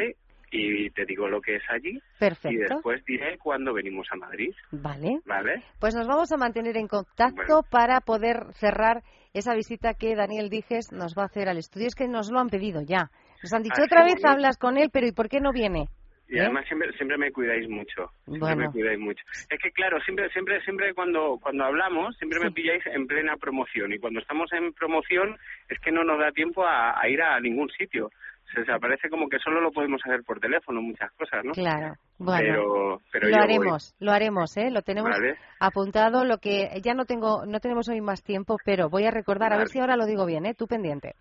y 0.50 0.90
te 0.90 1.04
digo 1.04 1.28
lo 1.28 1.40
que 1.40 1.56
es 1.56 1.62
allí. 1.68 2.00
Perfecto. 2.18 2.50
Y 2.50 2.56
después 2.56 3.04
diré 3.04 3.38
cuándo 3.38 3.72
venimos 3.72 4.06
a 4.12 4.16
Madrid. 4.16 4.54
Vale. 4.70 5.20
Vale. 5.26 5.62
Pues 5.80 5.94
nos 5.94 6.06
vamos 6.06 6.32
a 6.32 6.36
mantener 6.36 6.76
en 6.76 6.88
contacto 6.88 7.62
para 7.70 8.00
poder 8.00 8.52
cerrar 8.54 9.02
esa 9.32 9.54
visita 9.54 9.94
que 9.94 10.14
Daniel 10.14 10.48
Dijes 10.48 10.92
nos 10.92 11.14
va 11.16 11.22
a 11.22 11.26
hacer 11.26 11.48
al 11.48 11.58
estudio. 11.58 11.88
Es 11.88 11.94
que 11.94 12.08
nos 12.08 12.30
lo 12.30 12.38
han 12.38 12.48
pedido 12.48 12.82
ya. 12.82 13.10
Nos 13.42 13.52
han 13.52 13.62
dicho, 13.62 13.82
otra 13.82 14.04
vez 14.04 14.24
hablas 14.24 14.56
con 14.56 14.78
él, 14.78 14.90
pero 14.92 15.06
¿y 15.06 15.12
por 15.12 15.28
qué 15.28 15.40
no 15.40 15.52
viene? 15.52 15.88
Y 16.28 16.38
¿Eh? 16.38 16.40
además 16.40 16.64
siempre, 16.66 16.92
siempre 16.96 17.18
me 17.18 17.32
cuidáis 17.32 17.68
mucho. 17.68 18.10
Siempre 18.24 18.56
me 18.56 18.70
cuidáis 18.70 18.98
mucho. 18.98 19.22
Es 19.50 19.58
que 19.60 19.70
claro, 19.72 20.00
siempre, 20.00 20.30
siempre, 20.30 20.60
siempre 20.62 20.94
cuando, 20.94 21.38
cuando 21.40 21.64
hablamos, 21.64 22.16
siempre 22.16 22.40
me 22.40 22.50
pilláis 22.50 22.84
en 22.86 23.06
plena 23.06 23.36
promoción. 23.36 23.92
Y 23.92 23.98
cuando 23.98 24.20
estamos 24.20 24.50
en 24.52 24.72
promoción, 24.72 25.36
es 25.68 25.78
que 25.80 25.92
no 25.92 26.02
nos 26.02 26.18
da 26.18 26.32
tiempo 26.32 26.64
a, 26.66 26.96
ir 27.08 27.20
a 27.20 27.38
ningún 27.40 27.68
sitio. 27.70 28.10
Se 28.54 28.70
aparece 28.70 29.10
como 29.10 29.28
que 29.28 29.38
solo 29.40 29.60
lo 29.60 29.72
podemos 29.72 30.00
hacer 30.04 30.22
por 30.22 30.38
teléfono, 30.38 30.80
muchas 30.80 31.10
cosas, 31.12 31.44
¿no? 31.44 31.52
Claro. 31.52 31.94
Bueno, 32.18 32.40
pero, 32.40 33.00
pero 33.10 33.28
lo 33.28 33.36
haremos, 33.42 33.94
lo 33.98 34.12
haremos, 34.12 34.56
¿eh? 34.56 34.70
Lo 34.70 34.82
tenemos 34.82 35.10
apuntado. 35.58 36.24
Lo 36.24 36.38
que 36.38 36.68
ya 36.82 36.94
no 36.94 37.04
tengo, 37.04 37.44
no 37.46 37.58
tenemos 37.58 37.88
hoy 37.88 38.00
más 38.00 38.22
tiempo, 38.22 38.56
pero 38.64 38.88
voy 38.88 39.06
a 39.06 39.10
recordar, 39.10 39.52
a 39.52 39.58
ver 39.58 39.68
si 39.68 39.80
ahora 39.80 39.96
lo 39.96 40.06
digo 40.06 40.24
bien, 40.24 40.46
¿eh? 40.46 40.54
Tú 40.54 40.68
pendiente. 40.68 41.16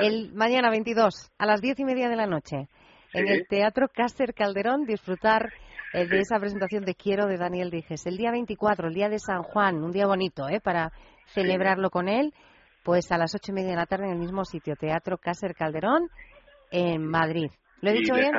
El 0.00 0.32
mañana 0.32 0.70
22 0.70 1.30
a 1.36 1.46
las 1.46 1.60
diez 1.60 1.78
y 1.78 1.84
media 1.84 2.08
de 2.08 2.16
la 2.16 2.26
noche 2.26 2.68
en 3.12 3.28
el 3.28 3.46
Teatro 3.46 3.88
Cácer 3.88 4.34
Calderón 4.34 4.84
disfrutar 4.84 5.52
eh, 5.92 6.06
de 6.06 6.20
esa 6.20 6.38
presentación 6.38 6.84
de 6.84 6.94
Quiero 6.94 7.26
de 7.26 7.36
Daniel 7.36 7.70
Dijes. 7.70 8.06
El 8.06 8.16
día 8.16 8.30
24, 8.30 8.88
el 8.88 8.94
día 8.94 9.08
de 9.08 9.18
San 9.18 9.42
Juan, 9.42 9.82
un 9.82 9.92
día 9.92 10.06
bonito 10.06 10.48
¿eh? 10.48 10.60
para 10.60 10.90
celebrarlo 11.26 11.90
con 11.90 12.08
él, 12.08 12.32
pues 12.82 13.12
a 13.12 13.18
las 13.18 13.34
ocho 13.34 13.52
y 13.52 13.54
media 13.54 13.70
de 13.70 13.76
la 13.76 13.86
tarde 13.86 14.06
en 14.06 14.12
el 14.12 14.18
mismo 14.18 14.44
sitio, 14.44 14.74
Teatro 14.76 15.18
Cácer 15.18 15.54
Calderón, 15.54 16.08
en 16.70 17.06
Madrid. 17.06 17.50
¿Lo 17.82 17.90
he 17.90 17.94
dicho 17.94 18.14
bien? 18.14 18.32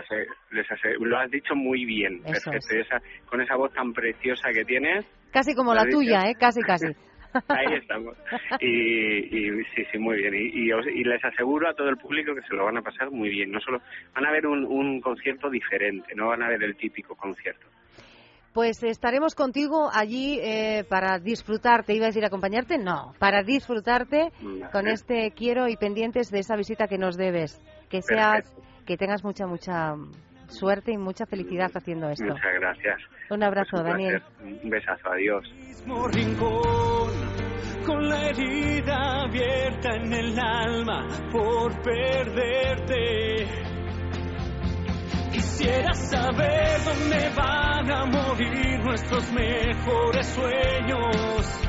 lo 0.99 1.19
has 1.19 1.29
dicho 1.29 1.53
muy 1.53 1.83
bien, 1.85 2.23
con 3.25 3.41
esa 3.41 3.55
voz 3.57 3.73
tan 3.73 3.91
preciosa 3.91 4.51
que 4.53 4.63
tienes. 4.63 5.05
Casi 5.31 5.53
como 5.53 5.73
la 5.73 5.85
tuya, 5.85 6.21
¿eh? 6.27 6.35
Casi, 6.39 6.61
casi. 6.61 6.87
Ahí 7.47 7.73
estamos. 7.75 8.15
Y, 8.59 9.63
sí, 9.75 9.85
sí, 9.91 9.97
muy 9.97 10.17
bien. 10.17 10.33
Y, 10.35 11.03
les 11.03 11.23
aseguro 11.23 11.69
a 11.69 11.73
todo 11.73 11.89
el 11.89 11.97
público 11.97 12.33
que 12.35 12.41
se 12.41 12.55
lo 12.55 12.65
van 12.65 12.77
a 12.77 12.81
pasar 12.81 13.11
muy 13.11 13.29
bien. 13.29 13.51
No 13.51 13.59
solo 13.59 13.81
van 14.13 14.25
a 14.25 14.31
ver 14.31 14.45
un, 14.47 15.01
concierto 15.01 15.49
diferente, 15.49 16.13
no 16.15 16.27
van 16.27 16.43
a 16.43 16.49
ver 16.49 16.63
el 16.63 16.75
típico 16.75 17.15
concierto. 17.15 17.65
Pues 18.53 18.83
estaremos 18.83 19.33
contigo 19.33 19.89
allí 19.91 20.39
eh, 20.39 20.83
para 20.87 21.17
disfrutarte. 21.17 21.95
¿Iba 21.95 22.05
a 22.05 22.09
decir 22.09 22.23
acompañarte? 22.23 22.77
No, 22.77 23.13
para 23.17 23.41
disfrutarte 23.41 24.31
con 24.71 24.87
este 24.87 25.31
quiero 25.31 25.67
y 25.67 25.75
pendientes 25.75 26.29
de 26.29 26.39
esa 26.39 26.55
visita 26.55 26.87
que 26.87 26.99
nos 26.99 27.17
debes. 27.17 27.59
Que 27.89 28.03
seas, 28.03 28.55
que 28.85 28.95
tengas 28.95 29.23
mucha, 29.23 29.47
mucha 29.47 29.95
suerte 30.47 30.91
y 30.91 30.97
mucha 30.97 31.25
felicidad 31.25 31.71
haciendo 31.73 32.09
esto. 32.09 32.25
Muchas 32.25 32.53
gracias. 32.59 33.01
Un 33.31 33.41
abrazo, 33.41 33.81
Daniel. 33.81 34.21
Un 34.43 34.69
besazo, 34.69 35.09
adiós 35.11 35.51
con 37.85 38.07
la 38.07 38.29
herida 38.29 39.23
abierta 39.23 39.95
en 39.95 40.13
el 40.13 40.39
alma 40.39 41.07
por 41.31 41.81
perderte. 41.81 43.47
Quisiera 45.31 45.93
saber 45.93 46.81
dónde 46.85 47.29
van 47.35 47.91
a 47.91 48.05
morir 48.05 48.79
nuestros 48.83 49.31
mejores 49.31 50.27
sueños. 50.27 51.59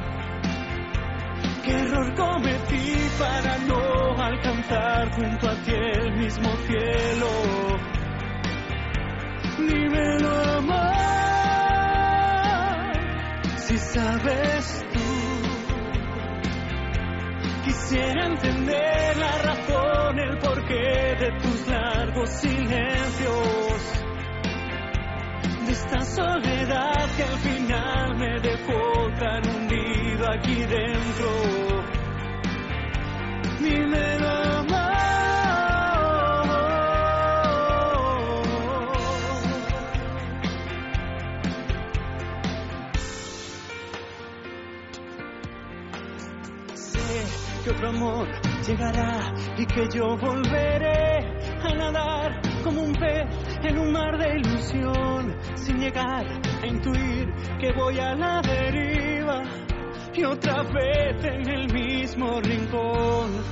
¿Qué 1.64 1.72
error 1.72 2.14
cometí 2.14 2.96
para 3.18 3.58
no 3.58 4.14
alcanzar 4.22 5.10
junto 5.14 5.48
a 5.48 5.54
ti 5.62 5.72
el 5.72 6.12
mismo 6.16 6.56
cielo? 6.66 7.26
Dímelo, 9.58 10.34
amor, 10.58 10.94
si 13.56 13.78
sabes 13.78 14.84
Quisiera 17.64 18.26
entender 18.26 19.16
la 19.16 19.38
razón, 19.38 20.18
el 20.18 20.38
porqué 20.38 21.16
de 21.18 21.32
tus 21.40 21.66
largos 21.66 22.28
silencios. 22.28 23.78
De 25.64 25.72
esta 25.72 26.00
soledad 26.04 27.08
que 27.16 27.22
al 27.22 27.38
final 27.38 28.16
me 28.18 28.40
dejó 28.40 29.10
tan 29.18 29.48
hundido 29.48 30.30
aquí 30.30 30.56
dentro. 30.66 31.30
Dímelo 33.60 34.43
llegará 48.66 49.34
y 49.58 49.66
que 49.66 49.88
yo 49.94 50.16
volveré 50.16 51.18
a 51.62 51.74
nadar 51.74 52.40
como 52.62 52.82
un 52.82 52.92
pez 52.94 53.26
en 53.62 53.78
un 53.78 53.92
mar 53.92 54.16
de 54.18 54.38
ilusión, 54.38 55.36
sin 55.54 55.78
llegar 55.78 56.24
a 56.62 56.66
intuir 56.66 57.32
que 57.60 57.72
voy 57.72 57.98
a 57.98 58.14
la 58.14 58.40
deriva 58.40 59.42
y 60.14 60.24
otra 60.24 60.62
vez 60.62 61.24
en 61.24 61.48
el 61.48 61.72
mismo 61.72 62.40
rincón. 62.40 63.44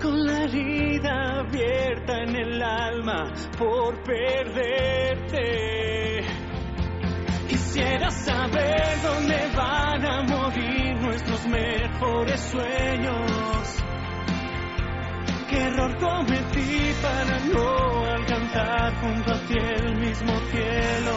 Con 0.00 0.24
la 0.24 0.44
herida 0.44 1.40
abierta 1.40 2.22
en 2.22 2.36
el 2.36 2.62
alma 2.62 3.32
por 3.58 4.00
perderte. 4.04 5.44
Quisiera 7.48 8.10
saber 8.10 9.02
dónde 9.02 9.50
van 9.56 10.06
a 10.06 10.22
morir 10.22 10.94
nuestros 11.00 11.46
mejores 11.48 12.40
sueños. 12.40 13.87
Error 15.60 15.96
cometí 15.98 16.92
para 17.02 17.38
no 17.52 18.04
alcanzar 18.04 18.94
junto 19.00 19.32
a 19.32 19.38
ti 19.46 19.54
el 19.58 19.96
mismo 19.96 20.32
cielo. 20.50 21.12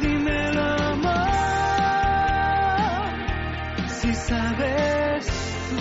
Dímelo, 0.00 0.62
amor, 0.92 1.18
si 3.88 4.14
sabes 4.14 5.26
tú. 5.70 5.76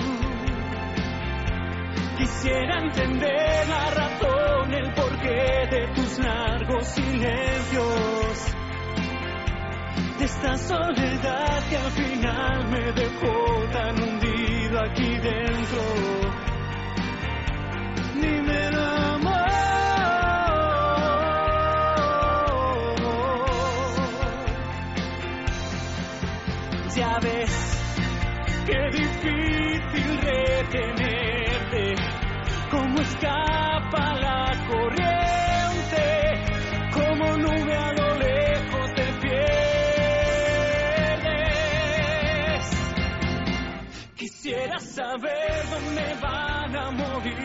Quisiera 2.17 2.80
entender 2.82 3.67
la 3.69 3.89
razón, 3.91 4.73
el 4.73 4.93
porqué 4.93 5.67
de 5.71 5.88
tus 5.95 6.19
largos 6.19 6.88
silencios 6.88 8.57
de 10.19 10.25
esta 10.25 10.57
soledad 10.57 11.69
que 11.69 11.78
al 11.78 11.91
final 11.91 12.67
me 12.71 12.91
dejó 12.91 13.69
tan 13.71 14.01
hundido 14.01 14.57
aquí 14.76 15.18
dentro. 15.18 15.82
Dímelo, 18.15 18.86
amor. 19.15 19.47
Ya 26.95 27.20
ves 27.20 27.53
qué 28.65 28.89
difícil 28.91 30.18
retenerte, 30.22 31.95
cómo 32.72 32.99
escapa 32.99 33.66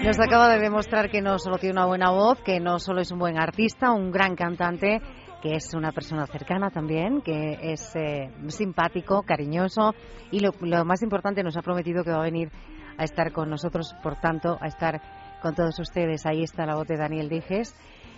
Nos 0.05 0.21
acaba 0.21 0.53
de 0.53 0.59
demostrar 0.59 1.11
que 1.11 1.23
no 1.23 1.39
solo 1.39 1.59
tiene 1.59 1.73
una 1.75 1.87
buena 1.87 2.11
voz, 2.11 2.43
que 2.43 2.61
no 2.61 2.79
solo 2.79 3.01
es 3.01 3.11
un 3.11 3.19
buen 3.19 3.39
artista, 3.39 3.93
un 3.93 4.11
gran 4.11 4.37
cantante, 4.37 5.01
que 5.41 5.55
es 5.55 5.73
una 5.75 5.93
persona 5.93 6.27
cercana 6.27 6.71
también, 6.71 7.23
que 7.23 7.59
es 7.61 7.97
eh, 7.97 8.31
simpático, 8.49 9.23
cariñoso 9.23 9.95
y 10.31 10.41
lo, 10.41 10.53
más 10.85 11.03
importante 11.03 11.43
nos 11.43 11.57
ha 11.57 11.63
prometido 11.63 12.05
que 12.05 12.11
va 12.11 12.19
a 12.19 12.25
venir 12.25 12.51
a 12.99 13.05
estar 13.05 13.33
con 13.33 13.49
nosotros, 13.49 13.95
por 14.03 14.21
tanto, 14.21 14.59
a 14.61 14.67
estar 14.67 15.01
con 15.41 15.55
todos 15.55 15.79
ustedes. 15.79 16.27
Ahí 16.27 16.43
está 16.43 16.67
la 16.67 16.75
voz 16.75 16.87
de 16.87 16.97
Daniel 16.97 17.29
Dijes. 17.29 17.75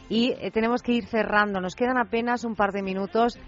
Y 0.09 0.33
eh, 0.41 0.51
tenemos 0.51 0.83
que 0.83 0.93
ir 0.93 1.07
cerrando. 1.07 1.61
Nos 1.61 1.77
quedan 1.77 1.99
apenas 1.99 2.45
un 2.45 2.57
par 2.57 2.73
de 2.73 2.83
minutos 2.83 3.39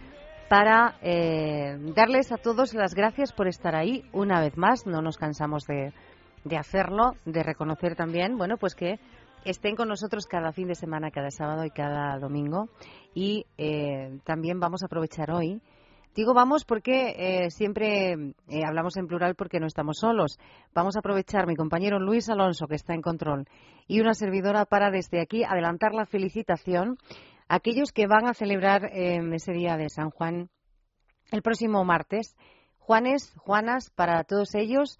para 0.48 0.96
eh, 1.02 1.76
darles 1.94 2.32
a 2.32 2.36
todos 2.36 2.74
las 2.74 2.94
gracias 2.94 3.32
por 3.32 3.48
estar 3.48 3.74
ahí 3.74 4.04
una 4.12 4.40
vez 4.40 4.56
más. 4.56 4.86
No 4.86 5.02
nos 5.02 5.16
cansamos 5.16 5.64
de, 5.66 5.92
de 6.44 6.56
hacerlo, 6.56 7.12
de 7.24 7.42
reconocer 7.42 7.96
también, 7.96 8.38
bueno, 8.38 8.56
pues 8.56 8.74
que 8.74 8.98
estén 9.44 9.76
con 9.76 9.88
nosotros 9.88 10.26
cada 10.26 10.52
fin 10.52 10.68
de 10.68 10.74
semana, 10.74 11.10
cada 11.10 11.30
sábado 11.30 11.64
y 11.64 11.70
cada 11.70 12.18
domingo. 12.18 12.68
Y 13.14 13.46
eh, 13.58 14.18
también 14.24 14.60
vamos 14.60 14.82
a 14.82 14.86
aprovechar 14.86 15.30
hoy. 15.30 15.60
Digo 16.14 16.32
vamos 16.32 16.64
porque 16.64 17.14
eh, 17.18 17.50
siempre 17.50 18.12
eh, 18.48 18.62
hablamos 18.66 18.96
en 18.96 19.06
plural 19.06 19.34
porque 19.34 19.60
no 19.60 19.66
estamos 19.66 19.98
solos. 19.98 20.38
Vamos 20.74 20.96
a 20.96 21.00
aprovechar 21.00 21.46
mi 21.46 21.54
compañero 21.54 21.98
Luis 21.98 22.30
Alonso, 22.30 22.66
que 22.66 22.76
está 22.76 22.94
en 22.94 23.02
control, 23.02 23.46
y 23.86 24.00
una 24.00 24.14
servidora 24.14 24.64
para 24.64 24.90
desde 24.90 25.20
aquí 25.20 25.44
adelantar 25.44 25.92
la 25.92 26.06
felicitación 26.06 26.96
aquellos 27.48 27.92
que 27.92 28.06
van 28.06 28.26
a 28.26 28.34
celebrar 28.34 28.86
ese 28.92 29.52
día 29.52 29.76
de 29.76 29.88
San 29.88 30.10
Juan 30.10 30.50
el 31.30 31.42
próximo 31.42 31.84
martes. 31.84 32.36
Juanes, 32.78 33.32
Juanas, 33.36 33.90
para 33.90 34.24
todos 34.24 34.54
ellos 34.54 34.98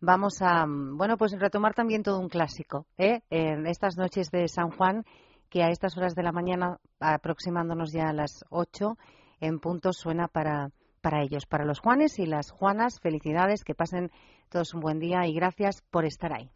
vamos 0.00 0.40
a, 0.42 0.64
bueno, 0.66 1.16
pues 1.16 1.32
retomar 1.38 1.74
también 1.74 2.02
todo 2.02 2.20
un 2.20 2.28
clásico, 2.28 2.86
¿eh? 2.96 3.22
En 3.30 3.66
estas 3.66 3.96
noches 3.96 4.30
de 4.30 4.48
San 4.48 4.70
Juan, 4.70 5.04
que 5.48 5.62
a 5.62 5.70
estas 5.70 5.96
horas 5.96 6.14
de 6.14 6.22
la 6.22 6.32
mañana, 6.32 6.78
aproximándonos 7.00 7.92
ya 7.92 8.08
a 8.08 8.12
las 8.12 8.44
8, 8.50 8.96
en 9.40 9.58
punto 9.60 9.92
suena 9.92 10.28
para, 10.28 10.70
para 11.00 11.22
ellos, 11.22 11.46
para 11.46 11.64
los 11.64 11.80
Juanes 11.80 12.18
y 12.18 12.26
las 12.26 12.50
Juanas. 12.50 13.00
Felicidades, 13.00 13.64
que 13.64 13.74
pasen 13.74 14.10
todos 14.50 14.74
un 14.74 14.80
buen 14.80 14.98
día 14.98 15.26
y 15.26 15.34
gracias 15.34 15.82
por 15.90 16.04
estar 16.04 16.32
ahí. 16.32 16.50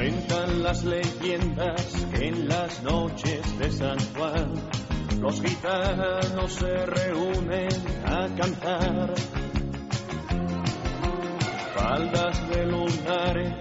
Cuentan 0.00 0.62
las 0.62 0.82
leyendas 0.82 2.06
que 2.10 2.28
en 2.28 2.48
las 2.48 2.82
noches 2.82 3.58
de 3.58 3.70
San 3.70 3.98
Juan 4.14 4.54
los 5.20 5.42
gitanos 5.42 6.52
se 6.54 6.86
reúnen 6.86 7.68
a 8.06 8.26
cantar. 8.34 9.12
Faldas 11.76 12.48
de 12.48 12.64
lunares 12.64 13.52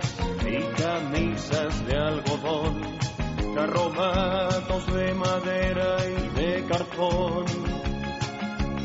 y 0.47 0.59
camisas 0.81 1.85
de 1.85 1.97
algodón, 1.97 2.83
carromatos 3.53 4.93
de 4.93 5.13
madera 5.15 5.97
y 6.07 6.29
de 6.39 6.65
cartón, 6.69 7.45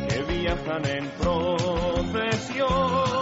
que 0.08 0.22
viajan 0.24 0.84
en 0.86 1.08
procesión. 1.20 3.13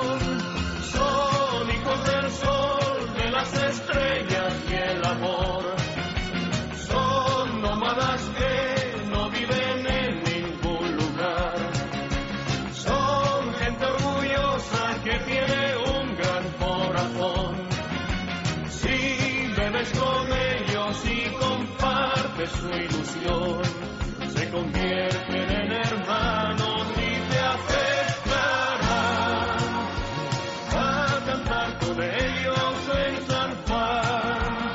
Compartes 22.42 22.50
su 22.50 22.68
ilusión, 22.68 23.62
se 24.34 24.50
convierten 24.50 25.50
en 25.50 25.72
hermanos 25.72 26.86
y 26.96 27.30
te 27.30 27.38
aceptarán 27.38 28.80
a 30.72 31.24
cantar 31.26 31.78
con 31.78 32.02
ellos 32.02 32.74
en 33.06 33.26
San 33.26 33.50
Juan. 33.66 34.74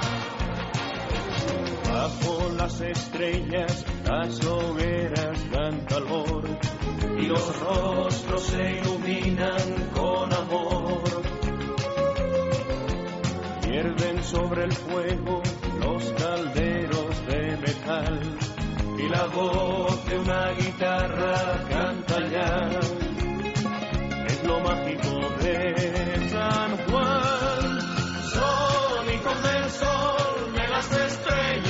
Bajo 1.89 2.49
las 2.57 2.81
estrellas 2.81 3.85
las 4.05 4.45
hogueras 4.45 5.51
dan 5.51 5.81
calor 5.85 6.43
y 7.19 7.25
los 7.25 7.59
rostros 7.59 8.43
se 8.43 8.79
iluminan 8.79 9.89
con 9.93 10.33
amor. 10.33 11.03
Hierven 13.63 14.23
sobre 14.23 14.63
el 14.63 14.71
fuego 14.71 15.41
los 15.81 16.11
calderos 16.13 16.76
y 17.87 19.07
la 19.07 19.27
voz 19.27 20.05
de 20.07 20.19
una 20.19 20.51
guitarra 20.51 21.65
canta 21.69 22.27
ya. 22.27 22.69
Es 24.27 24.43
lo 24.43 24.59
mágico 24.59 25.29
de 25.41 26.29
San 26.29 26.77
Juan. 26.85 27.79
Son 28.33 29.13
hijos 29.13 29.43
del 29.43 29.69
sol, 29.71 30.53
de 30.53 30.67
las 30.67 30.91
estrellas 30.91 31.66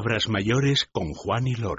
Palabras 0.00 0.30
mayores 0.30 0.88
con 0.90 1.12
Juan 1.12 1.46
y 1.46 1.56
Loro. 1.56 1.76